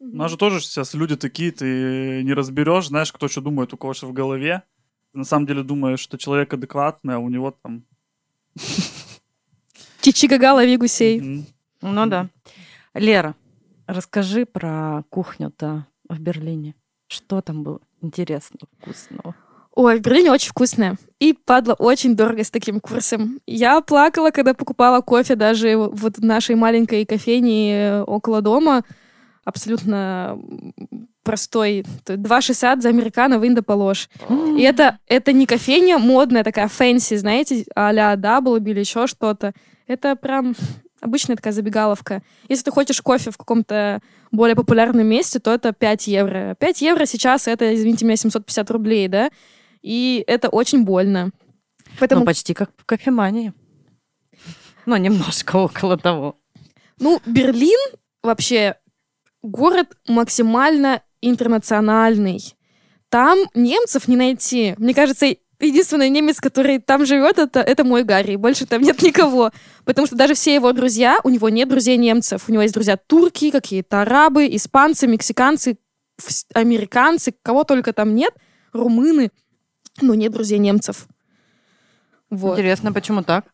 У 0.00 0.16
нас 0.16 0.30
же 0.30 0.36
тоже 0.36 0.60
сейчас 0.60 0.92
люди 0.92 1.16
такие, 1.16 1.50
ты 1.50 2.22
не 2.24 2.34
разберешь, 2.34 2.88
знаешь, 2.88 3.10
кто 3.10 3.26
что 3.26 3.40
думает, 3.40 3.72
у 3.72 3.78
кого 3.78 3.94
что 3.94 4.06
в 4.06 4.12
голове. 4.12 4.64
Ты 5.12 5.18
на 5.20 5.24
самом 5.24 5.46
деле 5.46 5.62
думаешь, 5.62 6.00
что 6.00 6.18
человек 6.18 6.52
адекватный, 6.52 7.14
а 7.14 7.18
у 7.18 7.30
него 7.30 7.52
там... 7.62 7.84
Чичи-гага, 10.02 10.52
лови 10.52 10.76
гусей. 10.76 11.46
Ну 11.80 12.06
да. 12.06 12.28
Лера, 12.92 13.34
расскажи 13.86 14.44
про 14.44 15.04
кухню-то 15.08 15.86
в 16.06 16.20
Берлине. 16.20 16.74
Что 17.08 17.40
там 17.40 17.62
было 17.62 17.80
интересного, 18.02 18.68
вкусного? 18.80 19.34
Ой, 19.76 19.98
в 19.98 20.00
Берлине 20.00 20.32
очень 20.32 20.50
вкусное. 20.50 20.96
И 21.20 21.34
падла 21.34 21.74
очень 21.74 22.16
дорого 22.16 22.42
с 22.42 22.50
таким 22.50 22.80
курсом. 22.80 23.40
Я 23.46 23.82
плакала, 23.82 24.30
когда 24.30 24.54
покупала 24.54 25.02
кофе 25.02 25.36
даже 25.36 25.76
вот 25.76 26.16
в 26.16 26.24
нашей 26.24 26.56
маленькой 26.56 27.04
кофейне 27.04 27.72
э, 27.76 28.02
около 28.02 28.40
дома. 28.40 28.84
Абсолютно 29.44 30.38
простой. 31.22 31.84
То 32.04 32.14
есть 32.14 32.24
2,60 32.24 32.80
за 32.80 32.88
американо 32.88 33.38
в 33.38 33.46
Индополож. 33.46 34.08
И 34.56 34.62
это, 34.62 34.98
это 35.06 35.34
не 35.34 35.44
кофейня 35.44 35.98
модная, 35.98 36.42
такая 36.42 36.68
fancy, 36.68 37.16
знаете, 37.16 37.66
а-ля 37.74 38.16
Даблби 38.16 38.70
или 38.70 38.80
еще 38.80 39.06
что-то. 39.06 39.52
Это 39.86 40.16
прям 40.16 40.54
обычная 41.00 41.36
такая 41.36 41.52
забегаловка. 41.52 42.22
Если 42.48 42.64
ты 42.64 42.70
хочешь 42.70 43.00
кофе 43.02 43.30
в 43.30 43.36
каком-то 43.36 44.00
более 44.32 44.56
популярном 44.56 45.06
месте, 45.06 45.38
то 45.38 45.52
это 45.52 45.72
5 45.72 46.06
евро. 46.06 46.56
5 46.58 46.82
евро 46.82 47.06
сейчас 47.06 47.46
это, 47.48 47.74
извините 47.74 48.04
меня, 48.04 48.16
750 48.16 48.70
рублей, 48.70 49.08
да? 49.08 49.30
И 49.82 50.24
это 50.26 50.48
очень 50.48 50.84
больно. 50.84 51.30
Поэтому, 51.98 52.20
Ну, 52.20 52.26
почти 52.26 52.54
как 52.54 52.70
в 52.76 52.84
кофемании. 52.84 53.52
Ну, 54.84 54.96
немножко 54.96 55.56
около 55.56 55.96
того. 55.96 56.36
ну, 56.98 57.20
Берлин 57.26 57.78
вообще 58.22 58.76
город 59.42 59.96
максимально 60.08 61.02
интернациональный. 61.20 62.54
Там 63.08 63.38
немцев 63.54 64.08
не 64.08 64.16
найти. 64.16 64.74
Мне 64.78 64.94
кажется, 64.94 65.36
единственный 65.60 66.10
немец, 66.10 66.40
который 66.40 66.78
там 66.78 67.06
живет, 67.06 67.38
это, 67.38 67.60
это 67.60 67.84
мой 67.84 68.04
Гарри. 68.04 68.36
Больше 68.36 68.66
там 68.66 68.82
нет 68.82 69.00
никого. 69.02 69.52
Потому 69.84 70.06
что 70.06 70.16
даже 70.16 70.34
все 70.34 70.54
его 70.54 70.72
друзья, 70.72 71.18
у 71.24 71.30
него 71.30 71.48
нет 71.48 71.68
друзей 71.68 71.96
немцев. 71.96 72.44
У 72.48 72.52
него 72.52 72.62
есть 72.62 72.74
друзья 72.74 72.96
турки, 72.96 73.50
какие-то 73.50 74.02
арабы, 74.02 74.46
испанцы, 74.54 75.06
мексиканцы, 75.06 75.78
американцы, 76.54 77.34
кого 77.42 77.64
только 77.64 77.92
там 77.92 78.14
нет, 78.14 78.32
румыны, 78.72 79.30
но 80.00 80.14
нет 80.14 80.32
друзей 80.32 80.58
немцев. 80.58 81.06
Вот. 82.30 82.58
Интересно, 82.58 82.92
почему 82.92 83.22
так? 83.22 83.46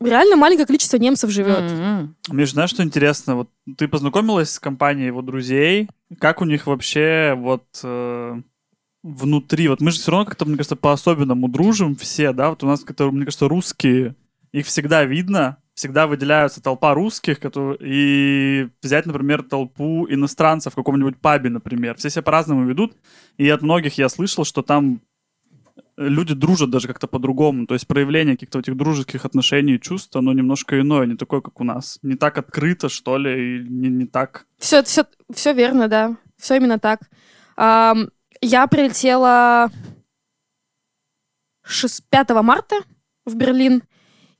реально 0.00 0.36
маленькое 0.36 0.66
количество 0.66 0.96
немцев 0.96 1.30
живет. 1.30 1.70
М-м. 1.70 2.16
Миш, 2.30 2.52
знаешь, 2.52 2.70
что 2.70 2.82
интересно? 2.82 3.36
Вот 3.36 3.50
ты 3.76 3.88
познакомилась 3.88 4.50
с 4.50 4.58
компанией 4.58 5.06
его 5.06 5.22
друзей. 5.22 5.88
Как 6.18 6.40
у 6.40 6.44
них 6.44 6.66
вообще 6.66 7.34
вот 7.36 7.64
э, 7.82 8.40
внутри? 9.04 9.68
Вот 9.68 9.80
мы 9.80 9.92
же 9.92 10.00
все 10.00 10.10
равно 10.10 10.24
как-то, 10.24 10.46
мне 10.46 10.56
кажется, 10.56 10.76
по-особенному 10.76 11.48
дружим 11.48 11.94
все, 11.94 12.32
да? 12.32 12.50
Вот 12.50 12.64
у 12.64 12.66
нас, 12.66 12.82
как-то, 12.82 13.10
мне 13.12 13.26
кажется, 13.26 13.46
русские, 13.46 14.16
их 14.50 14.66
всегда 14.66 15.04
видно, 15.04 15.58
всегда 15.74 16.06
выделяются 16.06 16.62
толпа 16.62 16.94
русских, 16.94 17.38
которые... 17.38 17.78
и 17.82 18.68
взять, 18.82 19.06
например, 19.06 19.42
толпу 19.42 20.06
иностранцев 20.08 20.72
в 20.72 20.76
каком-нибудь 20.76 21.18
пабе, 21.18 21.50
например. 21.50 21.96
Все 21.96 22.08
себя 22.10 22.22
по-разному 22.22 22.64
ведут, 22.64 22.96
и 23.36 23.48
от 23.48 23.62
многих 23.62 23.98
я 23.98 24.08
слышал, 24.08 24.44
что 24.44 24.62
там 24.62 25.00
люди 25.96 26.34
дружат 26.34 26.70
даже 26.70 26.88
как-то 26.88 27.06
по-другому. 27.06 27.66
То 27.66 27.74
есть 27.74 27.86
проявление 27.86 28.36
каких-то 28.36 28.58
этих 28.58 28.76
дружеских 28.76 29.24
отношений 29.24 29.74
и 29.74 29.80
чувств, 29.80 30.16
оно 30.16 30.32
немножко 30.32 30.80
иное, 30.80 31.06
не 31.06 31.16
такое, 31.16 31.40
как 31.40 31.60
у 31.60 31.64
нас. 31.64 31.98
Не 32.02 32.14
так 32.14 32.38
открыто, 32.38 32.88
что 32.88 33.18
ли, 33.18 33.58
и 33.58 33.68
не, 33.68 33.88
не 33.88 34.06
так... 34.06 34.46
Все, 34.58 34.82
все, 34.82 35.04
все 35.32 35.52
верно, 35.52 35.88
да. 35.88 36.16
Все 36.38 36.56
именно 36.56 36.78
так. 36.78 37.00
Ам, 37.56 38.08
я 38.44 38.66
прилетела 38.66 39.70
6, 41.62 42.04
5 42.08 42.30
марта 42.42 42.76
в 43.24 43.34
Берлин. 43.34 43.82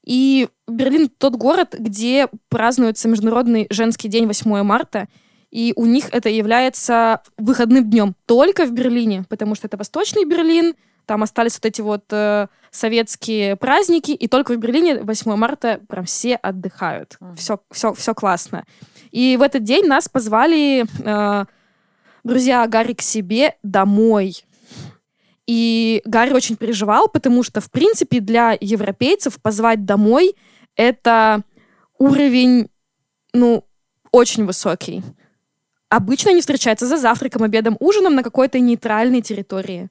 И 0.05 0.49
Берлин 0.69 1.09
тот 1.09 1.37
город, 1.37 1.75
где 1.79 2.29
празднуется 2.49 3.09
Международный 3.09 3.67
женский 3.71 4.09
день 4.09 4.27
8 4.27 4.63
марта. 4.63 5.09
И 5.51 5.73
у 5.77 5.87
них 5.87 6.09
это 6.13 6.29
является 6.29 7.23
выходным 7.39 7.89
днем 7.89 8.15
только 8.27 8.67
в 8.67 8.73
Берлине, 8.73 9.25
потому 9.29 9.55
что 9.55 9.69
это 9.69 9.77
Восточный 9.77 10.25
Берлин, 10.25 10.75
там 11.07 11.23
остались 11.23 11.55
вот 11.55 11.67
эти 11.67 11.81
вот 11.81 12.05
э, 12.11 12.49
советские 12.71 13.57
праздники, 13.57 14.11
и 14.11 14.27
только 14.27 14.55
в 14.55 14.57
Берлине 14.57 15.03
8 15.03 15.37
марта 15.37 15.81
прям 15.89 16.05
все 16.07 16.35
отдыхают. 16.35 17.17
Мгм. 17.21 17.37
Все, 17.37 17.61
все, 17.71 17.95
все 17.95 18.15
классно. 18.15 18.65
И 19.11 19.37
в 19.39 19.43
этот 19.43 19.63
день 19.63 19.87
нас 19.87 20.09
позвали 20.09 20.85
э, 21.05 21.45
друзья 22.25 22.67
Гарри 22.67 22.95
к 22.95 23.03
себе 23.03 23.57
домой. 23.63 24.45
И 25.47 26.01
Гарри 26.07 26.33
очень 26.33 26.57
переживал, 26.57 27.09
потому 27.09 27.43
что, 27.43 27.61
в 27.61 27.71
принципе, 27.71 28.21
для 28.21 28.57
европейцев 28.61 29.41
позвать 29.41 29.85
домой 29.85 30.35
это 30.75 31.43
уровень, 31.99 32.69
ну, 33.35 33.65
очень 34.11 34.47
высокий. 34.47 35.03
Обычно 35.91 36.31
они 36.31 36.41
встречаются 36.41 36.87
за 36.87 36.97
завтраком, 36.97 37.43
обедом, 37.43 37.77
ужином 37.79 38.15
на 38.15 38.23
какой-то 38.23 38.59
нейтральной 38.59 39.21
территории. 39.21 39.91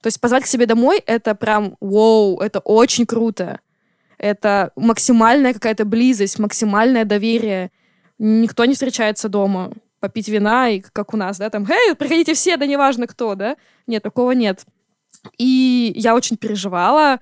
То 0.00 0.06
есть 0.06 0.20
позвать 0.20 0.44
к 0.44 0.46
себе 0.46 0.64
домой— 0.66 1.02
это 1.06 1.34
прям 1.34 1.76
вау, 1.80 2.40
это 2.40 2.60
очень 2.60 3.04
круто. 3.04 3.60
Это 4.16 4.72
максимальная 4.74 5.52
какая-то 5.52 5.84
близость, 5.84 6.38
максимальное 6.38 7.04
доверие. 7.04 7.70
Никто 8.18 8.64
не 8.64 8.74
встречается 8.74 9.28
дома 9.28 9.72
попить 10.00 10.28
вина, 10.28 10.68
и 10.68 10.80
как 10.80 11.14
у 11.14 11.16
нас, 11.16 11.38
да, 11.38 11.50
там, 11.50 11.66
«Эй, 11.68 11.94
приходите 11.94 12.34
все, 12.34 12.56
да 12.56 12.66
неважно 12.66 13.06
кто», 13.06 13.34
да? 13.34 13.56
Нет, 13.86 14.02
такого 14.02 14.32
нет. 14.32 14.64
И 15.38 15.92
я 15.96 16.14
очень 16.14 16.36
переживала, 16.36 17.18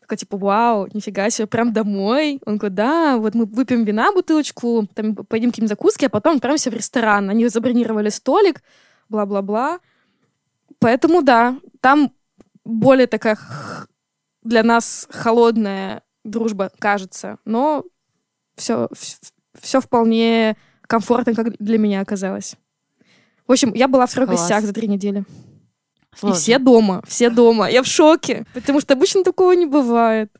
такая, 0.00 0.18
типа, 0.18 0.36
вау, 0.36 0.88
нифига 0.92 1.30
себе, 1.30 1.46
прям 1.46 1.72
домой. 1.72 2.40
Он 2.46 2.58
говорит, 2.58 2.76
да, 2.76 3.16
вот 3.16 3.34
мы 3.34 3.44
выпьем 3.44 3.84
вина, 3.84 4.12
бутылочку, 4.12 4.88
там 4.94 5.14
поедим 5.16 5.50
какие-нибудь 5.50 5.68
закуски, 5.68 6.04
а 6.04 6.08
потом 6.08 6.36
отправимся 6.36 6.70
в 6.70 6.74
ресторан. 6.74 7.28
Они 7.28 7.48
забронировали 7.48 8.08
столик, 8.08 8.62
бла-бла-бла. 9.08 9.80
Поэтому, 10.78 11.22
да, 11.22 11.58
там 11.80 12.12
более 12.64 13.06
такая 13.06 13.38
для 14.42 14.62
нас 14.62 15.08
холодная 15.10 16.02
дружба, 16.24 16.70
кажется, 16.78 17.38
но 17.44 17.84
все, 18.56 18.88
все 19.60 19.80
вполне 19.80 20.56
комфортно, 20.86 21.34
как 21.34 21.56
для 21.58 21.78
меня 21.78 22.00
оказалось. 22.00 22.56
В 23.46 23.52
общем, 23.52 23.72
я 23.74 23.88
была 23.88 24.06
в 24.06 24.12
трех 24.12 24.26
Класс. 24.28 24.40
гостях 24.40 24.64
за 24.64 24.72
три 24.72 24.88
недели. 24.88 25.20
И 26.14 26.18
Сложно. 26.18 26.38
все 26.38 26.58
дома, 26.58 27.02
все 27.06 27.30
дома. 27.30 27.68
Я 27.70 27.82
в 27.82 27.86
шоке, 27.86 28.46
потому 28.54 28.80
что 28.80 28.94
обычно 28.94 29.22
такого 29.22 29.52
не 29.52 29.66
бывает. 29.66 30.30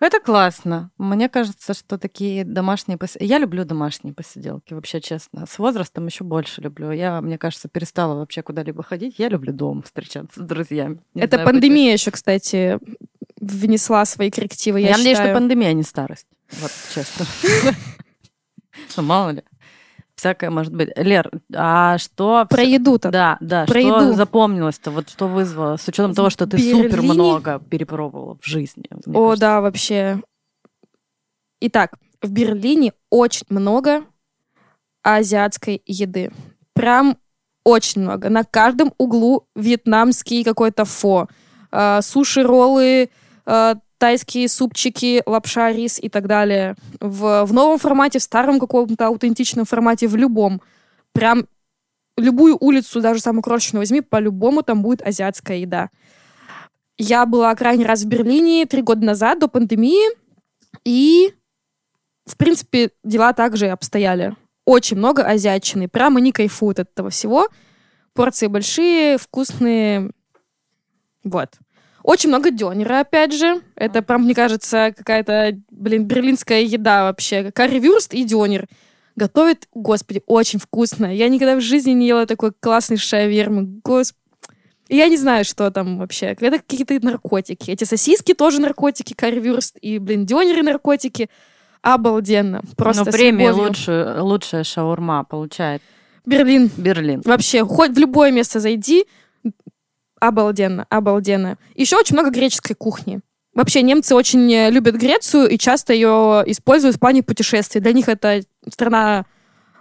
Это 0.00 0.20
классно. 0.20 0.90
Мне 0.98 1.28
кажется, 1.30 1.72
что 1.72 1.96
такие 1.98 2.44
домашние 2.44 2.98
пос... 2.98 3.16
Я 3.18 3.38
люблю 3.38 3.64
домашние 3.64 4.12
посиделки, 4.12 4.74
вообще 4.74 5.00
честно. 5.00 5.46
С 5.46 5.58
возрастом 5.58 6.04
еще 6.06 6.24
больше 6.24 6.60
люблю. 6.60 6.90
Я, 6.90 7.22
мне 7.22 7.38
кажется, 7.38 7.68
перестала 7.68 8.14
вообще 8.18 8.42
куда-либо 8.42 8.82
ходить. 8.82 9.14
Я 9.18 9.28
люблю 9.28 9.52
дома 9.52 9.82
встречаться 9.82 10.40
с 10.40 10.44
друзьями. 10.44 11.00
Не 11.14 11.22
Это 11.22 11.36
знаю, 11.36 11.48
пандемия 11.48 11.92
еще, 11.94 12.10
кстати, 12.10 12.78
внесла 13.40 14.04
свои 14.04 14.30
коррективы, 14.30 14.78
почему. 14.80 14.90
я, 14.90 14.90
Я, 14.90 14.96
надеюсь, 14.98 15.16
что 15.16 15.24
считаю. 15.24 15.36
пандемия, 15.38 15.68
а 15.70 15.72
не 15.72 15.82
старость. 15.84 16.26
Вот, 16.60 16.70
честно. 16.94 17.26
Ну, 18.96 19.02
мало 19.04 19.30
ли. 19.30 19.42
Всякое 20.16 20.50
может 20.50 20.72
быть. 20.74 20.90
Лер, 20.96 21.30
а 21.54 21.98
что... 21.98 22.46
Про 22.48 22.62
еду-то. 22.62 23.10
Да, 23.10 23.36
да. 23.40 23.64
Про 23.66 23.80
что 23.80 24.00
еду. 24.02 24.12
запомнилось-то? 24.14 24.90
Вот 24.92 25.10
что 25.10 25.26
вызвало? 25.26 25.76
С 25.76 25.88
учетом 25.88 26.12
В 26.12 26.14
того, 26.14 26.30
что 26.30 26.46
ты 26.46 26.56
Берлине- 26.56 26.84
супер 26.88 27.02
много 27.02 27.58
перепробовала 27.58 28.38
в 28.40 28.46
жизни. 28.46 28.84
О, 28.90 29.28
кажется. 29.28 29.40
да, 29.40 29.60
вообще. 29.60 30.22
Итак, 31.60 31.94
в 32.22 32.30
Берлине 32.30 32.92
очень 33.10 33.46
много 33.48 34.04
азиатской 35.02 35.82
еды. 35.84 36.30
Прям 36.74 37.18
очень 37.64 38.02
много. 38.02 38.28
На 38.30 38.44
каждом 38.44 38.92
углу 38.98 39.46
вьетнамский 39.56 40.44
какой-то 40.44 40.84
фо. 40.84 41.28
э, 41.72 42.02
суши-роллы, 42.02 43.10
э, 43.46 43.74
тайские 44.04 44.50
супчики, 44.50 45.22
лапша, 45.24 45.72
рис 45.72 45.98
и 45.98 46.10
так 46.10 46.26
далее. 46.26 46.74
В, 47.00 47.46
в 47.46 47.54
новом 47.54 47.78
формате, 47.78 48.18
в 48.18 48.22
старом 48.22 48.60
каком-то 48.60 49.06
аутентичном 49.06 49.64
формате, 49.64 50.08
в 50.08 50.14
любом. 50.14 50.60
Прям 51.12 51.46
любую 52.18 52.58
улицу, 52.60 53.00
даже 53.00 53.22
самую 53.22 53.42
крошечную 53.42 53.80
возьми, 53.80 54.02
по-любому 54.02 54.62
там 54.62 54.82
будет 54.82 55.00
азиатская 55.00 55.56
еда. 55.56 55.88
Я 56.98 57.24
была 57.24 57.54
крайний 57.54 57.86
раз 57.86 58.02
в 58.02 58.06
Берлине 58.06 58.66
три 58.66 58.82
года 58.82 59.06
назад, 59.06 59.38
до 59.38 59.48
пандемии, 59.48 60.14
и, 60.84 61.32
в 62.26 62.36
принципе, 62.36 62.90
дела 63.04 63.32
также 63.32 63.68
обстояли. 63.68 64.36
Очень 64.66 64.98
много 64.98 65.24
азиатчины, 65.24 65.88
прямо 65.88 66.20
не 66.20 66.30
кайфуют 66.30 66.78
от 66.78 66.90
этого 66.90 67.08
всего. 67.08 67.48
Порции 68.12 68.48
большие, 68.48 69.16
вкусные. 69.16 70.10
Вот. 71.24 71.54
Очень 72.04 72.28
много 72.28 72.50
дёнера, 72.50 73.00
опять 73.00 73.32
же. 73.32 73.62
Это 73.76 74.02
прям, 74.02 74.24
мне 74.24 74.34
кажется, 74.34 74.92
какая-то, 74.94 75.58
блин, 75.70 76.04
берлинская 76.04 76.60
еда 76.60 77.04
вообще. 77.04 77.50
Карри-вюрст 77.50 78.12
и 78.12 78.24
дёнер. 78.24 78.68
Готовят, 79.16 79.68
господи, 79.72 80.22
очень 80.26 80.58
вкусно. 80.58 81.06
Я 81.06 81.30
никогда 81.30 81.56
в 81.56 81.62
жизни 81.62 81.92
не 81.92 82.06
ела 82.06 82.26
такой 82.26 82.52
классный 82.60 82.98
шавермы. 82.98 83.80
Господи. 83.82 84.20
Я 84.90 85.08
не 85.08 85.16
знаю, 85.16 85.46
что 85.46 85.70
там 85.70 85.96
вообще. 85.98 86.36
Это 86.38 86.58
какие-то 86.58 87.00
наркотики. 87.00 87.70
Эти 87.70 87.84
сосиски 87.84 88.34
тоже 88.34 88.60
наркотики, 88.60 89.14
карри-вюрст 89.14 89.78
и, 89.80 89.98
блин, 89.98 90.26
дёнеры 90.26 90.62
наркотики. 90.62 91.30
Обалденно. 91.80 92.60
Просто 92.76 93.04
Но 93.10 93.16
любовью. 93.16 93.56
лучшую, 93.56 94.24
лучшая 94.24 94.64
шаурма 94.64 95.24
получает 95.24 95.80
Берлин. 96.26 96.70
Берлин. 96.76 97.22
Вообще, 97.24 97.64
хоть 97.64 97.92
в 97.92 97.98
любое 97.98 98.30
место 98.30 98.60
зайди, 98.60 99.04
обалденно, 100.20 100.86
обалденно. 100.88 101.58
Еще 101.74 101.96
очень 101.96 102.14
много 102.14 102.30
греческой 102.30 102.76
кухни. 102.76 103.20
Вообще, 103.54 103.82
немцы 103.82 104.14
очень 104.14 104.52
э, 104.52 104.70
любят 104.70 104.96
Грецию 104.96 105.48
и 105.48 105.58
часто 105.58 105.92
ее 105.92 106.42
используют 106.46 106.96
в 106.96 106.98
плане 106.98 107.22
путешествий. 107.22 107.80
Для 107.80 107.92
них 107.92 108.08
это 108.08 108.42
страна 108.68 109.26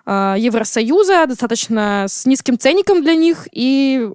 э, 0.06 0.36
Евросоюза, 0.38 1.26
достаточно 1.26 2.06
с 2.08 2.26
низким 2.26 2.60
ценником 2.60 3.02
для 3.02 3.16
них 3.16 3.48
и 3.52 4.10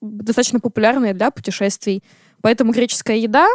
достаточно 0.00 0.58
популярная 0.58 1.14
для 1.14 1.30
путешествий. 1.30 2.02
Поэтому 2.40 2.72
греческая 2.72 3.16
еда 3.16 3.46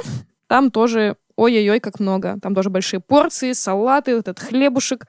там 0.48 0.72
тоже 0.72 1.18
ой-ой-ой, 1.36 1.80
как 1.80 2.00
много. 2.00 2.38
Там 2.42 2.56
тоже 2.56 2.70
большие 2.70 3.00
порции, 3.00 3.54
салаты, 3.54 4.12
этот 4.12 4.40
хлебушек. 4.40 5.06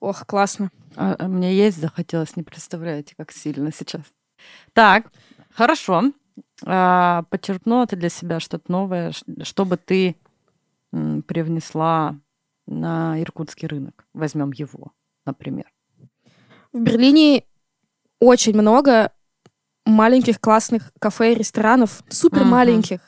Ох, 0.00 0.26
классно. 0.26 0.70
А, 0.96 1.16
а 1.18 1.28
мне 1.28 1.54
есть 1.54 1.80
захотелось, 1.80 2.36
не 2.36 2.42
представляете, 2.42 3.14
как 3.16 3.32
сильно 3.32 3.72
сейчас. 3.72 4.02
Так, 4.72 5.10
хорошо. 5.54 6.12
А, 6.64 7.24
ты 7.86 7.96
для 7.96 8.08
себя 8.08 8.40
что-то 8.40 8.70
новое, 8.72 9.12
ш- 9.12 9.24
что 9.42 9.64
бы 9.64 9.76
ты 9.76 10.16
привнесла 10.90 12.16
на 12.66 13.20
иркутский 13.20 13.68
рынок? 13.68 14.06
Возьмем 14.14 14.52
его, 14.52 14.92
например. 15.24 15.66
В 16.72 16.80
Берлине 16.80 17.44
очень 18.20 18.54
много 18.54 19.12
маленьких 19.84 20.40
классных 20.40 20.92
кафе 20.98 21.32
и 21.32 21.36
ресторанов, 21.36 22.02
супер 22.08 22.44
маленьких. 22.44 23.00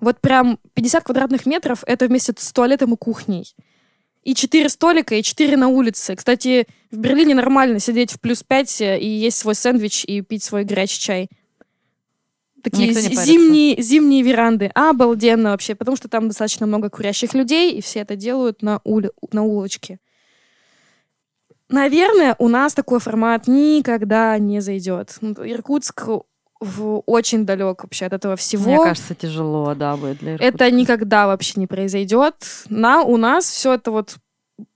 Вот 0.00 0.20
прям 0.20 0.58
50 0.74 1.04
квадратных 1.04 1.46
метров— 1.46 1.82
это 1.86 2.06
вместе 2.06 2.34
с 2.36 2.52
туалетом 2.52 2.94
и 2.94 2.96
кухней. 2.96 3.54
И 4.22 4.34
четыре 4.34 4.68
столика, 4.68 5.14
и 5.14 5.22
четыре 5.22 5.56
на 5.56 5.68
улице. 5.68 6.16
Кстати, 6.16 6.66
в 6.90 6.96
Берлине 6.96 7.34
нормально 7.34 7.78
сидеть 7.78 8.12
в 8.12 8.20
плюс 8.20 8.42
5 8.42 8.80
и 9.00 9.06
есть 9.06 9.38
свой 9.38 9.54
сэндвич 9.54 10.04
и 10.04 10.22
пить 10.22 10.42
свой 10.42 10.64
горячий 10.64 10.98
чай. 11.00 11.28
Такие 12.64 12.92
зимние, 12.92 13.80
зимние 13.82 14.22
веранды. 14.22 14.70
Обалденно 14.74 15.50
вообще, 15.50 15.74
потому 15.74 15.96
что 15.96 16.08
там 16.08 16.28
достаточно 16.28 16.66
много 16.66 16.90
курящих 16.90 17.34
людей, 17.34 17.72
и 17.74 17.80
все 17.80 18.00
это 18.00 18.16
делают 18.16 18.62
на, 18.62 18.80
ули- 18.84 19.12
на 19.32 19.42
улочке. 19.42 19.98
Наверное, 21.68 22.36
у 22.38 22.48
нас 22.48 22.74
такой 22.74 23.00
формат 23.00 23.48
никогда 23.48 24.38
не 24.38 24.60
зайдет. 24.60 25.16
Ну, 25.20 25.32
Иркутск 25.32 26.06
в- 26.60 27.02
очень 27.06 27.44
далек 27.46 27.82
вообще 27.82 28.06
от 28.06 28.12
этого 28.12 28.36
всего. 28.36 28.64
Мне 28.64 28.82
кажется, 28.82 29.14
тяжело, 29.14 29.74
да, 29.74 29.96
будет 29.96 30.18
для 30.18 30.34
Это 30.34 30.44
Иркутска. 30.46 30.70
никогда 30.70 31.26
вообще 31.26 31.60
не 31.60 31.66
произойдет. 31.66 32.34
На, 32.68 33.02
у 33.02 33.16
нас 33.16 33.48
все 33.50 33.74
это 33.74 33.90
вот 33.90 34.16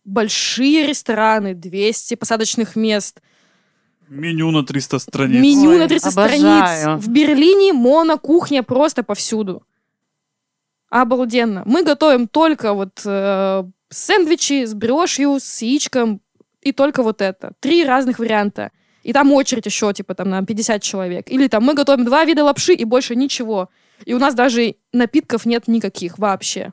большие 0.05 0.86
рестораны, 0.86 1.55
200 1.55 2.14
посадочных 2.14 2.74
мест, 2.74 3.20
Меню 4.09 4.50
на 4.50 4.62
300 4.64 4.98
страниц. 4.98 5.42
меню 5.42 5.70
Ой, 5.70 5.78
на 5.78 5.88
300 5.88 6.09
обожаю. 6.09 6.40
страниц. 6.40 7.04
В 7.04 7.09
Берлине 7.09 7.72
монокухня 7.72 8.62
просто 8.62 9.02
повсюду. 9.02 9.62
Обалденно. 10.90 11.62
Мы 11.66 11.84
готовим 11.84 12.28
только 12.28 12.72
вот 12.72 13.02
э, 13.04 13.64
сэндвичи 13.90 14.64
с 14.64 14.74
брошью, 14.74 15.38
с 15.40 15.62
яичком 15.62 16.20
и 16.62 16.72
только 16.72 17.02
вот 17.02 17.20
это. 17.20 17.52
Три 17.61 17.84
разных 17.84 18.18
варианта. 18.18 18.70
И 19.02 19.12
там 19.12 19.32
очередь 19.32 19.66
еще, 19.66 19.92
типа, 19.92 20.14
там, 20.14 20.30
на 20.30 20.44
50 20.44 20.82
человек. 20.82 21.30
Или 21.30 21.48
там 21.48 21.62
мы 21.64 21.74
готовим 21.74 22.04
два 22.04 22.24
вида 22.24 22.44
лапши 22.44 22.72
и 22.72 22.84
больше 22.84 23.16
ничего. 23.16 23.68
И 24.04 24.14
у 24.14 24.18
нас 24.18 24.34
даже 24.34 24.76
напитков 24.92 25.44
нет 25.46 25.68
никаких 25.68 26.18
вообще. 26.18 26.72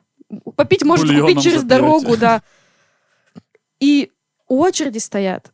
Попить 0.56 0.82
можно 0.82 1.20
купить 1.20 1.42
через 1.42 1.60
запьете. 1.60 1.68
дорогу, 1.80 2.16
да. 2.16 2.42
И 3.80 4.10
очереди 4.48 4.98
стоят. 4.98 5.50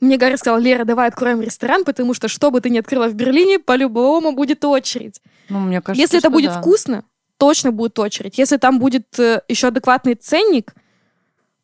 Мне 0.00 0.16
Гарри 0.16 0.36
сказал, 0.36 0.60
Лера, 0.60 0.84
давай 0.84 1.08
откроем 1.08 1.40
ресторан, 1.40 1.84
потому 1.84 2.14
что 2.14 2.28
что 2.28 2.50
бы 2.50 2.60
ты 2.60 2.70
ни 2.70 2.78
открыла 2.78 3.08
в 3.08 3.14
Берлине, 3.14 3.58
по-любому 3.58 4.32
будет 4.32 4.64
очередь. 4.64 5.20
Ну, 5.48 5.58
мне 5.60 5.80
кажется, 5.80 6.00
Если 6.00 6.18
это 6.18 6.30
будет 6.30 6.52
да. 6.52 6.60
вкусно, 6.60 7.04
точно 7.36 7.72
будет 7.72 7.98
очередь. 7.98 8.38
Если 8.38 8.58
там 8.58 8.78
будет 8.78 9.18
э, 9.18 9.42
еще 9.48 9.68
адекватный 9.68 10.14
ценник, 10.14 10.74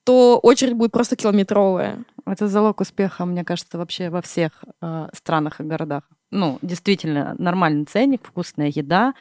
то 0.02 0.38
очередь 0.38 0.74
будет 0.74 0.90
просто 0.90 1.16
километровая. 1.16 2.04
Это 2.26 2.48
залог 2.48 2.80
успеха, 2.80 3.24
мне 3.24 3.44
кажется, 3.44 3.78
вообще 3.78 4.10
во 4.10 4.20
всех 4.20 4.64
э, 4.80 5.08
странах 5.12 5.60
и 5.60 5.64
городах. 5.64 6.02
Ну, 6.30 6.58
действительно, 6.62 7.36
нормальный 7.38 7.84
ценник, 7.84 8.26
вкусная 8.26 8.72
еда, 8.74 9.14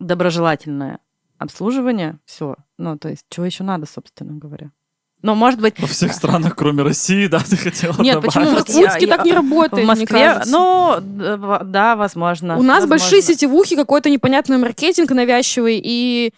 доброжелательное 0.00 0.98
обслуживание, 1.38 2.18
все. 2.24 2.56
Ну, 2.78 2.98
то 2.98 3.08
есть, 3.08 3.26
чего 3.28 3.46
еще 3.46 3.62
надо, 3.62 3.86
собственно 3.86 4.32
говоря. 4.32 4.72
Но, 5.20 5.34
может 5.34 5.60
быть, 5.60 5.80
Во 5.80 5.86
всех 5.88 6.12
странах, 6.12 6.54
кроме 6.54 6.84
России, 6.84 7.26
да, 7.26 7.40
ты 7.40 7.56
хотела 7.56 8.00
Нет, 8.00 8.14
добавить. 8.14 8.26
почему? 8.34 8.44
в 8.44 8.48
вот 8.54 8.70
Иркутске 8.70 9.06
я- 9.06 9.16
так 9.16 9.24
не 9.24 9.32
работает, 9.32 9.84
в 9.84 9.86
Москве, 9.88 10.40
ну, 10.46 10.96
да, 11.00 11.96
возможно. 11.96 12.56
У 12.56 12.62
нас 12.62 12.86
большие 12.86 13.16
возможно. 13.20 13.34
сетевухи, 13.34 13.74
какой-то 13.76 14.10
непонятный 14.10 14.58
маркетинг 14.58 15.10
навязчивый, 15.10 15.80
и 15.82 16.32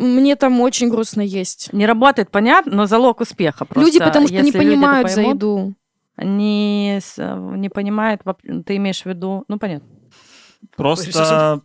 мне 0.00 0.34
там 0.34 0.60
очень 0.60 0.88
грустно 0.88 1.20
есть. 1.20 1.72
Не 1.72 1.86
работает, 1.86 2.30
понятно, 2.30 2.74
но 2.74 2.86
залог 2.86 3.20
успеха 3.20 3.64
просто. 3.64 3.80
люди 3.86 3.98
потому 4.00 4.26
что 4.26 4.36
не 4.36 4.46
Если 4.46 4.58
понимают 4.58 5.08
за 5.10 5.16
поймут, 5.16 5.34
еду. 5.34 5.74
Не, 6.20 7.00
не 7.56 7.68
понимают, 7.68 8.22
ты 8.66 8.76
имеешь 8.76 9.02
в 9.02 9.06
виду, 9.06 9.44
ну, 9.46 9.58
понятно. 9.60 9.88
Просто 10.76 11.60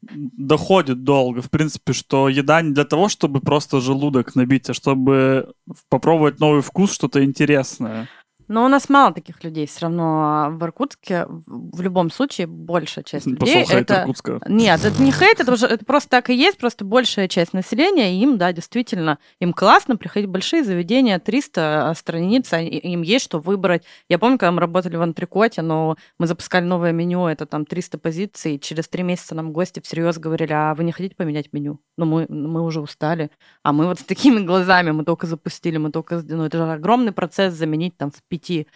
доходит 0.00 1.04
долго, 1.04 1.42
в 1.42 1.50
принципе, 1.50 1.92
что 1.92 2.28
еда 2.28 2.62
не 2.62 2.72
для 2.72 2.84
того, 2.84 3.08
чтобы 3.08 3.40
просто 3.40 3.80
желудок 3.80 4.34
набить, 4.34 4.70
а 4.70 4.74
чтобы 4.74 5.52
попробовать 5.88 6.40
новый 6.40 6.62
вкус, 6.62 6.92
что-то 6.92 7.24
интересное. 7.24 8.08
Но 8.48 8.64
у 8.64 8.68
нас 8.68 8.88
мало 8.88 9.12
таких 9.12 9.44
людей 9.44 9.66
все 9.66 9.82
равно. 9.82 10.22
а 10.24 10.50
В 10.50 10.62
Иркутске 10.64 11.26
в 11.28 11.80
любом 11.80 12.10
случае 12.10 12.46
большая 12.46 13.04
часть 13.04 13.26
людей 13.26 13.64
Пошел 13.64 13.78
это... 13.78 14.00
Иркутска. 14.00 14.40
Нет, 14.48 14.84
это 14.84 15.02
не 15.02 15.12
хейт, 15.12 15.40
это, 15.40 15.52
уже, 15.52 15.66
это 15.66 15.84
просто 15.84 16.08
так 16.10 16.30
и 16.30 16.34
есть, 16.34 16.58
просто 16.58 16.84
большая 16.84 17.28
часть 17.28 17.52
населения, 17.52 18.14
и 18.14 18.22
им, 18.22 18.38
да, 18.38 18.52
действительно, 18.52 19.18
им 19.40 19.52
классно 19.52 19.96
приходить 19.96 20.28
в 20.28 20.32
большие 20.32 20.64
заведения, 20.64 21.18
300 21.18 21.92
страниц, 21.96 22.52
они- 22.52 22.68
им 22.68 23.02
есть 23.02 23.24
что 23.26 23.38
выбрать. 23.38 23.84
Я 24.08 24.18
помню, 24.18 24.38
когда 24.38 24.52
мы 24.52 24.60
работали 24.60 24.96
в 24.96 25.02
Антрикоте, 25.02 25.62
но 25.62 25.96
мы 26.18 26.26
запускали 26.26 26.64
новое 26.64 26.92
меню, 26.92 27.26
это 27.26 27.46
там 27.46 27.64
300 27.66 27.98
позиций, 27.98 28.54
и 28.54 28.60
через 28.60 28.88
три 28.88 29.02
месяца 29.02 29.34
нам 29.34 29.52
гости 29.52 29.80
всерьез 29.80 30.18
говорили, 30.18 30.52
а 30.52 30.74
вы 30.74 30.84
не 30.84 30.92
хотите 30.92 31.14
поменять 31.14 31.52
меню? 31.52 31.80
Ну, 31.96 32.04
мы, 32.06 32.26
мы 32.28 32.62
уже 32.62 32.80
устали. 32.80 33.30
А 33.62 33.72
мы 33.72 33.86
вот 33.86 33.98
с 34.00 34.04
такими 34.04 34.40
глазами, 34.40 34.92
мы 34.92 35.04
только 35.04 35.26
запустили, 35.26 35.76
мы 35.78 35.90
только... 35.90 36.22
Ну, 36.26 36.44
это 36.44 36.58
же 36.58 36.72
огромный 36.72 37.12
процесс 37.12 37.54
заменить 37.54 37.96
там 37.96 38.10
в 38.10 38.22
пяти 38.38 38.66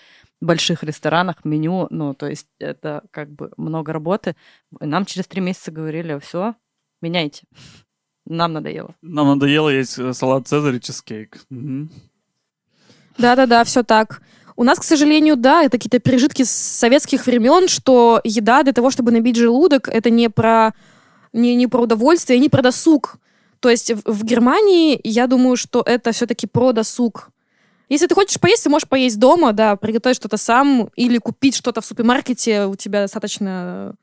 больших 0.41 0.83
ресторанах 0.83 1.45
меню, 1.45 1.87
ну, 1.91 2.15
то 2.15 2.27
есть 2.27 2.49
это 2.59 3.05
как 3.11 3.31
бы 3.31 3.53
много 3.57 3.93
работы. 3.93 4.35
Нам 4.81 5.05
через 5.05 5.27
три 5.27 5.41
месяца 5.41 5.71
говорили, 5.71 6.19
все, 6.19 6.55
меняйте. 7.01 7.45
Нам 8.27 8.53
надоело. 8.53 8.95
Нам 9.03 9.29
надоело 9.29 9.69
есть 9.69 9.99
э, 9.99 10.13
салат 10.13 10.47
Цезарь 10.47 10.77
и 10.77 10.81
чизкейк. 10.81 11.45
Да-да-да, 13.19 13.65
все 13.65 13.83
так. 13.83 14.23
У 14.57 14.65
нас, 14.65 14.79
к 14.79 14.85
сожалению, 14.85 15.37
да, 15.37 15.63
это 15.63 15.77
какие-то 15.77 15.99
пережитки 15.99 16.45
с 16.45 16.51
советских 16.51 17.27
времен, 17.27 17.69
что 17.69 18.21
еда 18.23 18.63
для 18.63 18.73
того, 18.73 18.91
чтобы 18.91 19.11
набить 19.11 19.37
желудок, 19.37 19.89
это 19.89 20.11
не 20.11 20.29
про, 20.29 20.73
не, 21.33 21.57
не 21.57 21.67
про 21.67 21.83
удовольствие, 21.83 22.39
не 22.39 22.49
про 22.49 22.63
досуг. 22.63 23.17
То 23.61 23.71
есть 23.71 23.93
в, 23.93 24.03
в 24.07 24.25
Германии, 24.25 25.01
я 25.05 25.27
думаю, 25.27 25.57
что 25.57 25.83
это 25.85 26.13
все-таки 26.13 26.47
про 26.47 26.73
досуг. 26.73 27.32
Если 27.93 28.07
ты 28.07 28.15
хочешь 28.15 28.41
поесть, 28.41 28.65
ты 28.65 28.71
можешь 28.71 28.89
поесть 28.89 29.19
дома, 29.19 29.53
да, 29.53 29.77
приготовить 29.77 30.17
что-то 30.17 30.39
сам 30.39 30.89
или 30.97 31.19
купить 31.19 31.55
что-то 31.55 31.83
в 31.83 31.85
супермаркете, 31.85 32.65
у 32.65 32.75
тебя 32.75 33.03
достаточно 33.03 33.97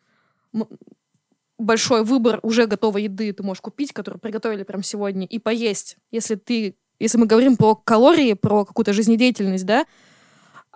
большой 1.58 2.04
выбор 2.04 2.40
уже 2.44 2.68
готовой 2.68 3.06
еды 3.06 3.34
ты 3.34 3.42
можешь 3.42 3.62
купить, 3.62 3.92
которую 3.92 4.22
приготовили 4.22 4.62
прямо 4.62 4.84
сегодня, 4.84 5.26
и 5.26 5.40
поесть. 5.40 5.98
Если 6.12 6.36
ты, 6.36 6.76
если 7.00 7.18
мы 7.18 7.26
говорим 7.26 7.58
про 7.58 7.74
калории, 7.74 8.34
про 8.34 8.64
какую-то 8.64 8.94
жизнедеятельность, 8.94 9.66
да, 9.66 9.88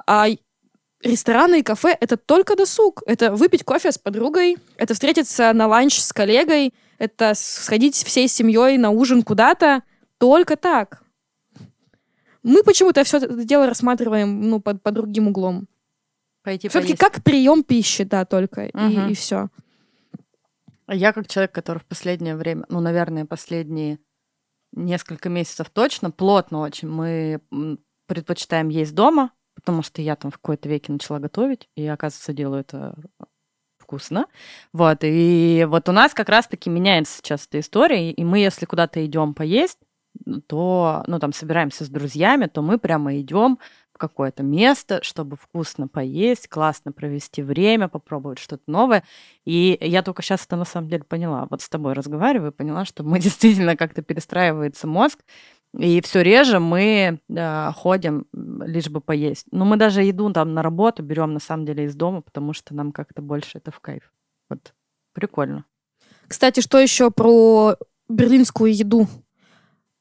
а 0.08 0.26
рестораны 1.04 1.60
и 1.60 1.64
кафе— 1.64 1.96
это 2.00 2.18
только 2.18 2.56
досуг. 2.56 3.04
Это 3.06 3.32
выпить 3.36 3.64
кофе 3.64 3.92
с 3.92 4.00
подругой, 4.00 4.58
это 4.76 4.96
встретиться 4.96 5.54
на 5.54 5.68
ланч 5.68 6.00
с 6.00 6.14
коллегой, 6.14 6.74
это 6.98 7.34
сходить 7.36 7.96
всей 7.96 8.28
семьей 8.28 8.80
на 8.80 8.90
ужин 8.90 9.22
куда-то. 9.22 9.84
Только 10.18 10.56
так. 10.56 11.03
Мы 12.44 12.64
почему-то 12.64 13.04
все 13.04 13.18
это 13.18 13.44
дело 13.46 13.68
рассматриваем 13.68 14.50
ну, 14.50 14.60
под, 14.60 14.82
под 14.82 14.94
другим 14.94 15.30
углом. 15.30 15.68
Пойти 16.44 16.68
Все-таки 16.68 16.98
как 16.98 17.24
прием 17.24 17.64
пищи, 17.64 18.04
да, 18.04 18.26
только. 18.26 18.70
Мгм. 18.74 19.08
И, 19.08 19.12
и 19.12 19.16
все. 19.16 19.50
Я 20.90 21.14
как 21.14 21.28
человек, 21.28 21.54
который 21.54 21.80
в 21.80 21.86
последнее 21.86 22.36
время, 22.36 22.66
ну, 22.68 22.82
наверное, 22.82 23.26
последние 23.26 24.00
несколько 24.74 25.30
месяцев 25.30 25.70
точно, 25.70 26.12
плотно 26.12 26.60
очень, 26.60 26.90
мы 26.90 27.40
предпочитаем 28.08 28.70
есть 28.70 28.94
дома, 28.94 29.32
потому 29.56 29.84
что 29.84 30.02
я 30.02 30.16
там 30.16 30.32
в 30.32 30.36
какой-то 30.36 30.68
веке 30.68 30.92
начала 30.92 31.20
готовить, 31.20 31.70
и, 31.76 31.88
оказывается, 31.88 32.34
делаю 32.34 32.62
это 32.62 32.96
вкусно. 33.78 34.28
Вот, 34.74 35.00
и 35.04 35.66
вот 35.70 35.88
у 35.88 35.92
нас 35.92 36.14
как 36.14 36.28
раз-таки 36.28 36.70
меняется 36.70 37.18
сейчас 37.18 37.48
эта 37.48 37.60
история, 37.60 38.12
и 38.12 38.24
мы, 38.24 38.40
если 38.40 38.66
куда-то 38.66 39.06
идем 39.06 39.34
поесть, 39.34 39.80
то, 40.48 41.04
ну, 41.08 41.20
там, 41.20 41.34
собираемся 41.34 41.86
с 41.86 41.90
друзьями, 41.90 42.46
то 42.46 42.62
мы 42.62 42.78
прямо 42.78 43.20
идем 43.20 43.60
в 43.94 43.98
какое-то 43.98 44.42
место, 44.44 45.04
чтобы 45.04 45.36
вкусно 45.36 45.88
поесть, 45.88 46.48
классно 46.48 46.92
провести 46.92 47.42
время, 47.42 47.88
попробовать 47.88 48.40
что-то 48.40 48.64
новое. 48.68 49.04
И 49.46 49.78
я 49.82 50.02
только 50.02 50.22
сейчас 50.22 50.46
это 50.46 50.56
на 50.56 50.66
самом 50.66 50.90
деле 50.90 51.04
поняла. 51.04 51.48
Вот 51.50 51.62
с 51.62 51.70
тобой 51.70 51.94
разговариваю, 51.94 52.52
поняла, 52.52 52.86
что 52.86 53.04
мы 53.04 53.20
действительно 53.22 53.76
как-то 53.76 54.02
перестраивается 54.02 54.88
мозг, 54.88 55.20
и 55.78 56.02
все 56.02 56.22
реже 56.22 56.60
мы 56.60 57.20
э, 57.30 57.72
ходим 57.74 58.28
лишь 58.32 58.90
бы 58.90 59.02
поесть. 59.02 59.48
Но 59.52 59.66
мы 59.66 59.78
даже 59.78 60.04
еду 60.04 60.32
там 60.32 60.54
на 60.54 60.62
работу 60.62 61.02
берем 61.02 61.34
на 61.34 61.40
самом 61.40 61.66
деле 61.66 61.86
из 61.86 61.96
дома, 61.96 62.22
потому 62.22 62.54
что 62.54 62.76
нам 62.76 62.92
как-то 62.92 63.22
больше 63.22 63.58
это 63.58 63.72
в 63.72 63.80
кайф. 63.80 64.12
Вот 64.50 64.74
прикольно. 65.14 65.66
Кстати, 66.28 66.60
что 66.60 66.80
еще 66.80 67.10
про 67.10 67.76
берлинскую 68.08 68.74
еду? 68.74 69.08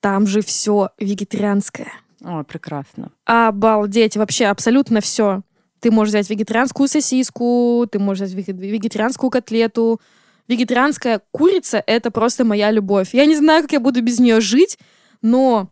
Там 0.03 0.27
же 0.27 0.43
все 0.43 0.91
вегетарианское. 0.99 1.91
О, 2.25 2.43
прекрасно. 2.43 3.13
Обалдеть, 3.25 4.17
вообще 4.17 4.47
абсолютно 4.47 5.01
все. 5.01 5.43
Ты 5.81 5.91
можешь 5.91 6.11
взять 6.11 6.29
вегетарианскую 6.29 6.89
сосиску, 6.89 7.87
ты 7.91 7.99
можешь 7.99 8.29
взять 8.29 8.35
веге- 8.49 8.53
вегетарианскую 8.71 9.31
котлету. 9.31 10.01
Вегетарианская 10.49 11.23
курица— 11.31 11.83
это 11.87 12.11
просто 12.11 12.45
моя 12.45 12.71
любовь. 12.73 13.15
Я 13.15 13.27
не 13.27 13.37
знаю, 13.37 13.63
как 13.63 13.73
я 13.73 13.81
буду 13.81 14.03
без 14.03 14.19
нее 14.19 14.41
жить, 14.41 14.77
но 15.23 15.71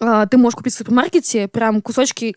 а, 0.00 0.26
ты 0.26 0.36
можешь 0.36 0.56
купить 0.56 0.74
в 0.74 0.76
супермаркете 0.76 1.46
прям 1.46 1.80
кусочки 1.80 2.34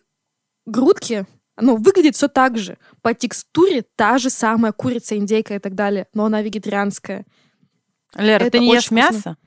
грудки, 0.67 1.25
но 1.59 1.75
выглядит 1.75 2.15
все 2.15 2.27
так 2.27 2.59
же. 2.59 2.77
По 3.01 3.15
текстуре 3.15 3.83
та 3.95 4.19
же 4.19 4.29
самая 4.29 4.71
курица, 4.71 5.17
индейка 5.17 5.55
и 5.55 5.59
так 5.59 5.73
далее, 5.73 6.07
но 6.13 6.25
она 6.25 6.43
вегетарианская. 6.43 7.25
Лера, 8.15 8.43
Это 8.43 8.51
ты 8.51 8.59
не 8.59 8.71
ешь 8.71 8.85
вкусно. 8.85 8.95
мясо? 8.95 9.37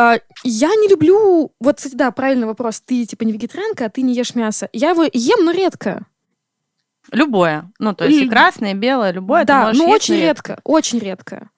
А, 0.00 0.18
я 0.44 0.68
не 0.76 0.88
люблю... 0.88 1.52
Вот, 1.60 1.76
кстати, 1.76 1.94
да, 1.94 2.10
правильный 2.10 2.46
вопрос. 2.46 2.80
Ты, 2.80 3.04
типа, 3.04 3.24
не 3.24 3.32
вегетарианка, 3.32 3.84
а 3.84 3.90
ты 3.90 4.00
не 4.00 4.14
ешь 4.14 4.34
мясо. 4.34 4.70
Я 4.72 4.90
его 4.90 5.04
ем, 5.12 5.44
но 5.44 5.50
редко. 5.50 6.06
Любое. 7.12 7.70
Ну, 7.78 7.94
то 7.94 8.06
есть 8.06 8.22
и 8.22 8.28
красное, 8.28 8.70
и 8.70 8.74
белое, 8.74 9.10
любое. 9.12 9.44
да, 9.44 9.72
но 9.74 9.88
очень 9.90 10.14
и- 10.14 10.20
редко, 10.20 10.58
очень 10.64 11.00
редко. 11.00 11.50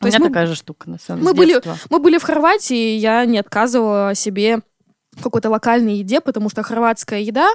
У 0.00 0.06
меня 0.06 0.18
мы- 0.18 0.28
такая 0.28 0.46
же 0.46 0.54
штука, 0.54 0.88
на 0.88 0.98
самом 0.98 1.24
мы 1.24 1.34
деле, 1.34 1.60
с 1.60 1.64
были-. 1.64 1.76
Мы 1.90 1.98
были 1.98 2.18
в 2.18 2.22
Хорватии, 2.22 2.94
и 2.94 2.96
я 2.96 3.24
не 3.26 3.38
отказывала 3.38 4.14
себе 4.14 4.60
в 5.16 5.22
какой-то 5.22 5.50
локальной 5.50 5.96
еде, 5.96 6.20
потому 6.22 6.48
что 6.48 6.62
хорватская 6.62 7.20
еда, 7.20 7.50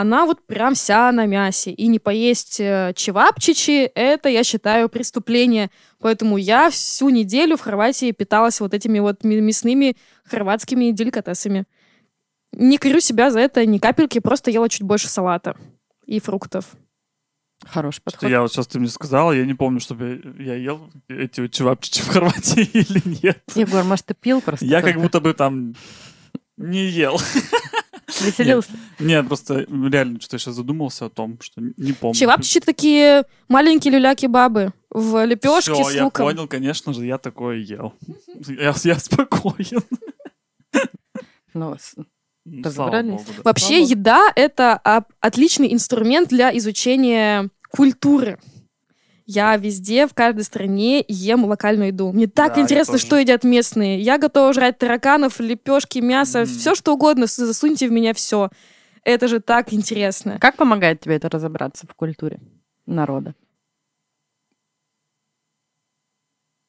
она 0.00 0.26
вот 0.26 0.44
прям 0.44 0.74
вся 0.74 1.12
на 1.12 1.24
мясе. 1.26 1.70
И 1.70 1.86
не 1.86 2.00
поесть 2.00 2.58
э, 2.58 2.92
чевапчичи, 2.96 3.90
это, 3.94 4.28
я 4.28 4.42
считаю, 4.42 4.88
преступление. 4.88 5.70
Поэтому 6.00 6.36
я 6.36 6.68
всю 6.70 7.10
неделю 7.10 7.56
в 7.56 7.60
Хорватии 7.60 8.10
питалась 8.10 8.60
вот 8.60 8.74
этими 8.74 8.98
вот 8.98 9.22
ми- 9.22 9.40
мясными 9.40 9.96
хорватскими 10.24 10.90
деликатесами. 10.90 11.64
Не 12.52 12.78
корю 12.78 12.98
себя 12.98 13.30
за 13.30 13.38
это 13.38 13.64
ни 13.66 13.78
капельки, 13.78 14.18
просто 14.18 14.50
ела 14.50 14.68
чуть 14.68 14.82
больше 14.82 15.06
салата 15.08 15.56
и 16.06 16.18
фруктов. 16.18 16.64
Хороший 17.64 17.98
Что 18.00 18.04
подход. 18.10 18.30
я 18.30 18.40
вот 18.42 18.52
сейчас 18.52 18.66
ты 18.66 18.80
мне 18.80 18.88
сказала, 18.88 19.30
я 19.30 19.46
не 19.46 19.54
помню, 19.54 19.78
чтобы 19.78 20.34
я 20.40 20.56
ел 20.56 20.90
эти 21.08 21.46
чевапчичи 21.46 22.02
в 22.02 22.08
Хорватии 22.08 22.62
или 22.72 23.00
нет. 23.22 23.42
Егор, 23.54 23.84
может, 23.84 24.06
ты 24.06 24.14
пил 24.14 24.40
просто? 24.40 24.66
Я 24.66 24.82
как 24.82 24.94
только? 24.94 25.00
будто 25.00 25.20
бы 25.20 25.34
там 25.34 25.74
не 26.56 26.84
ел. 26.88 27.18
Веселился. 28.06 28.70
Нет, 28.98 29.26
просто 29.26 29.60
реально 29.68 30.20
что-то 30.20 30.34
я 30.36 30.38
сейчас 30.38 30.54
задумался 30.54 31.06
о 31.06 31.10
том, 31.10 31.38
что 31.40 31.60
не 31.60 31.92
помню. 31.92 32.14
Чевапчичи 32.14 32.60
такие 32.60 33.24
маленькие 33.48 33.92
люля-кебабы 33.94 34.72
в 34.90 35.24
лепешке 35.24 35.72
Всё, 35.74 35.84
с 35.84 35.94
я 35.94 36.04
луком. 36.04 36.26
понял, 36.26 36.46
конечно 36.48 36.92
же, 36.92 37.04
я 37.06 37.18
такое 37.18 37.56
ел. 37.58 37.94
Я, 38.46 38.74
я 38.84 38.98
спокоен. 38.98 39.82
Ну, 41.54 41.76
Ну, 42.46 42.62
Разобрались? 42.62 42.74
слава 42.74 43.16
богу, 43.24 43.32
да. 43.36 43.42
Вообще 43.44 43.82
еда— 43.82 44.32
это 44.36 44.74
отличный 45.20 45.72
инструмент 45.72 46.28
для 46.28 46.56
изучения 46.58 47.48
культуры. 47.70 48.38
Я 49.26 49.56
везде, 49.56 50.06
в 50.06 50.12
каждой 50.12 50.44
стране 50.44 51.02
ем 51.08 51.44
локальную 51.46 51.88
еду. 51.88 52.12
Мне 52.12 52.26
так 52.26 52.54
Да, 52.54 52.60
интересно, 52.60 52.98
что 52.98 53.16
едят 53.16 53.42
местные. 53.42 54.00
Я 54.00 54.18
готова 54.18 54.52
жрать 54.52 54.78
тараканов, 54.78 55.40
лепешки, 55.40 55.98
мясо, 55.98 56.40
Мгм. 56.40 56.46
все 56.46 56.74
что 56.74 56.92
угодно. 56.92 57.26
Засуньте 57.26 57.88
в 57.88 57.92
меня 57.92 58.12
все. 58.12 58.50
Это 59.02 59.28
же 59.28 59.40
так 59.40 59.72
интересно. 59.72 60.38
Как 60.40 60.56
помогает 60.56 61.00
тебе 61.00 61.16
это 61.16 61.30
разобраться 61.30 61.86
в 61.86 61.94
культуре 61.94 62.40
народа? 62.86 63.34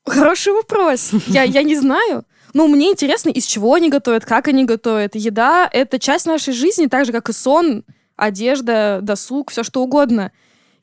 Хороший 0.05 0.53
вопрос. 0.53 1.11
Я, 1.27 1.43
я 1.43 1.63
не 1.63 1.75
знаю. 1.75 2.25
Но 2.53 2.67
мне 2.67 2.91
интересно, 2.91 3.29
из 3.31 3.45
чего 3.45 3.73
они 3.73 3.89
готовят, 3.89 4.23
как 4.23 4.47
они 4.47 4.63
готовят. 4.63 5.15
Еда— 5.15 5.67
это 5.73 5.99
часть 5.99 6.25
нашей 6.25 6.53
жизни, 6.53 6.85
так 6.87 7.05
же, 7.05 7.11
как 7.11 7.27
и 7.27 7.33
сон, 7.33 7.83
одежда, 8.15 8.99
досуг, 9.01 9.51
все 9.51 9.63
что 9.63 9.83
угодно. 9.83 10.31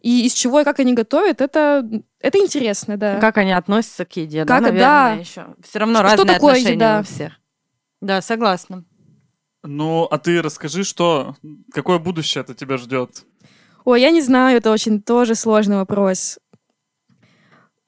И 0.02 0.26
из 0.26 0.32
чего 0.34 0.60
и 0.60 0.64
как 0.64 0.80
они 0.80 0.94
готовят, 0.94 1.40
это, 1.40 1.88
это 2.18 2.38
интересно, 2.38 2.96
да. 2.96 3.20
Как 3.20 3.38
они 3.38 3.52
относятся 3.52 4.04
к 4.04 4.16
еде? 4.16 4.40
Как- 4.40 4.48
да, 4.48 4.60
наверное, 4.60 4.80
да. 4.80 5.12
еще. 5.12 5.46
Все 5.62 5.78
равно 5.78 6.00
Что 6.00 6.02
разные 6.02 6.34
такое 6.34 6.52
отношения 6.54 6.74
еда? 6.74 7.00
у 7.00 7.04
всех. 7.04 7.32
Да, 8.00 8.20
согласна. 8.20 8.84
Ну, 9.62 10.08
а 10.10 10.18
ты 10.18 10.42
расскажи, 10.42 10.82
что, 10.82 11.36
какое 11.72 12.00
будущее 12.00 12.42
это 12.42 12.52
тебя 12.52 12.78
ждет? 12.78 13.24
Ой, 13.84 14.00
я 14.00 14.10
не 14.10 14.20
знаю, 14.22 14.56
это 14.56 14.72
очень 14.72 15.00
тоже 15.00 15.36
сложный 15.36 15.76
вопрос. 15.76 16.40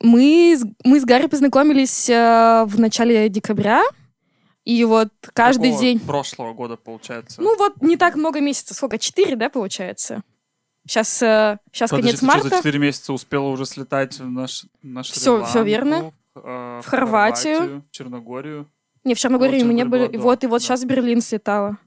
Мы 0.00 0.56
с, 0.56 0.64
мы 0.84 1.00
с 1.00 1.04
Гарри 1.04 1.26
познакомились 1.26 2.08
э, 2.08 2.64
в 2.66 2.78
начале 2.78 3.28
декабря, 3.28 3.82
и 4.64 4.84
вот 4.84 5.08
каждый 5.32 5.70
Какого 5.70 5.80
день... 5.82 5.98
Прошлого 5.98 6.52
года, 6.52 6.76
получается. 6.76 7.42
Ну 7.42 7.56
вот 7.56 7.82
не 7.82 7.96
так 7.96 8.14
много 8.14 8.40
месяцев, 8.40 8.76
сколько? 8.76 8.98
Четыре, 8.98 9.34
да, 9.34 9.50
получается? 9.50 10.22
Сейчас, 10.86 11.08
сейчас 11.08 11.90
Подожди, 11.90 12.02
конец 12.08 12.12
ты 12.12 12.16
что, 12.18 12.26
марта. 12.26 12.48
за 12.50 12.56
4 12.56 12.78
месяца 12.78 13.12
успела 13.12 13.44
уже 13.48 13.64
слетать 13.64 14.18
в 14.18 14.28
наш, 14.30 14.66
на 14.82 15.02
Всё- 15.02 15.14
всё 15.44 15.44
Шри-Ланку, 15.46 15.62
верно. 15.64 16.12
э, 16.36 16.80
В 16.82 16.86
Хорватию. 16.86 17.82
в 17.88 17.90
Черногорию. 17.90 18.68
Не, 19.04 19.14
в 19.14 19.18
Черногории 19.18 19.62
Вот, 19.62 19.70
не 19.72 19.78
Черногория 19.78 20.06
были. 20.08 20.16
была, 20.18 20.24
вот, 20.24 20.44
и 20.44 20.46
вот 20.46 20.58
да. 20.60 20.64
сейчас 20.66 20.82
в 20.82 20.86
Берлин 20.86 21.20
слетала. 21.22 21.78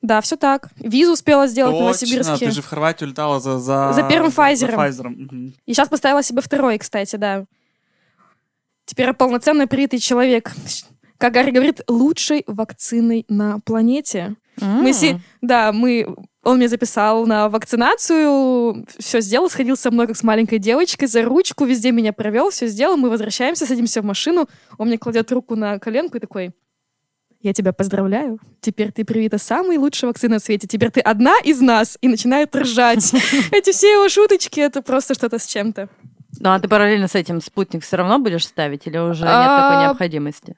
Да, 0.00 0.20
все 0.20 0.36
так. 0.36 0.68
Визу 0.76 1.12
успела 1.12 1.46
сделать 1.46 1.72
в 1.74 1.78
Точно, 1.78 1.84
Новосибирске. 1.86 2.46
ты 2.46 2.50
же 2.52 2.62
в 2.62 2.66
Хорватию 2.66 3.08
летала 3.10 3.38
за... 3.40 3.58
За, 3.58 3.92
За 3.92 4.02
первым 4.08 4.30
Файзером. 4.32 4.74
Файзером. 4.76 5.12
мгм. 5.12 5.54
И 5.64 5.72
сейчас 5.74 5.88
поставила 5.88 6.22
себе 6.24 6.40
второй, 6.40 6.78
кстати, 6.78 7.14
да. 7.16 7.44
Теперь 8.84 9.06
я 9.06 9.12
полноценный 9.14 9.68
привитый 9.68 10.00
человек. 10.00 10.52
Как 11.18 11.32
Гарри 11.32 11.52
говорит, 11.52 11.82
лучшей 11.86 12.42
вакциной 12.48 13.24
на 13.28 13.60
планете. 13.60 14.34
Мы 14.60 14.92
си- 14.92 15.16
Да, 15.40 15.72
мы... 15.72 16.14
Он 16.44 16.58
меня 16.58 16.68
записал 16.68 17.24
на 17.26 17.48
вакцинацию, 17.48 18.84
все 18.98 19.20
сделал, 19.20 19.48
сходил 19.48 19.76
со 19.76 19.90
мной 19.90 20.06
как 20.08 20.16
с 20.16 20.22
маленькой 20.22 20.58
девочкой 20.58 21.06
за 21.08 21.22
ручку, 21.22 21.64
везде 21.64 21.92
меня 21.92 22.12
провел, 22.12 22.50
все 22.50 22.66
сделал, 22.66 22.96
мы 22.96 23.10
возвращаемся, 23.10 23.64
садимся 23.66 24.02
в 24.02 24.04
машину, 24.04 24.48
он 24.76 24.88
мне 24.88 24.98
кладет 24.98 25.30
руку 25.30 25.54
на 25.54 25.78
коленку 25.78 26.16
и 26.16 26.20
такой, 26.20 26.50
я 27.40 27.52
тебя 27.52 27.72
поздравляю, 27.72 28.38
теперь 28.60 28.90
ты 28.92 29.04
привита 29.04 29.38
самой 29.38 29.76
лучшей 29.78 30.06
вакциной 30.06 30.34
на 30.34 30.38
свете, 30.40 30.66
теперь 30.66 30.90
ты 30.90 31.00
одна 31.00 31.34
из 31.44 31.60
нас, 31.60 31.96
и 32.00 32.08
начинает 32.08 32.54
ржать. 32.56 33.12
Эти 33.52 33.70
все 33.72 33.92
его 33.92 34.08
шуточки, 34.08 34.58
это 34.60 34.82
просто 34.82 35.14
что-то 35.14 35.38
с 35.38 35.46
чем-то. 35.46 35.88
Ну, 36.40 36.50
а 36.50 36.58
ты 36.58 36.66
параллельно 36.66 37.08
с 37.08 37.14
этим 37.14 37.40
спутник 37.40 37.84
все 37.84 37.96
равно 37.96 38.18
будешь 38.18 38.46
ставить 38.46 38.86
или 38.86 38.98
уже 38.98 39.22
нет 39.24 39.32
А, 39.32 39.70
такой 39.70 39.84
необходимости? 39.84 40.56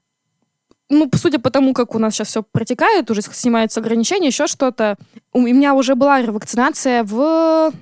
Ну, 0.91 1.11
судя 1.15 1.39
по 1.39 1.51
тому, 1.51 1.73
как 1.75 1.95
у 1.95 1.99
нас 1.99 2.15
сейчас 2.15 2.29
все 2.29 2.43
протекает, 2.43 3.11
уже 3.11 3.23
снимаются 3.23 3.81
ограничения, 3.81 4.29
еще 4.29 4.47
что-то. 4.47 4.97
У 5.33 5.41
меня 5.41 5.75
уже 5.75 5.95
была 5.95 6.21
ревакцинация 6.21 7.03
в 7.05 7.73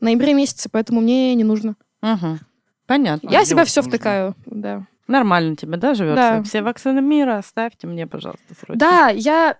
ноябре 0.00 0.34
месяце, 0.34 0.68
поэтому 0.70 1.00
мне 1.00 1.34
не 1.34 1.44
нужно. 1.44 1.76
Угу. 2.02 2.38
Понятно. 2.86 3.28
Я 3.30 3.40
А 3.40 3.44
себя 3.44 3.56
делать 3.56 3.68
все 3.68 3.80
нужно. 3.82 3.90
втыкаю, 3.92 4.34
да. 4.46 4.86
Нормально 5.06 5.56
тебе, 5.56 5.76
да, 5.76 5.94
живется? 5.94 6.36
Да. 6.38 6.42
Все 6.42 6.62
вакцины 6.62 7.00
мира 7.00 7.38
оставьте 7.38 7.86
мне, 7.86 8.06
пожалуйста, 8.06 8.42
срочно. 8.58 8.76
Да, 8.76 9.08
я, 9.08 9.56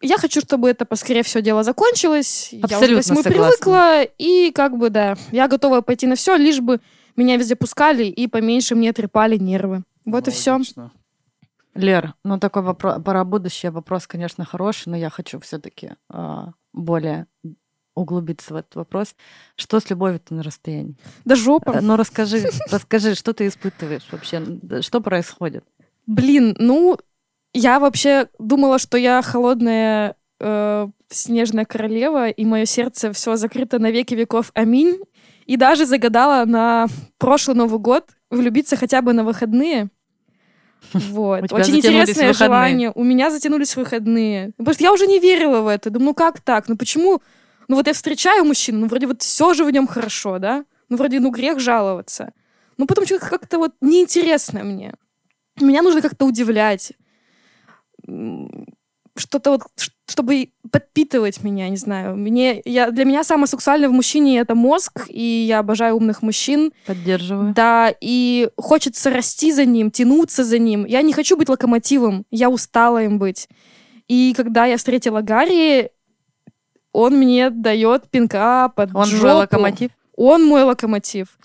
я 0.00 0.18
хочу, 0.18 0.40
чтобы 0.40 0.68
это 0.70 0.84
поскорее 0.84 1.22
все 1.22 1.42
дело 1.42 1.62
закончилось. 1.62 2.48
я 2.52 2.58
уже 2.64 2.74
Абсолютно 2.74 3.00
к 3.00 3.04
всему 3.04 3.22
согласна. 3.22 3.48
привыкла, 3.50 4.02
и 4.18 4.50
как 4.50 4.76
бы, 4.76 4.90
да, 4.90 5.16
я 5.30 5.46
готова 5.48 5.80
пойти 5.82 6.06
на 6.06 6.14
все, 6.16 6.36
лишь 6.36 6.60
бы 6.60 6.80
меня 7.16 7.36
везде 7.36 7.54
пускали 7.54 8.04
и 8.04 8.26
поменьше 8.26 8.74
мне 8.74 8.92
трепали 8.92 9.36
нервы. 9.36 9.82
Вот 10.04 10.26
и 10.28 10.30
все. 10.30 10.52
Логично. 10.52 10.90
Лер, 11.74 12.14
ну 12.24 12.38
такой 12.38 12.62
вопрос 12.62 13.02
про 13.02 13.24
будущее 13.24 13.70
вопрос, 13.70 14.06
конечно, 14.06 14.44
хороший, 14.44 14.88
но 14.88 14.96
я 14.96 15.10
хочу 15.10 15.40
все-таки 15.40 15.92
более 16.72 17.26
углубиться 17.94 18.52
в 18.54 18.56
этот 18.56 18.74
вопрос. 18.74 19.14
Что 19.56 19.80
с 19.80 19.88
любовью-то 19.90 20.34
на 20.34 20.42
расстоянии? 20.42 20.96
Да 21.24 21.36
жопа. 21.36 21.70
Э, 21.76 21.80
Ну 21.80 21.96
расскажи, 21.96 22.44
расскажи, 22.70 23.14
что 23.14 23.32
ты 23.32 23.46
испытываешь 23.46 24.06
вообще, 24.10 24.42
что 24.80 25.00
происходит? 25.00 25.64
Блин, 26.06 26.56
ну, 26.58 26.98
я 27.52 27.78
вообще 27.78 28.28
думала, 28.38 28.78
что 28.78 28.98
я 28.98 29.22
холодная 29.22 30.16
э, 30.40 30.88
снежная 31.08 31.64
королева, 31.64 32.28
и 32.28 32.44
мое 32.44 32.64
сердце 32.64 33.12
все 33.12 33.36
закрыто 33.36 33.78
на 33.78 33.90
веки 33.90 34.14
веков. 34.14 34.50
Аминь. 34.54 34.98
И 35.46 35.56
даже 35.56 35.86
загадала 35.86 36.44
на 36.46 36.86
прошлый 37.18 37.56
Новый 37.56 37.78
год 37.78 38.10
влюбиться 38.30 38.76
хотя 38.76 39.02
бы 39.02 39.12
на 39.12 39.24
выходные. 39.24 39.88
Вот. 40.92 41.52
Очень 41.52 41.76
интересное 41.76 42.28
выходные. 42.28 42.34
желание. 42.34 42.92
У 42.94 43.02
меня 43.02 43.30
затянулись 43.30 43.76
выходные. 43.76 44.52
Потому 44.56 44.74
что 44.74 44.84
я 44.84 44.92
уже 44.92 45.06
не 45.06 45.18
верила 45.18 45.60
в 45.60 45.68
это. 45.68 45.90
Думаю, 45.90 46.08
ну 46.08 46.14
как 46.14 46.40
так? 46.40 46.68
Ну 46.68 46.76
почему? 46.76 47.22
Ну 47.68 47.76
вот 47.76 47.86
я 47.86 47.92
встречаю 47.92 48.44
мужчину, 48.44 48.80
ну 48.80 48.86
вроде 48.88 49.06
вот 49.06 49.22
все 49.22 49.54
же 49.54 49.64
в 49.64 49.70
нем 49.70 49.86
хорошо, 49.86 50.38
да? 50.38 50.64
Ну 50.88 50.96
вроде, 50.96 51.20
ну 51.20 51.30
грех 51.30 51.60
жаловаться. 51.60 52.32
Ну 52.76 52.86
потому 52.86 53.06
что 53.06 53.18
как-то 53.18 53.58
вот 53.58 53.72
неинтересно 53.80 54.62
мне. 54.62 54.94
Меня 55.60 55.82
нужно 55.82 56.02
как-то 56.02 56.26
удивлять. 56.26 56.92
Что-то 59.16 59.52
вот, 59.52 59.62
чтобы 60.08 60.50
подпитывать 60.72 61.42
меня, 61.44 61.68
не 61.68 61.76
знаю. 61.76 62.16
Мне, 62.16 62.60
я, 62.64 62.90
для 62.90 63.04
меня 63.04 63.22
самое 63.22 63.46
сексуальное 63.46 63.88
в 63.88 63.92
мужчине— 63.92 64.38
это 64.40 64.54
мозг, 64.56 65.06
и 65.08 65.22
я 65.22 65.60
обожаю 65.60 65.96
умных 65.96 66.20
мужчин. 66.22 66.72
Поддерживаю. 66.86 67.54
Да, 67.54 67.94
и 68.00 68.48
хочется 68.56 69.10
расти 69.10 69.52
за 69.52 69.64
ним, 69.64 69.90
тянуться 69.92 70.42
за 70.42 70.58
ним. 70.58 70.84
Я 70.84 71.02
не 71.02 71.12
хочу 71.12 71.36
быть 71.36 71.48
локомотивом, 71.48 72.26
я 72.32 72.50
устала 72.50 73.02
им 73.04 73.18
быть. 73.18 73.48
И 74.08 74.34
когда 74.36 74.66
я 74.66 74.76
встретила 74.76 75.20
Гарри, 75.20 75.90
он 76.92 77.16
мне 77.16 77.50
дает 77.50 78.10
пинка 78.10 78.68
под 78.74 78.94
Он 78.94 79.04
жопу. 79.06 79.20
твой 79.20 79.32
локомотив? 79.34 79.90
Он 80.16 80.44
мой 80.44 80.62
локомотив. 80.64 81.38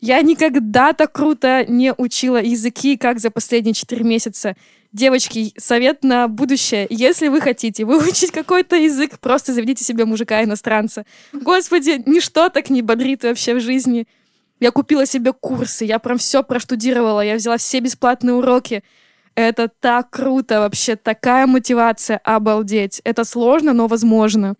Я 0.00 0.20
никогда 0.22 0.92
так 0.92 1.12
круто 1.12 1.64
не 1.66 1.94
учила 1.96 2.42
языки, 2.42 2.96
как 2.96 3.18
за 3.18 3.30
последние 3.30 3.74
4 3.74 4.04
месяца. 4.04 4.56
Девочки, 4.92 5.52
совет 5.58 6.04
на 6.04 6.28
будущее. 6.28 6.86
Если 6.90 7.28
вы 7.28 7.40
хотите 7.40 7.84
выучить 7.84 8.30
какой-то 8.30 8.76
язык, 8.76 9.18
просто 9.18 9.52
заведите 9.52 9.84
себе 9.84 10.04
мужика-иностранца. 10.04 11.04
Господи, 11.32 12.02
ничто 12.06 12.48
так 12.50 12.70
не 12.70 12.82
бодрит 12.82 13.24
вообще 13.24 13.54
в 13.54 13.60
жизни. 13.60 14.06
Я 14.60 14.70
купила 14.70 15.04
себе 15.06 15.32
курсы, 15.32 15.84
я 15.84 15.98
прям 15.98 16.18
все 16.18 16.42
проштудировала, 16.42 17.20
я 17.20 17.34
взяла 17.34 17.58
все 17.58 17.80
бесплатные 17.80 18.34
уроки. 18.34 18.82
Это 19.34 19.68
так 19.68 20.08
круто 20.10 20.60
вообще, 20.60 20.96
такая 20.96 21.46
мотивация, 21.46 22.18
обалдеть. 22.24 23.02
Это 23.04 23.24
сложно, 23.24 23.74
но 23.74 23.86
возможно. 23.86 24.54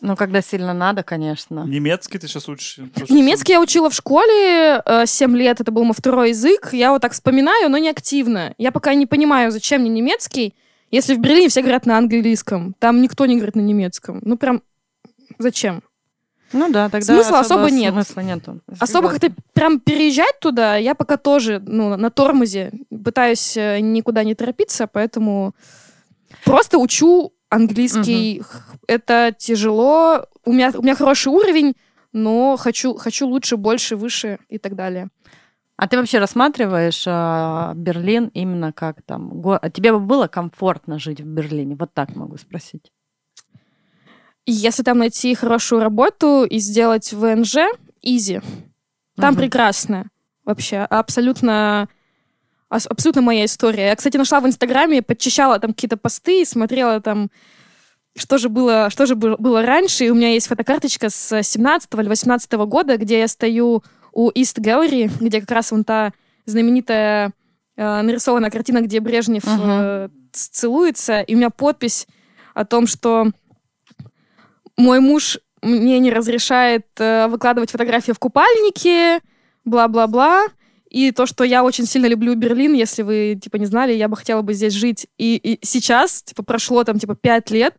Ну, 0.00 0.16
когда 0.16 0.40
сильно 0.42 0.72
надо, 0.72 1.02
конечно. 1.02 1.64
Немецкий 1.66 2.18
ты 2.18 2.28
сейчас 2.28 2.48
учишь? 2.48 2.78
Немецкий 3.08 3.52
я 3.52 3.60
учила 3.60 3.90
в 3.90 3.94
школе 3.94 4.82
э, 4.84 5.06
7 5.06 5.36
лет, 5.36 5.60
это 5.60 5.72
был 5.72 5.84
мой 5.84 5.94
второй 5.94 6.30
язык. 6.30 6.70
Я 6.72 6.92
вот 6.92 7.02
так 7.02 7.12
вспоминаю, 7.12 7.68
но 7.68 7.78
не 7.78 7.88
активно. 7.88 8.54
Я 8.58 8.70
пока 8.72 8.94
не 8.94 9.06
понимаю, 9.06 9.50
зачем 9.50 9.80
мне 9.80 9.90
немецкий, 9.90 10.54
если 10.90 11.14
в 11.14 11.18
Берлине 11.18 11.48
все 11.48 11.62
говорят 11.62 11.86
на 11.86 11.98
английском. 11.98 12.74
Там 12.78 13.02
никто 13.02 13.26
не 13.26 13.36
говорит 13.36 13.56
на 13.56 13.60
немецком. 13.60 14.20
Ну, 14.22 14.36
прям 14.36 14.62
зачем? 15.38 15.82
Ну 16.52 16.70
да, 16.70 16.88
тогда 16.88 17.14
Смысла 17.14 17.40
особо 17.40 17.70
нет. 17.70 17.92
Смысла 17.92 18.20
нету. 18.20 18.60
Особо 18.78 19.10
как-то 19.10 19.30
прям 19.52 19.80
переезжать 19.80 20.40
туда, 20.40 20.76
я 20.76 20.94
пока 20.94 21.16
тоже 21.16 21.62
ну, 21.64 21.96
на 21.96 22.10
тормозе. 22.10 22.72
Пытаюсь 23.04 23.56
э, 23.56 23.80
никуда 23.80 24.24
не 24.24 24.34
торопиться, 24.34 24.86
поэтому 24.86 25.54
просто 26.44 26.78
учу 26.78 27.34
английский. 27.50 28.42
Это 28.86 29.34
тяжело. 29.36 30.26
У 30.44 30.52
меня, 30.52 30.72
у 30.74 30.82
меня 30.82 30.94
хороший 30.94 31.28
уровень, 31.28 31.74
но 32.12 32.56
хочу, 32.56 32.94
хочу 32.94 33.26
лучше, 33.26 33.56
больше, 33.56 33.96
выше 33.96 34.38
и 34.48 34.58
так 34.58 34.74
далее. 34.74 35.08
А 35.76 35.86
ты 35.86 35.96
вообще 35.96 36.18
рассматриваешь 36.18 37.04
а, 37.06 37.72
Берлин 37.76 38.30
именно 38.34 38.72
как 38.72 39.02
там? 39.02 39.28
Го... 39.40 39.60
Тебе 39.72 39.92
бы 39.92 40.00
было 40.00 40.26
комфортно 40.26 40.98
жить 40.98 41.20
в 41.20 41.24
Берлине? 41.26 41.76
Вот 41.76 41.94
так 41.94 42.16
могу 42.16 42.36
спросить. 42.36 42.92
Если 44.44 44.82
там 44.82 44.98
найти 44.98 45.34
хорошую 45.34 45.82
работу 45.82 46.44
и 46.44 46.58
сделать 46.58 47.12
ВНЖ, 47.12 47.56
изи. 48.02 48.40
Там 49.16 49.34
Мгм. 49.34 49.36
прекрасно. 49.36 50.06
Вообще, 50.44 50.78
абсолютно 50.78 51.88
абсолютно 52.68 53.22
моя 53.22 53.44
история. 53.44 53.86
Я, 53.86 53.96
кстати, 53.96 54.16
нашла 54.16 54.40
в 54.40 54.46
Инстаграме, 54.46 55.02
подчищала 55.02 55.58
там 55.58 55.72
какие-то 55.72 55.96
посты 55.96 56.42
и 56.42 56.44
смотрела 56.44 57.00
там, 57.00 57.30
что 58.16 58.38
же 58.38 58.48
было, 58.48 58.90
что 58.90 59.06
же 59.06 59.14
было, 59.14 59.62
раньше. 59.62 60.04
И 60.04 60.10
у 60.10 60.14
меня 60.14 60.32
есть 60.32 60.48
фотокарточка 60.48 61.08
с 61.10 61.42
17 61.42 61.88
или 61.94 62.08
18 62.08 62.52
года, 62.52 62.96
где 62.96 63.20
я 63.20 63.28
стою 63.28 63.82
у 64.12 64.30
East 64.30 64.58
Gallery, 64.58 65.10
где 65.20 65.40
как 65.40 65.50
раз 65.50 65.70
вон 65.70 65.84
та 65.84 66.12
знаменитая 66.44 67.32
э, 67.76 68.02
нарисованная 68.02 68.50
картина, 68.50 68.80
где 68.80 69.00
Брежнев 69.00 69.44
Мгм. 69.44 69.60
э, 69.64 70.08
целуется. 70.32 71.20
И 71.20 71.34
у 71.34 71.38
меня 71.38 71.50
подпись 71.50 72.06
о 72.54 72.64
том, 72.64 72.86
что 72.86 73.30
мой 74.76 75.00
муж 75.00 75.38
мне 75.62 75.98
не 75.98 76.10
разрешает 76.10 76.86
э, 76.98 77.26
выкладывать 77.28 77.70
фотографии 77.70 78.12
в 78.12 78.18
купальнике, 78.18 79.20
бла-бла-бла. 79.64 80.46
И 80.88 81.12
то, 81.12 81.26
что 81.26 81.44
я 81.44 81.64
очень 81.64 81.84
сильно 81.84 82.06
люблю 82.06 82.34
Берлин, 82.34 82.72
если 82.72 83.02
вы, 83.02 83.38
типа, 83.40 83.56
не 83.56 83.66
знали, 83.66 83.92
я 83.92 84.08
бы 84.08 84.16
хотела 84.16 84.40
бы 84.42 84.54
здесь 84.54 84.72
жить. 84.72 85.06
И, 85.18 85.36
и 85.36 85.58
сейчас, 85.64 86.22
типа, 86.22 86.42
прошло 86.42 86.82
там, 86.84 86.98
типа, 86.98 87.14
пять 87.14 87.50
лет, 87.50 87.74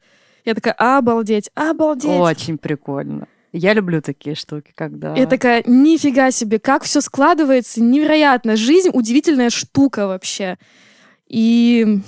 я 0.45 0.53
такая, 0.53 0.74
обалдеть, 0.74 1.49
обалдеть. 1.55 2.20
Очень 2.20 2.57
прикольно. 2.57 3.28
Я 3.51 3.74
люблю 3.74 3.99
такие 4.01 4.36
штуки, 4.36 4.72
когда... 4.76 5.16
Я 5.16 5.26
такая, 5.26 5.64
нифига 5.66 6.30
себе, 6.30 6.60
как 6.60 6.84
все 6.84 7.01
складывается, 7.01 7.82
невероятно. 7.82 8.55
Жизнь 8.55 8.89
удивительная 8.93 9.49
штука 9.49 10.07
вообще. 10.07 10.60
И 11.28 12.01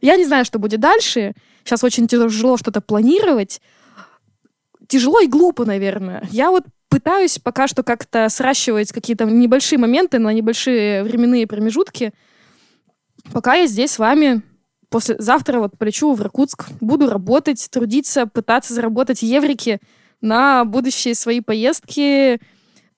я 0.00 0.16
не 0.16 0.24
знаю, 0.24 0.46
что 0.46 0.58
будет 0.58 0.80
дальше. 0.80 1.34
Сейчас 1.62 1.84
очень 1.84 2.08
тяжело 2.08 2.56
что-то 2.56 2.80
планировать. 2.80 3.60
Тяжело 4.86 5.20
и 5.20 5.26
глупо, 5.26 5.66
наверное. 5.66 6.26
Я 6.30 6.50
вот 6.50 6.64
пытаюсь 6.88 7.38
пока 7.38 7.68
что 7.68 7.82
как-то 7.82 8.28
сращивать 8.28 8.92
какие-то 8.92 9.24
небольшие 9.24 9.78
моменты 9.78 10.18
на 10.18 10.32
небольшие 10.32 11.02
временные 11.04 11.46
промежутки. 11.46 12.12
Пока 13.32 13.54
я 13.54 13.66
здесь 13.66 13.92
с 13.92 13.98
вами, 13.98 14.42
после 14.88 15.16
завтра 15.18 15.60
вот 15.60 15.76
полечу 15.78 16.12
в 16.12 16.20
Иркутск, 16.22 16.66
буду 16.80 17.10
работать, 17.10 17.68
трудиться, 17.70 18.26
пытаться 18.26 18.74
заработать 18.74 19.22
еврики 19.22 19.80
на 20.20 20.64
будущие 20.64 21.14
свои 21.14 21.40
поездки. 21.40 22.40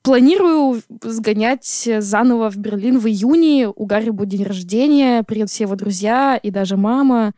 Планирую 0.03 0.80
сгонять 1.03 1.88
заново 1.99 2.51
в 2.51 2.57
Берлин 2.57 2.99
в 2.99 3.07
июне. 3.07 3.68
У 3.68 3.84
Гарри 3.84 4.11
будет 4.11 4.30
день 4.30 4.45
рождения, 4.45 5.22
приедут 5.22 5.51
все 5.51 5.64
его 5.64 5.74
друзья 5.74 6.38
и 6.43 6.51
даже 6.51 6.76
мама. 6.76 7.34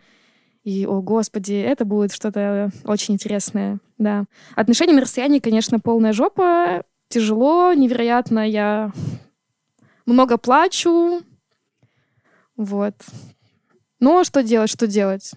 И, 0.63 0.87
о 0.87 1.01
господи, 1.03 1.55
это 1.55 1.85
будет 1.85 2.13
что-то 2.13 2.71
очень 2.85 3.15
интересное, 3.15 3.79
да. 3.99 4.25
Отношения 4.55 4.93
на 4.93 5.01
расстоянии, 5.01 5.41
конечно, 5.41 5.81
полная 5.81 6.13
жопа. 6.13 6.85
Тяжело, 7.09 7.73
невероятно. 7.73 8.49
Я 8.49 8.93
много 10.07 10.39
плачу. 10.39 11.21
Вот. 12.57 12.95
Но 13.99 14.25
что 14.25 14.43
делать, 14.43 14.71
что 14.71 14.87
делать? 14.87 15.33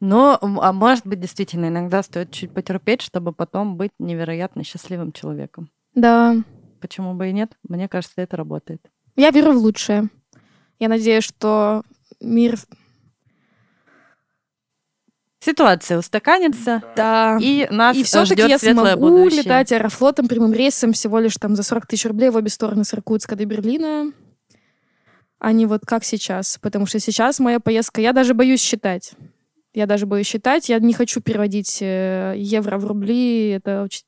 Но, 0.00 0.38
а 0.40 0.72
может 0.72 1.06
быть, 1.06 1.20
действительно, 1.20 1.66
иногда 1.66 2.02
стоит 2.02 2.30
чуть 2.30 2.52
потерпеть, 2.52 3.00
чтобы 3.00 3.32
потом 3.32 3.76
быть 3.76 3.90
невероятно 3.98 4.62
счастливым 4.64 5.12
человеком. 5.12 5.70
Да, 5.94 6.36
Почему 6.80 7.14
бы 7.14 7.28
и 7.28 7.32
нет? 7.32 7.52
Мне 7.68 7.88
кажется, 7.88 8.14
это 8.16 8.36
работает. 8.36 8.80
я 9.16 9.30
верю 9.30 9.52
в 9.52 9.56
лучшее. 9.56 10.08
Я 10.78 10.88
надеюсь, 10.88 11.24
что 11.24 11.82
мир... 12.20 12.56
Ситуация 15.40 15.98
устаканится, 15.98 16.82
Да. 16.96 17.38
и 17.40 17.68
нас 17.70 17.96
И 17.96 18.02
все-таки 18.02 18.34
ждет 18.34 18.48
я 18.50 18.58
светлое 18.58 18.96
смогу 18.96 19.08
будущее. 19.18 19.42
летать 19.42 19.70
аэрофлотом 19.70 20.26
прямым 20.26 20.52
рейсом 20.52 20.92
всего 20.92 21.20
лишь 21.20 21.36
там 21.36 21.54
за 21.54 21.62
40 21.62 21.86
тысяч 21.86 22.06
рублей 22.06 22.30
в 22.30 22.36
обе 22.36 22.48
стороны 22.50 22.84
с 22.84 22.92
Иркутска 22.92 23.36
до 23.36 23.44
Берлина, 23.44 24.12
а 25.38 25.52
не 25.52 25.66
вот 25.66 25.82
как 25.86 26.02
сейчас. 26.04 26.58
Потому 26.60 26.86
что 26.86 26.98
сейчас 26.98 27.38
моя 27.38 27.60
поездка, 27.60 28.00
я 28.00 28.12
даже 28.12 28.34
боюсь 28.34 28.60
считать. 28.60 29.12
Я 29.74 29.86
даже 29.86 30.06
боюсь 30.06 30.26
считать. 30.26 30.68
Я 30.68 30.80
не 30.80 30.92
хочу 30.92 31.20
переводить 31.20 31.78
э, 31.80 32.34
евро 32.36 32.78
в 32.78 32.86
рубли. 32.86 33.50
Это 33.50 33.84
очень 33.84 34.02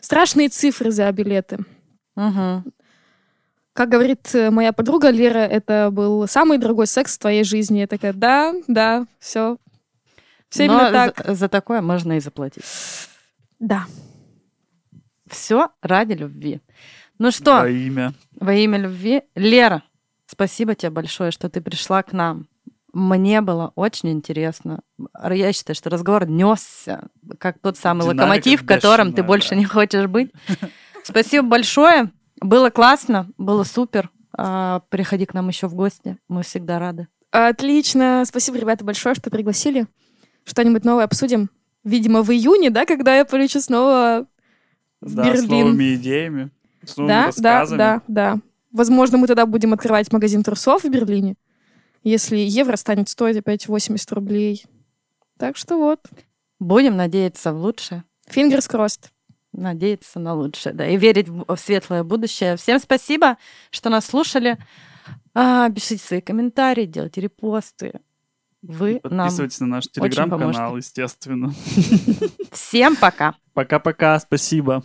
страшные 0.00 0.50
цифры 0.50 0.90
за 0.90 1.10
билеты. 1.10 1.58
Мгм. 2.16 2.64
Как 3.72 3.88
говорит 3.88 4.34
э, 4.34 4.50
моя 4.50 4.72
подруга 4.74 5.08
Лера, 5.08 5.38
это 5.38 5.88
был 5.90 6.26
самый 6.28 6.58
дорогой 6.58 6.86
секс 6.86 7.16
в 7.16 7.18
твоей 7.20 7.44
жизни. 7.44 7.78
Я 7.78 7.86
такая, 7.86 8.12
да, 8.12 8.54
да, 8.68 9.06
все. 9.18 9.56
Все 10.48 10.66
Но 10.66 10.74
именно 10.74 10.92
так. 10.92 11.26
За, 11.26 11.34
за 11.34 11.48
такое 11.48 11.80
можно 11.80 12.16
и 12.16 12.20
заплатить. 12.20 12.64
Да. 13.58 13.86
Все 15.28 15.70
ради 15.82 16.12
любви. 16.12 16.60
Ну 17.18 17.30
что, 17.30 17.60
Во 17.60 17.68
имя. 17.68 18.12
во 18.38 18.54
имя 18.54 18.78
любви. 18.78 19.22
Лера, 19.34 19.82
спасибо 20.26 20.74
тебе 20.74 20.90
большое, 20.90 21.30
что 21.30 21.48
ты 21.48 21.60
пришла 21.60 22.02
к 22.02 22.12
нам. 22.12 22.46
Мне 22.92 23.40
было 23.40 23.72
очень 23.74 24.10
интересно. 24.10 24.80
Я 25.30 25.52
считаю, 25.52 25.74
что 25.76 25.90
разговор 25.90 26.26
несся, 26.26 27.08
как 27.38 27.58
тот 27.58 27.76
самый 27.76 28.02
Динамика 28.02 28.22
локомотив, 28.22 28.62
в 28.62 28.66
котором 28.66 29.12
ты 29.12 29.22
больше 29.22 29.50
да. 29.50 29.56
не 29.56 29.64
хочешь 29.64 30.06
быть. 30.06 30.30
Спасибо 31.02 31.46
большое. 31.46 32.10
Было 32.40 32.70
классно, 32.70 33.28
было 33.38 33.64
супер. 33.64 34.10
А, 34.36 34.80
Приходи 34.90 35.24
к 35.26 35.34
нам 35.34 35.48
еще 35.48 35.66
в 35.68 35.74
гости. 35.74 36.18
Мы 36.28 36.42
всегда 36.42 36.78
рады. 36.78 37.08
Отлично. 37.30 38.24
Спасибо, 38.26 38.58
ребята, 38.58 38.84
большое, 38.84 39.14
что 39.14 39.30
пригласили. 39.30 39.86
Что-нибудь 40.46 40.84
новое 40.84 41.04
обсудим. 41.04 41.50
Видимо, 41.84 42.22
в 42.22 42.30
июне, 42.30 42.70
да, 42.70 42.86
когда 42.86 43.16
я 43.16 43.24
полечу 43.24 43.60
снова 43.60 44.26
в 45.00 45.14
да, 45.14 45.24
с 45.24 45.26
Берлин. 45.42 45.66
новыми 45.66 45.94
идеями, 45.96 46.50
с 46.84 46.96
новыми 46.96 47.08
да, 47.08 47.20
да, 47.36 47.60
рассказами. 47.60 47.78
да, 47.78 48.02
да. 48.06 48.38
Возможно, 48.72 49.18
мы 49.18 49.26
тогда 49.26 49.44
будем 49.44 49.72
открывать 49.72 50.12
магазин 50.12 50.42
трусов 50.42 50.84
в 50.84 50.88
Берлине, 50.88 51.36
если 52.02 52.36
евро 52.36 52.76
станет 52.76 53.08
стоить 53.08 53.36
опять 53.36 53.68
80 53.68 54.12
рублей. 54.12 54.64
Так 55.38 55.56
что 55.56 55.76
вот. 55.76 56.00
Будем 56.58 56.96
надеяться 56.96 57.52
в 57.52 57.58
лучшее. 57.58 58.04
Fingers 58.28 58.70
crossed. 58.70 59.10
Надеяться 59.52 60.18
на 60.18 60.34
лучшее, 60.34 60.74
да, 60.74 60.86
и 60.86 60.96
верить 60.96 61.28
в 61.28 61.44
в 61.46 61.56
светлое 61.56 62.04
будущее. 62.04 62.56
Всем 62.56 62.78
спасибо, 62.78 63.36
что 63.70 63.90
нас 63.90 64.06
слушали. 64.06 64.58
А, 65.34 65.70
пишите 65.70 66.02
свои 66.02 66.20
комментарии, 66.20 66.84
делайте 66.84 67.20
репосты. 67.20 68.00
Вы 68.68 69.00
нам... 69.04 69.26
Подписывайтесь 69.26 69.60
на 69.60 69.66
наш 69.66 69.88
телеграм-канал, 69.88 70.76
естественно. 70.76 71.52
Всем 72.52 72.96
пока! 72.96 73.34
Пока-пока, 73.54 74.18
спасибо. 74.18 74.82